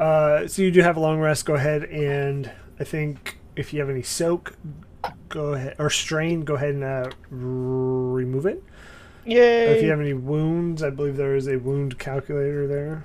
[0.00, 1.44] Uh, so you do have a long rest.
[1.44, 2.50] Go ahead and
[2.80, 4.56] I think if you have any soak,
[5.28, 6.46] go ahead or strain.
[6.46, 8.64] Go ahead and uh, remove it.
[9.28, 9.76] Yay!
[9.76, 13.04] If you have any wounds, I believe there is a wound calculator there.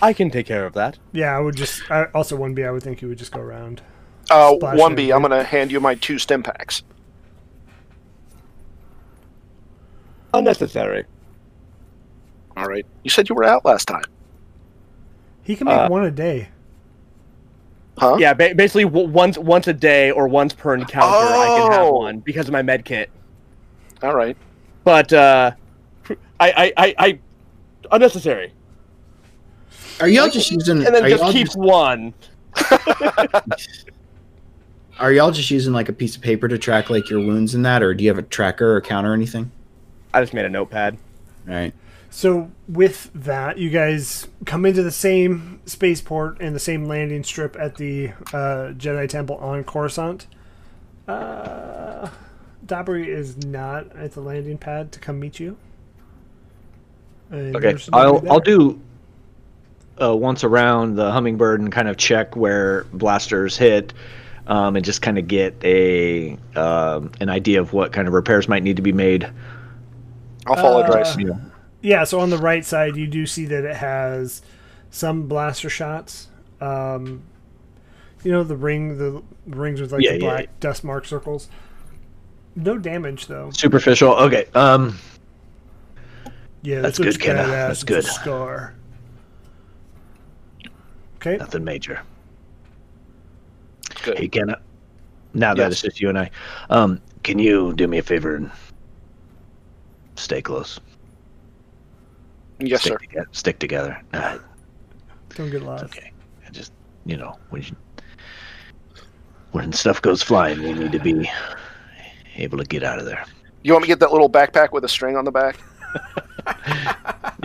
[0.00, 0.98] I can take care of that.
[1.12, 1.82] Yeah, I would just.
[1.90, 2.62] I, also, one B.
[2.64, 3.82] I would think you would just go around.
[4.30, 5.10] Uh, Splash one B.
[5.10, 6.82] I'm going to hand you my two stim packs.
[10.34, 11.04] Unnecessary.
[12.56, 12.86] All right.
[13.02, 14.04] You said you were out last time,
[15.42, 16.48] He can make Uh, one a day.
[17.96, 18.16] huh?
[18.18, 21.92] Yeah, ba- basically once once a day or once per encounter, I can have Oh.
[21.96, 23.10] one because of my med kit.
[24.02, 24.36] All right.
[24.88, 25.50] But uh,
[26.40, 27.18] I, I, I, I
[27.92, 28.54] unnecessary.
[30.00, 30.78] Are y'all just using?
[30.78, 32.14] And then just y'all keep just, one.
[34.98, 37.66] are y'all just using like a piece of paper to track like your wounds and
[37.66, 39.50] that, or do you have a tracker or counter or anything?
[40.14, 40.96] I just made a notepad.
[41.46, 41.74] All right.
[42.08, 47.58] So with that, you guys come into the same spaceport and the same landing strip
[47.60, 50.26] at the uh, Jedi Temple on Coruscant.
[51.06, 52.08] Uh,
[52.68, 55.56] Dabri is not at the landing pad to come meet you.
[57.30, 58.32] And okay, I'll there.
[58.32, 58.80] I'll do
[60.00, 63.92] uh, once around the hummingbird and kind of check where blasters hit.
[64.46, 68.48] Um, and just kind of get a um, an idea of what kind of repairs
[68.48, 69.28] might need to be made.
[70.46, 71.16] I'll follow Uh, advice.
[71.80, 74.42] Yeah, so on the right side, you do see that it has
[74.90, 76.28] some blaster shots.
[76.60, 77.22] Um,
[78.24, 81.48] you know the ring, the rings with like Yeah, the yeah, black dust mark circles.
[82.58, 83.50] No damage though.
[83.52, 84.14] Superficial.
[84.14, 84.46] Okay.
[84.54, 84.98] Um,
[86.62, 87.46] Yeah, That's this good, Kenna.
[87.46, 88.04] That's It's a good.
[88.04, 88.74] scar.
[91.16, 91.36] Okay.
[91.36, 92.00] nothing major.
[94.02, 94.18] Good.
[94.18, 94.60] Hey, Kenna.
[95.34, 96.30] Now that it's just you and I,
[96.70, 98.50] um, can you do me a favor and
[100.16, 100.80] stay close?
[102.58, 102.98] Yes, stick sir.
[102.98, 104.00] Together, stick together.
[104.12, 104.38] Nah,
[105.36, 105.84] Don't get it's lost.
[105.84, 106.10] okay.
[106.46, 106.72] I just,
[107.04, 107.76] you know, when you,
[109.52, 111.30] when stuff goes flying, we need to be
[112.38, 113.24] able to get out of there.
[113.62, 115.58] You want me to get that little backpack with a string on the back?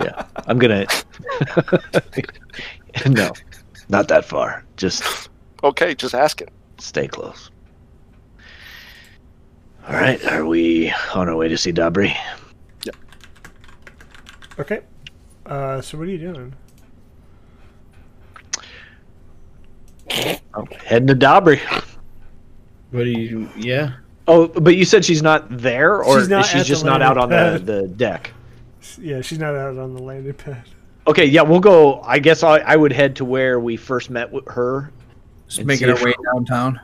[0.03, 0.86] Yeah, I'm gonna.
[3.10, 3.32] no,
[3.90, 4.65] not that far.
[4.76, 5.30] Just
[5.64, 6.49] Okay, just ask it.
[6.80, 7.52] stay close.
[9.88, 12.15] All right, are we on our way to see Dabri?
[14.60, 14.82] Okay.
[15.45, 16.53] Uh, so what are you doing?
[20.53, 21.60] Oh, heading to Dabri.
[22.91, 23.49] What do you?
[23.57, 23.94] Yeah.
[24.27, 27.29] Oh, but you said she's not there, or She's not she's just not out on
[27.29, 28.31] landing the, the deck.
[28.99, 30.63] Yeah, she's not out on the landing pad.
[31.07, 32.01] Okay, yeah, we'll go.
[32.01, 34.91] I guess I, I would head to where we first met with her.
[35.47, 36.81] Just making see our way downtown.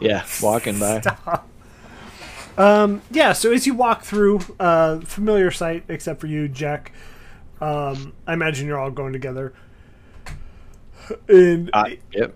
[0.00, 1.02] Yeah, walking by.
[2.56, 6.92] Um, yeah, so as you walk through, uh, familiar sight except for you, Jack.
[7.60, 9.54] Um, I imagine you're all going together.
[11.28, 12.34] And Uh, yep.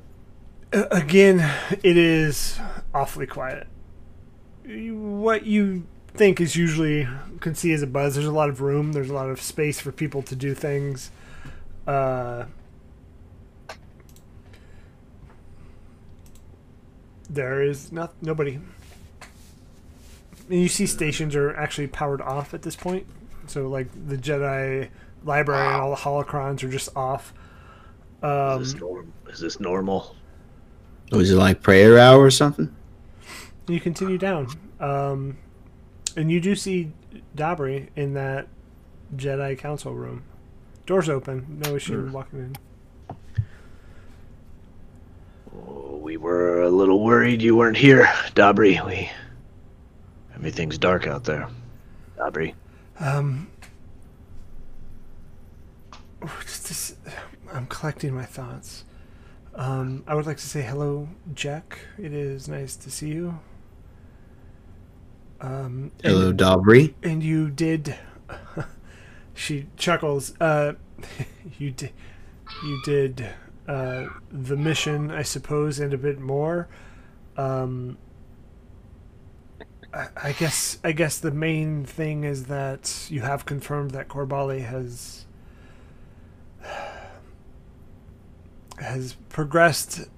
[0.73, 1.39] Again,
[1.83, 2.59] it is
[2.93, 3.67] awfully quiet.
[4.69, 7.09] You- What you think is usually
[7.41, 8.15] can see as a buzz.
[8.15, 8.93] There's a lot of room.
[8.93, 11.11] There's a lot of space for people to do things.
[11.87, 12.45] Uh,
[17.31, 18.59] there is not nobody.
[20.51, 23.07] And you see stations are actually powered off at this point.
[23.47, 24.89] So like the Jedi
[25.25, 27.33] library and all the holocrons are just off.
[28.23, 30.15] Um, is, this norm- is this normal?
[31.13, 32.75] Was it like prayer hour or something?
[33.73, 34.49] You continue down,
[34.81, 35.37] um,
[36.17, 36.93] and you do see
[37.37, 38.49] Dabri in that
[39.17, 40.23] Jedi Council room.
[40.87, 42.57] Doors open, no issue walking in.
[45.55, 48.05] Oh, we were a little worried you weren't here,
[48.35, 48.85] Dabri.
[48.87, 49.11] We
[50.35, 51.49] everything's dark out there.
[52.17, 52.55] Dabri.
[53.01, 53.51] Um,
[56.23, 56.97] this,
[57.53, 58.85] I'm collecting my thoughts.
[59.55, 61.81] Um, I would like to say hello, Jack.
[61.99, 63.39] It is nice to see you.
[65.41, 66.95] Um, and- Hello, Dobry.
[67.03, 67.97] and you did
[69.35, 70.73] she chuckles uh
[71.59, 71.93] you did
[72.65, 73.29] you did
[73.69, 76.67] uh, the mission, I suppose, and a bit more.
[77.37, 77.99] Um,
[79.93, 84.65] I, I guess I guess the main thing is that you have confirmed that Corbali
[84.65, 85.27] has
[88.79, 90.09] has progressed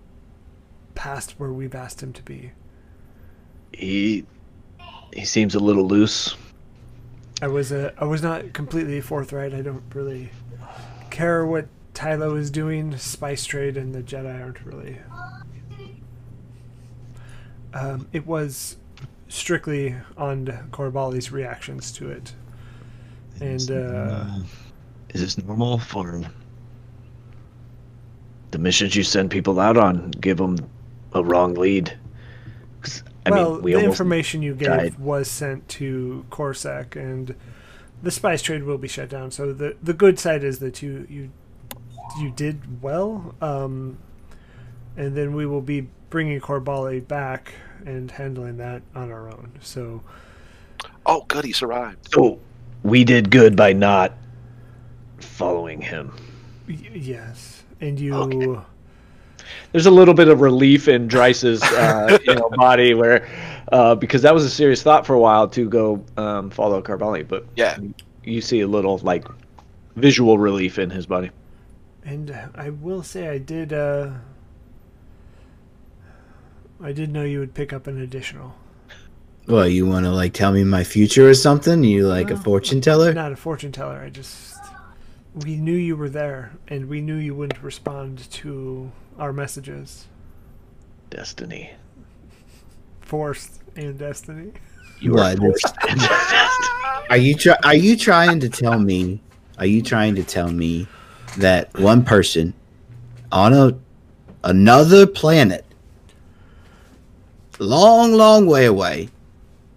[0.95, 2.53] past where we've asked him to be.
[3.73, 4.27] He
[5.13, 6.37] he seems a little loose.
[7.43, 9.55] I was uh, I was not completely forthright.
[9.55, 10.31] I don't really
[11.11, 12.97] care what Tylo is doing.
[12.99, 14.99] Spice trade and the Jedi aren't really.
[17.73, 18.77] Um, it was
[19.29, 22.35] strictly on Corbali's reactions to it,
[23.41, 24.27] and uh,
[25.11, 26.21] Is this normal for
[28.51, 30.11] the missions you send people out on?
[30.13, 30.57] Give them
[31.13, 31.97] a wrong lead.
[33.31, 34.99] 'Cause, I well, mean, we the information you gave died.
[34.99, 37.35] was sent to CorSec, and
[38.03, 39.31] the spice trade will be shut down.
[39.31, 41.31] So the the good side is that you you
[42.21, 43.99] you did well, um,
[44.97, 47.53] and then we will be bringing Corbali back
[47.87, 49.53] and handling that on our own.
[49.61, 50.03] So
[51.07, 52.09] Oh, good, he's arrived.
[52.13, 52.39] So
[52.83, 54.13] we did good by not
[55.19, 56.13] following him.
[56.69, 58.15] y- yes, and you.
[58.15, 58.61] Okay.
[59.73, 63.29] There's a little bit of relief in Dryce's uh, you know body where
[63.73, 67.27] uh, because that was a serious thought for a while to go um, follow Carbali,
[67.27, 67.79] but Yeah.
[68.25, 69.27] you see a little like
[69.97, 71.31] visual relief in his body.
[72.05, 74.11] And I will say I did uh
[76.83, 78.55] I did know you would pick up an additional.
[79.47, 81.83] Well, you want to like tell me my future or something?
[81.85, 83.13] You like a fortune teller?
[83.13, 84.01] Not a fortune teller.
[84.01, 84.57] I just
[85.35, 88.91] we knew you were there and we knew you wouldn't respond to
[89.21, 90.07] our messages.
[91.11, 91.71] Destiny.
[93.03, 94.53] Forced and destiny.
[95.01, 97.07] You are forced into destiny.
[97.11, 99.21] Are you try- Are you trying to tell me?
[99.59, 100.89] Are you trying to tell me
[101.37, 102.55] that one person
[103.31, 103.77] on a
[104.43, 105.65] another planet,
[107.59, 109.09] long, long way away,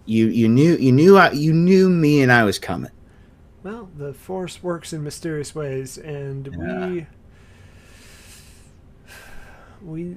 [0.06, 2.90] you you knew you knew I, you knew me and I was coming.
[3.62, 7.06] Well, the force works in mysterious ways and we
[9.84, 10.16] we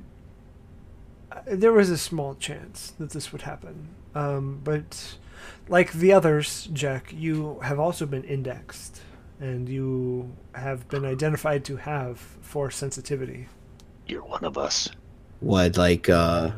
[1.31, 3.89] uh, there was a small chance that this would happen.
[4.15, 5.17] Um, but
[5.67, 9.01] like the others, Jack, you have also been indexed
[9.39, 13.47] and you have been identified to have force sensitivity.
[14.07, 14.89] You're one of us.
[15.39, 16.09] What like?
[16.09, 16.51] uh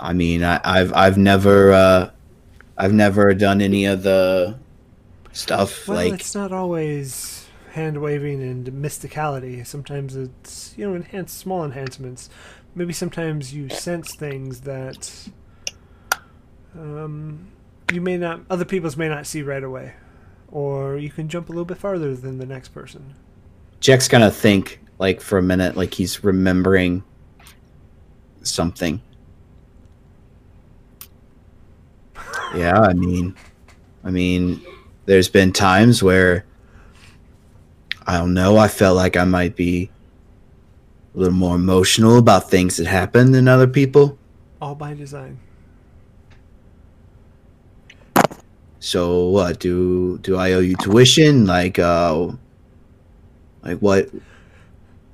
[0.00, 2.10] I mean, I, I've I've never uh,
[2.76, 4.56] I've never done any of the
[5.32, 7.37] stuff Well, like it's not always
[7.72, 9.66] hand waving and mysticality.
[9.66, 12.30] Sometimes it's you know enhanced small enhancements.
[12.74, 15.28] Maybe sometimes you sense things that
[16.74, 17.48] um,
[17.92, 19.94] you may not, other people's may not see right away,
[20.50, 23.14] or you can jump a little bit farther than the next person.
[23.80, 27.02] Jack's gonna think like for a minute, like he's remembering
[28.42, 29.00] something.
[32.54, 33.36] Yeah, I mean,
[34.04, 34.58] I mean,
[35.04, 36.46] there's been times where
[38.08, 38.56] I don't know.
[38.56, 39.90] I felt like I might be
[41.14, 44.18] a little more emotional about things that happen than other people.
[44.62, 45.38] All by design.
[48.80, 51.46] So what do do I owe you tuition?
[51.46, 52.28] Like, uh,
[53.62, 54.08] like what?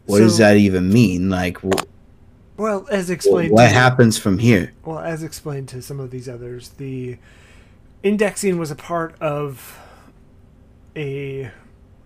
[0.06, 1.30] What does that even mean?
[1.30, 1.82] Like, wh-
[2.58, 3.52] Well, as explained.
[3.52, 4.72] what to- happens from here?
[4.84, 7.16] Well, as explained to some of these others, the
[8.02, 9.78] indexing was a part of
[10.94, 11.50] a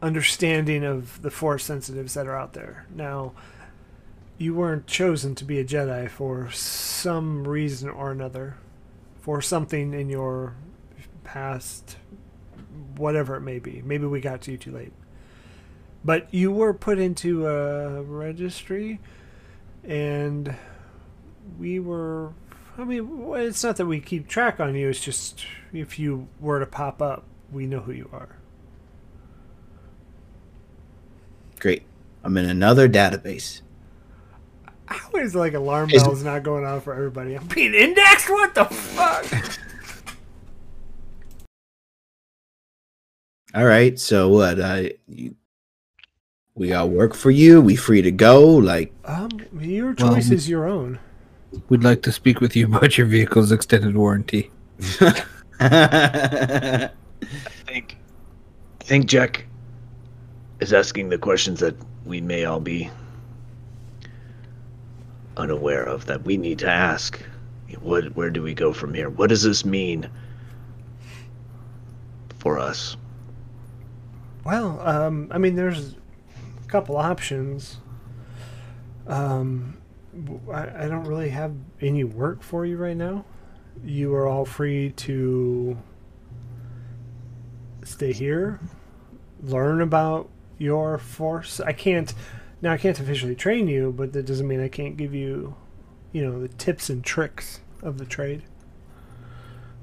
[0.00, 2.86] understanding of the force sensitives that are out there.
[2.94, 3.32] Now,
[4.36, 8.56] you weren't chosen to be a Jedi for some reason or another,
[9.20, 10.54] for something in your
[11.24, 11.96] past,
[12.96, 13.82] whatever it may be.
[13.84, 14.92] Maybe we got to you too late.
[16.04, 19.00] But you were put into a registry,
[19.84, 20.54] and
[21.58, 22.32] we were
[22.78, 24.88] I mean, it's not that we keep track on you.
[24.88, 28.37] It's just if you were to pop up, we know who you are.
[31.58, 31.82] Great.
[32.24, 33.62] I'm in another database.
[34.86, 37.34] How is like alarm Is- bells not going on for everybody?
[37.34, 38.28] I'm being indexed.
[38.30, 39.26] What the fuck?
[43.54, 43.98] All right.
[43.98, 44.60] So what?
[44.60, 45.34] I you,
[46.54, 47.60] we got work for you.
[47.60, 48.46] We free to go.
[48.46, 50.98] Like, Um, your choice we- is your own.
[51.70, 54.50] We'd like to speak with you about your vehicle's extended warranty.
[55.60, 56.90] I
[57.66, 57.96] think
[58.80, 59.46] I think Jack
[60.60, 62.90] is asking the questions that we may all be
[65.36, 67.20] unaware of that we need to ask.
[67.80, 69.08] What where do we go from here?
[69.10, 70.08] What does this mean
[72.38, 72.96] for us?
[74.44, 75.94] Well, um, I mean, there's
[76.64, 77.76] a couple options.
[79.06, 79.76] Um,
[80.50, 83.24] I, I don't really have any work for you right now.
[83.84, 85.76] You are all free to
[87.84, 88.58] stay here,
[89.42, 91.60] learn about your force.
[91.60, 92.12] I can't
[92.60, 92.72] now.
[92.72, 95.54] I can't officially train you, but that doesn't mean I can't give you,
[96.12, 98.42] you know, the tips and tricks of the trade.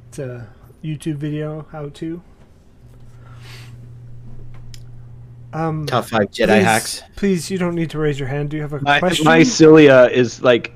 [0.09, 0.47] It's a
[0.83, 2.21] YouTube video how to.
[5.53, 7.03] Um, Top five Jedi please- hacks.
[7.15, 8.49] Please, you don't need to raise your hand.
[8.49, 9.23] Do you have a My, question?
[9.25, 10.73] my Cilia is like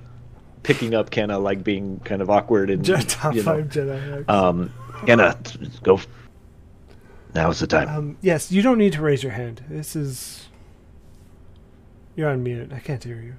[0.63, 4.29] picking up Kenna, like being kind of awkward and top you know, five Jedi hacks.
[4.29, 4.71] Um,
[5.05, 5.37] Kenna,
[5.83, 5.99] go.
[7.29, 7.89] F- Now's the time.
[7.89, 9.63] Um, yes, you don't need to raise your hand.
[9.69, 10.47] This is.
[12.15, 12.71] You're on mute.
[12.73, 13.35] I can't hear you.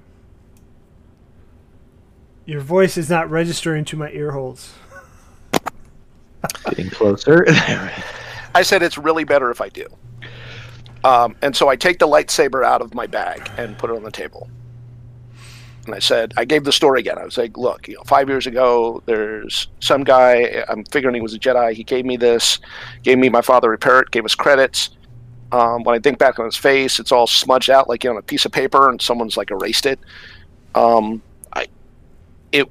[2.45, 4.73] Your voice is not registering to my ear holes.
[6.65, 7.45] Getting closer.
[8.55, 9.85] I said it's really better if I do.
[11.03, 14.03] Um, and so I take the lightsaber out of my bag and put it on
[14.03, 14.49] the table.
[15.85, 17.17] And I said, I gave the story again.
[17.17, 21.21] I was like, look, you know, five years ago, there's some guy, I'm figuring he
[21.21, 21.73] was a Jedi.
[21.73, 22.59] He gave me this,
[23.03, 24.91] gave me my father repair it, gave us credits.
[25.51, 28.15] Um, when I think back on his face, it's all smudged out like you know,
[28.15, 29.99] on a piece of paper and someone's like erased it.
[30.75, 31.21] Um,
[31.51, 31.67] I,
[32.51, 32.69] it,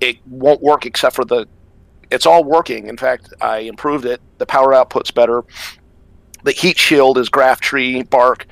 [0.00, 1.46] it won't work except for the,
[2.10, 2.86] it's all working.
[2.86, 4.20] In fact, I improved it.
[4.38, 5.44] The power output's better
[6.42, 8.46] the heat shield is graph tree bark,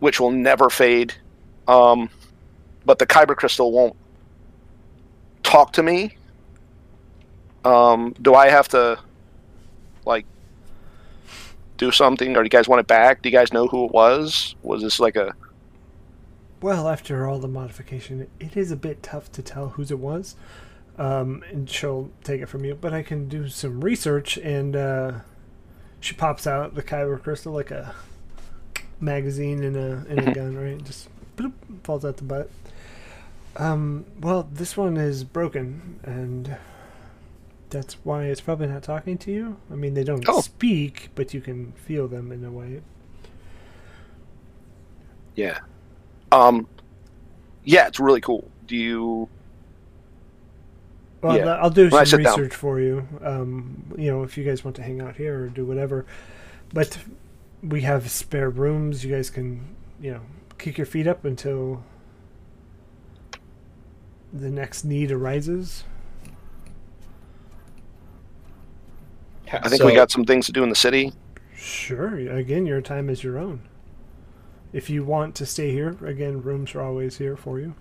[0.00, 1.14] which will never fade.
[1.66, 2.10] Um,
[2.84, 3.96] but the kyber crystal won't
[5.42, 6.16] talk to me.
[7.64, 8.98] Um, do I have to
[10.04, 10.26] like
[11.76, 13.22] do something, or do you guys want it back?
[13.22, 14.54] Do you guys know who it was?
[14.62, 15.34] Was this like a
[16.60, 20.36] Well, after all the modification, it is a bit tough to tell whose it was.
[20.96, 24.36] Um, and she'll take it from you, but I can do some research.
[24.38, 25.12] And uh,
[26.00, 27.94] she pops out the kyber crystal like a
[29.00, 30.82] magazine in a in a gun, right?
[30.84, 31.52] Just bloop,
[31.82, 32.50] falls out the butt.
[33.56, 36.56] Um, well, this one is broken, and
[37.70, 39.56] that's why it's probably not talking to you.
[39.70, 40.40] I mean, they don't Oh.
[40.40, 42.82] speak, but you can feel them in a way.
[45.36, 45.58] yeah?
[46.30, 46.68] Um,
[47.64, 48.48] yeah, it's really cool.
[48.68, 49.28] Do you?
[51.22, 51.56] Well, Yeah.
[51.56, 52.38] I'll do When some sit down.
[52.38, 53.08] research for you.
[53.20, 56.06] Um, you know, if you guys want to hang out here or do whatever,
[56.72, 56.98] but
[57.64, 59.04] we have spare rooms.
[59.04, 60.20] You guys can, you know,
[60.58, 61.82] kick your feet up until
[64.34, 65.84] the next need arises.
[69.52, 71.12] I think we got some things to do in the city.
[71.54, 72.16] Sure.
[72.36, 73.60] Again, your time is your own.
[74.72, 77.74] If you want to stay here, again, rooms are always here for you.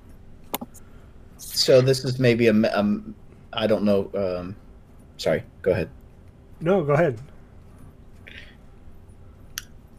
[1.38, 3.15] So this is maybe a, um,
[3.51, 4.11] I don't know.
[4.13, 4.55] Um,
[5.17, 5.89] sorry, go ahead.
[6.61, 7.19] No, go ahead.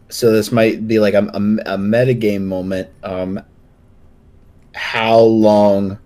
[0.08, 2.88] So this might be like a, a, a metagame moment.
[3.02, 3.42] Um,
[4.74, 5.98] how long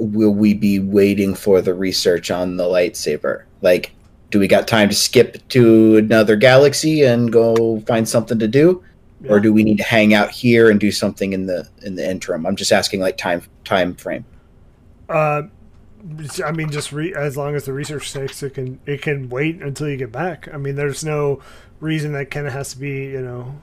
[0.00, 3.44] will we be waiting for the research on the lightsaber?
[3.62, 3.92] Like,
[4.30, 8.82] do we got time to skip to another galaxy and go find something to do,
[9.28, 12.08] or do we need to hang out here and do something in the in the
[12.08, 12.46] interim?
[12.46, 14.24] I'm just asking, like time time frame.
[15.08, 15.42] Uh,
[16.44, 19.60] I mean, just re- as long as the research takes, it can it can wait
[19.60, 20.48] until you get back.
[20.52, 21.42] I mean, there's no
[21.80, 23.60] reason that kind of has to be, you know.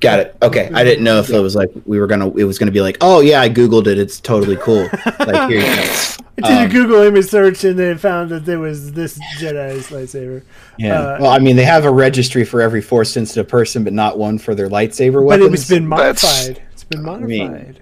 [0.00, 0.36] Got it.
[0.40, 2.30] Okay, I didn't know if it was like we were gonna.
[2.34, 3.98] It was gonna be like, oh yeah, I googled it.
[3.98, 4.84] It's totally cool.
[5.20, 5.82] like here you go.
[5.82, 9.88] I did Um, a Google image search and they found that there was this Jedi's
[9.90, 10.42] lightsaber.
[10.78, 10.98] Yeah.
[10.98, 14.16] Uh, well, I mean, they have a registry for every force sensitive person, but not
[14.18, 15.50] one for their lightsaber weapons.
[15.50, 16.62] But it's been That's- modified.
[16.72, 17.28] It's been modified.
[17.28, 17.76] mean-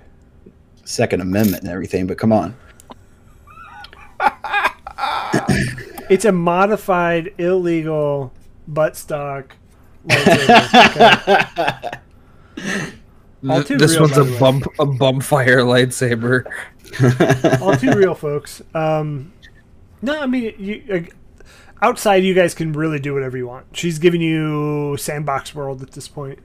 [0.85, 2.09] Second Amendment and everything.
[2.09, 2.57] But come on.
[6.11, 8.33] it's a modified, illegal
[8.69, 9.51] buttstock
[10.09, 11.79] lightsaber.
[11.87, 11.99] okay?
[13.49, 14.39] All too this real, one's a the way.
[14.39, 16.45] bump a bump fire lightsaber.
[17.63, 18.63] All too real, folks.
[18.75, 19.33] Um,
[20.03, 21.45] no, I mean, you, uh,
[21.83, 23.67] outside, you guys can really do whatever you want.
[23.73, 26.39] She's giving you sandbox world at this point.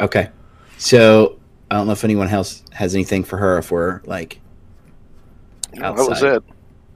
[0.00, 0.30] Okay.
[0.78, 1.38] So
[1.70, 3.58] I don't know if anyone else has anything for her.
[3.58, 4.40] If we're like,
[5.82, 6.04] outside.
[6.04, 6.42] That was it.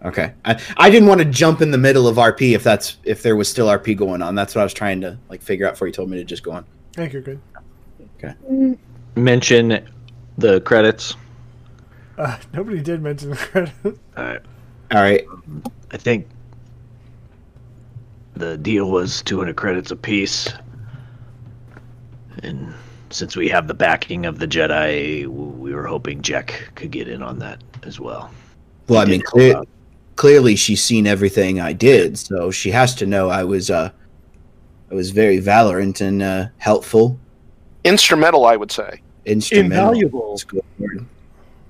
[0.05, 3.23] okay, I, I didn't want to jump in the middle of RP if that's if
[3.23, 4.35] there was still RP going on.
[4.35, 6.43] That's what I was trying to like figure out before you told me to just
[6.43, 6.65] go on.
[6.93, 7.41] I think you're good.
[9.17, 9.87] Mention
[10.39, 11.17] the credits.
[12.19, 13.73] Uh, nobody did mention the credit.
[14.17, 14.41] All right.
[14.93, 15.25] All right.
[15.91, 16.29] I think
[18.35, 20.53] the deal was 200 credits apiece.
[22.43, 22.75] And
[23.11, 27.23] since we have the backing of the Jedi, we were hoping Jack could get in
[27.23, 28.31] on that as well.
[28.89, 29.63] Well, I mean, clear,
[30.17, 33.91] clearly she's seen everything I did, so she has to know I was uh
[34.91, 37.19] I was very valorant and uh, helpful.
[37.85, 39.01] Instrumental, I would say.
[39.27, 39.89] Instrumental.
[39.89, 40.31] Invaluable.
[40.31, 41.07] That's a good word.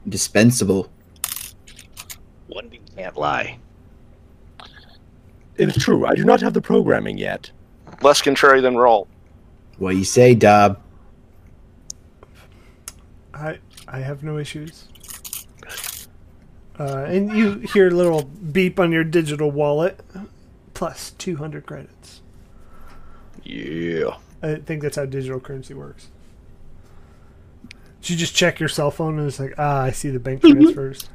[0.04, 0.90] Indispensable.
[2.48, 3.58] One B can't lie.
[5.56, 6.06] It is true.
[6.06, 7.50] I do not have the programming yet.
[8.02, 9.06] Less contrary than roll.
[9.78, 10.80] What you say, Dob?
[13.32, 13.58] I
[13.88, 14.88] I have no issues.
[16.78, 20.00] Uh, and you hear a little beep on your digital wallet.
[20.74, 22.20] Plus 200 credits.
[23.44, 24.16] Yeah.
[24.44, 26.08] I think that's how digital currency works.
[28.00, 30.42] So you just check your cell phone and it's like, ah, I see the bank
[30.42, 31.08] transfers.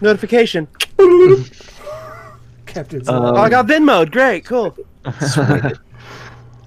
[0.00, 0.66] Notification.
[2.66, 4.10] Captain's Um, oh, I got Venmo.
[4.10, 4.76] Great, cool.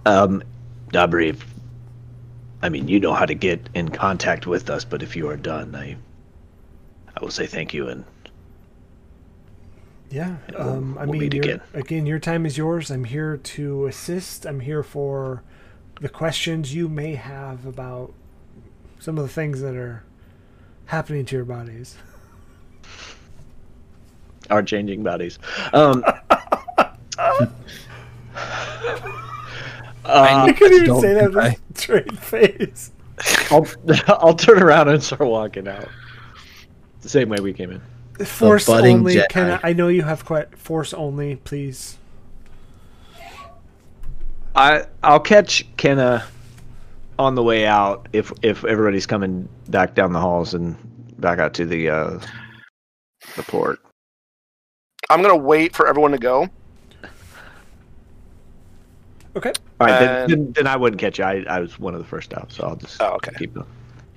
[0.05, 0.41] Um,
[0.93, 1.37] Dabri,
[2.61, 5.35] I mean, you know how to get in contact with us, but if you are
[5.35, 5.97] done, I,
[7.17, 8.05] I will say thank you and
[10.09, 11.61] Yeah, And we'll- um, I we'll mean, meet again.
[11.73, 12.89] again, your time is yours.
[12.89, 14.45] I'm here to assist.
[14.45, 15.43] I'm here for
[15.99, 18.13] the questions you may have about
[18.99, 20.03] some of the things that are
[20.85, 21.97] happening to your bodies.
[24.49, 25.39] are changing bodies.
[25.73, 27.47] Um, uh,
[30.05, 32.91] I couldn't even say that with a straight face.
[33.51, 33.67] I'll,
[34.07, 35.89] I'll turn around and start walking out.
[37.01, 37.81] The same way we came in.
[38.25, 39.15] Force only.
[39.15, 39.29] Jedi.
[39.29, 41.35] Can I, I know you have quite force only.
[41.37, 41.97] Please.
[44.57, 46.25] I I'll catch Kenna
[47.19, 50.75] on the way out if if everybody's coming back down the halls and
[51.19, 52.19] back out to the uh
[53.35, 53.79] the port.
[55.09, 56.49] I'm gonna wait for everyone to go.
[59.35, 59.53] Okay.
[59.79, 61.23] All right, then, And- then, then I wouldn't catch you.
[61.23, 63.31] I, I was one of the first out, so I'll just Oh, okay.
[63.37, 63.67] keep going.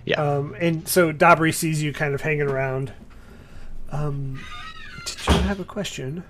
[0.07, 0.21] Yeah.
[0.23, 2.91] Um, and so Dabri sees you kind of hanging around.
[3.93, 4.41] Um,
[5.05, 6.25] did you have a question?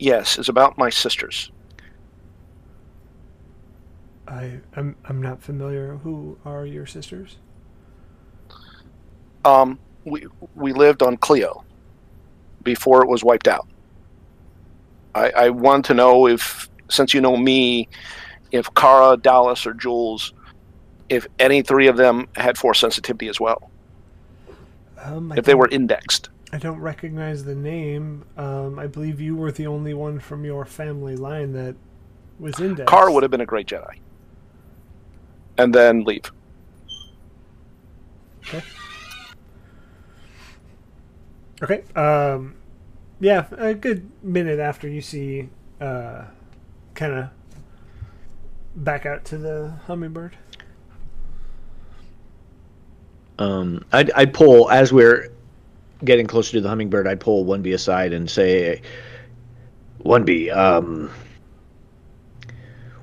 [0.00, 1.52] Yes, it's about my sisters.
[4.28, 5.96] I I'm I'm not familiar.
[5.96, 7.38] Who are your sisters?
[9.44, 11.64] Um, we we lived on Clio
[12.62, 13.66] before it was wiped out.
[15.14, 17.88] I, I want to know if, since you know me,
[18.52, 20.32] if Kara, Dallas, or Jules,
[21.08, 23.70] if any three of them had force sensitivity as well,
[25.02, 26.28] Um, if they were indexed.
[26.52, 28.24] I don't recognize the name.
[28.36, 31.74] Um, I believe you were the only one from your family line that
[32.38, 32.90] was indexed.
[32.90, 33.98] Kara would have been a great Jedi.
[35.58, 36.30] And then leave.
[38.46, 38.62] Okay.
[41.62, 41.82] Okay.
[41.94, 42.54] Um,
[43.20, 45.48] yeah, a good minute after you see,
[45.80, 46.24] uh,
[46.94, 47.28] kind of
[48.76, 50.36] back out to the hummingbird.
[53.40, 55.30] Um, I'd, I'd pull as we're
[56.04, 57.08] getting closer to the hummingbird.
[57.08, 58.82] I'd pull one B aside and say,
[59.98, 61.10] "One B, um,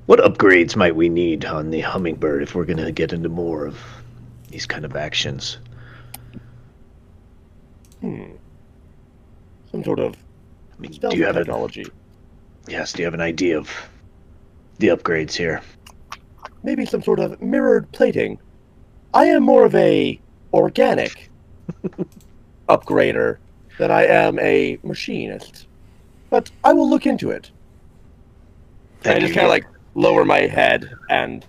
[0.06, 3.65] what upgrades might we need on the hummingbird if we're going to get into more
[3.65, 3.80] of
[4.49, 5.57] these kind of actions?"
[8.02, 8.34] Hmm.
[9.72, 10.15] Some sort of
[10.77, 11.86] I mean, do you have a technology.
[12.68, 12.94] yes?
[12.94, 13.72] Do you have an idea of
[14.77, 15.61] the upgrades here?
[16.64, 18.40] Maybe some sort of mirrored plating.
[19.14, 20.19] I am more of a
[20.53, 21.30] organic
[22.69, 23.38] upgrader
[23.77, 25.68] than I am a machinist.
[26.30, 27.52] But I will look into it.
[29.03, 29.65] And I just kind of like
[29.95, 31.43] lower my head and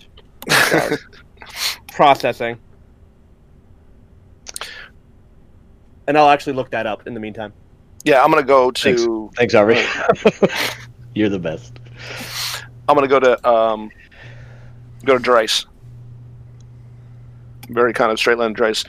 [0.49, 1.01] start
[1.89, 2.59] processing.
[6.07, 7.53] And I'll actually look that up in the meantime.
[8.05, 9.03] Yeah, I'm gonna go Thanks.
[9.03, 9.31] to.
[9.37, 9.85] Thanks, Ari.
[11.15, 11.79] You're the best.
[12.89, 13.91] I'm gonna go to um,
[15.05, 15.67] go to Dryce.
[17.69, 18.85] Very kind of straight line Dryce.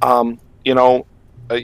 [0.00, 1.04] Um, you know,
[1.50, 1.58] uh,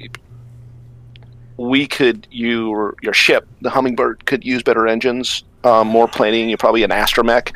[1.57, 6.49] we could your your ship, the Hummingbird, could use better engines, um, more planning.
[6.49, 7.55] You're probably an astromech,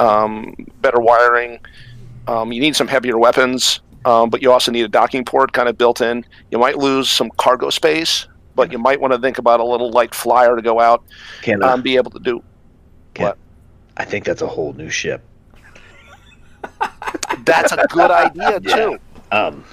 [0.00, 1.60] um, better wiring.
[2.26, 5.68] Um, you need some heavier weapons, um, but you also need a docking port kind
[5.68, 6.24] of built in.
[6.50, 9.90] You might lose some cargo space, but you might want to think about a little
[9.90, 11.04] light flyer to go out
[11.42, 12.42] Can and be able to do.
[13.96, 15.22] I think that's a whole new ship.
[17.44, 18.98] That's a good idea too.
[19.32, 19.64] Um,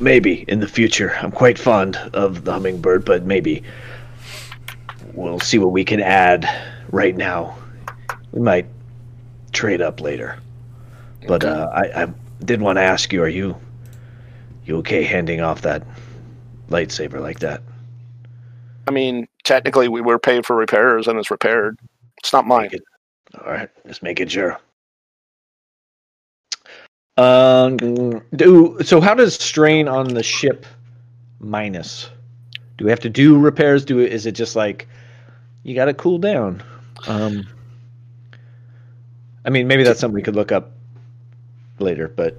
[0.00, 1.14] maybe in the future.
[1.20, 3.62] I'm quite fond of the hummingbird, but maybe
[5.12, 6.48] we'll see what we can add.
[6.90, 7.56] Right now,
[8.32, 8.66] we might
[9.52, 10.38] trade up later.
[11.26, 12.06] But uh, I, I
[12.44, 13.56] did want to ask you: Are you
[14.64, 15.82] you okay handing off that
[16.68, 17.62] lightsaber like that?
[18.86, 21.78] I mean, technically, we were paid for repairs, and it's repaired.
[22.18, 22.70] It's not mine.
[22.72, 22.82] It,
[23.40, 24.58] all right, just making sure.
[27.16, 27.76] Um,
[28.34, 29.00] do so.
[29.00, 30.66] How does strain on the ship
[31.38, 32.10] minus?
[32.76, 33.84] Do we have to do repairs?
[33.84, 34.88] Do is it just like
[35.62, 36.62] you got to cool down?
[37.06, 37.46] Um,
[39.44, 40.72] I mean, maybe that's something we could look up
[41.78, 42.38] later, but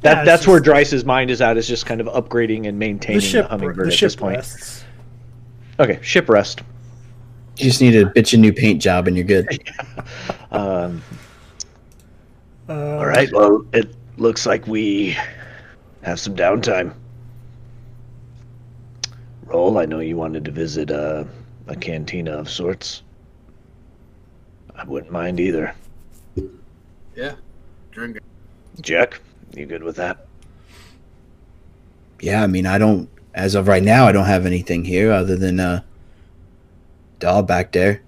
[0.00, 2.66] that Yeah, it's that's where just- Dryce's mind is at is just kind of upgrading
[2.68, 4.36] and maintaining The the, hummingbird the at this point.
[4.36, 4.84] rests.
[5.80, 6.62] Okay, ship rest.
[7.58, 9.46] You just need a bitch a new paint job and you're good.
[10.50, 11.02] Um,
[12.68, 13.30] Uh, all right.
[13.32, 15.16] Well, it looks like we
[16.02, 16.92] have some downtime.
[19.46, 19.78] Roll.
[19.78, 21.24] I know you wanted to visit uh,
[21.66, 23.02] a cantina of sorts.
[24.74, 25.74] I wouldn't mind either.
[27.14, 27.34] Yeah.
[27.90, 28.18] Drink
[28.80, 29.20] Jack,
[29.54, 30.26] you good with that?
[32.20, 33.08] Yeah, I mean, I don't.
[33.34, 35.82] As of right now, I don't have anything here other than uh,
[37.18, 38.02] doll back there,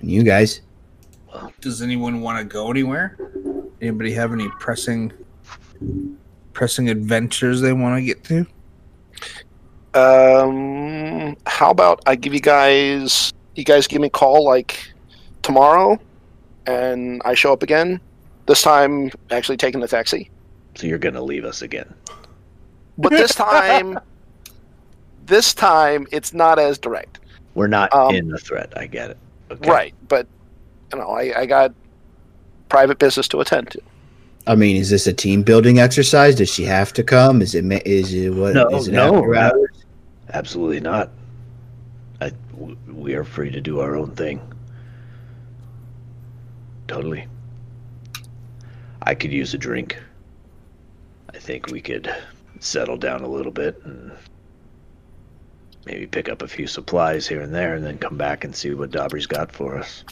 [0.00, 0.60] and you guys.
[1.60, 3.16] Does anyone want to go anywhere?
[3.80, 5.12] Anybody have any pressing
[6.52, 8.46] pressing adventures they want to get to?
[9.94, 14.92] Um, how about I give you guys, you guys give me a call like
[15.42, 15.98] tomorrow,
[16.66, 18.00] and I show up again.
[18.46, 20.30] This time, actually taking the taxi,
[20.74, 21.92] So you're gonna leave us again?
[22.98, 23.98] but this time,
[25.26, 27.20] this time it's not as direct.
[27.54, 28.72] We're not Um, in the threat.
[28.76, 29.16] I get it.
[29.50, 29.70] Okay.
[29.70, 30.26] Right, but
[30.92, 31.72] you know, I, I got
[32.68, 33.80] private business to attend to.
[34.46, 36.34] I mean, is this a team building exercise?
[36.34, 37.40] Does she have to come?
[37.40, 37.64] Is it?
[37.64, 38.54] ma- Is it what?
[38.54, 39.83] No, is it no, after hours?
[40.34, 41.10] Absolutely not.
[42.20, 42.32] I,
[42.88, 44.40] we are free to do our own thing.
[46.88, 47.28] Totally.
[49.02, 49.96] I could use a drink.
[51.32, 52.12] I think we could
[52.58, 54.10] settle down a little bit and
[55.86, 58.74] maybe pick up a few supplies here and there and then come back and see
[58.74, 60.02] what Dobry's got for us.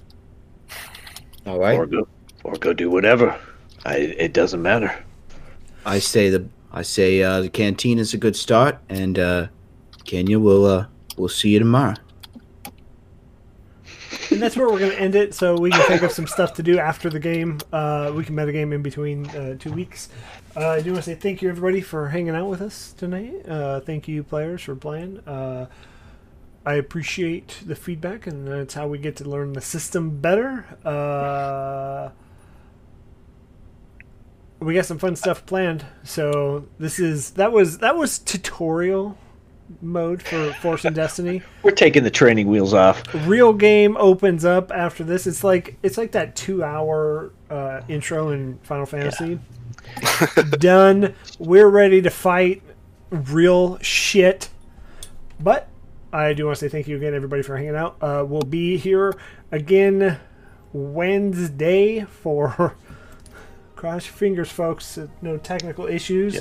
[1.46, 1.76] All right.
[1.76, 2.06] Or go
[2.44, 3.38] or go do whatever.
[3.84, 4.94] I it doesn't matter.
[5.84, 9.48] I say the I say uh, the canteen is a good start, and uh,
[10.04, 11.94] Kenya we'll uh, we'll see you tomorrow.
[14.30, 16.54] and that's where we're going to end it so we can think of some stuff
[16.54, 17.58] to do after the game.
[17.72, 20.08] Uh, we can meta game in between uh, two weeks.
[20.56, 23.46] Uh, I do want to say thank you, everybody, for hanging out with us tonight.
[23.48, 25.18] Uh, thank you, players, for playing.
[25.20, 25.66] Uh,
[26.64, 30.64] I appreciate the feedback, and that's how we get to learn the system better.
[30.84, 32.10] Uh,
[34.60, 35.84] we got some fun stuff planned.
[36.04, 39.18] So this is that was that was tutorial
[39.80, 43.02] mode for Force and Destiny We're taking the training wheels off.
[43.26, 45.26] real game opens up after this.
[45.26, 49.38] It's like it's like that two hour uh, intro in Final Fantasy.
[50.58, 51.14] Done.
[51.38, 52.62] We're ready to fight
[53.10, 54.48] real shit.
[55.40, 55.68] But
[56.12, 57.96] I do want to say thank you again, everybody, for hanging out.
[58.00, 59.14] Uh, we'll be here
[59.50, 60.20] again
[60.72, 62.76] Wednesday for
[63.76, 64.98] cross your fingers, folks.
[65.20, 66.40] No technical issues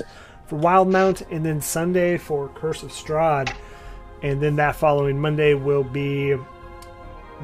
[0.52, 3.54] for Wildemount, and then Sunday for Curse of Strahd.
[4.22, 6.36] And then that following Monday will be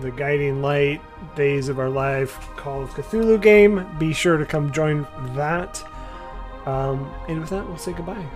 [0.01, 1.01] the Guiding Light
[1.35, 3.86] Days of Our Life Call of Cthulhu game.
[3.98, 5.82] Be sure to come join that.
[6.66, 8.26] Um, and with that, we'll say goodbye.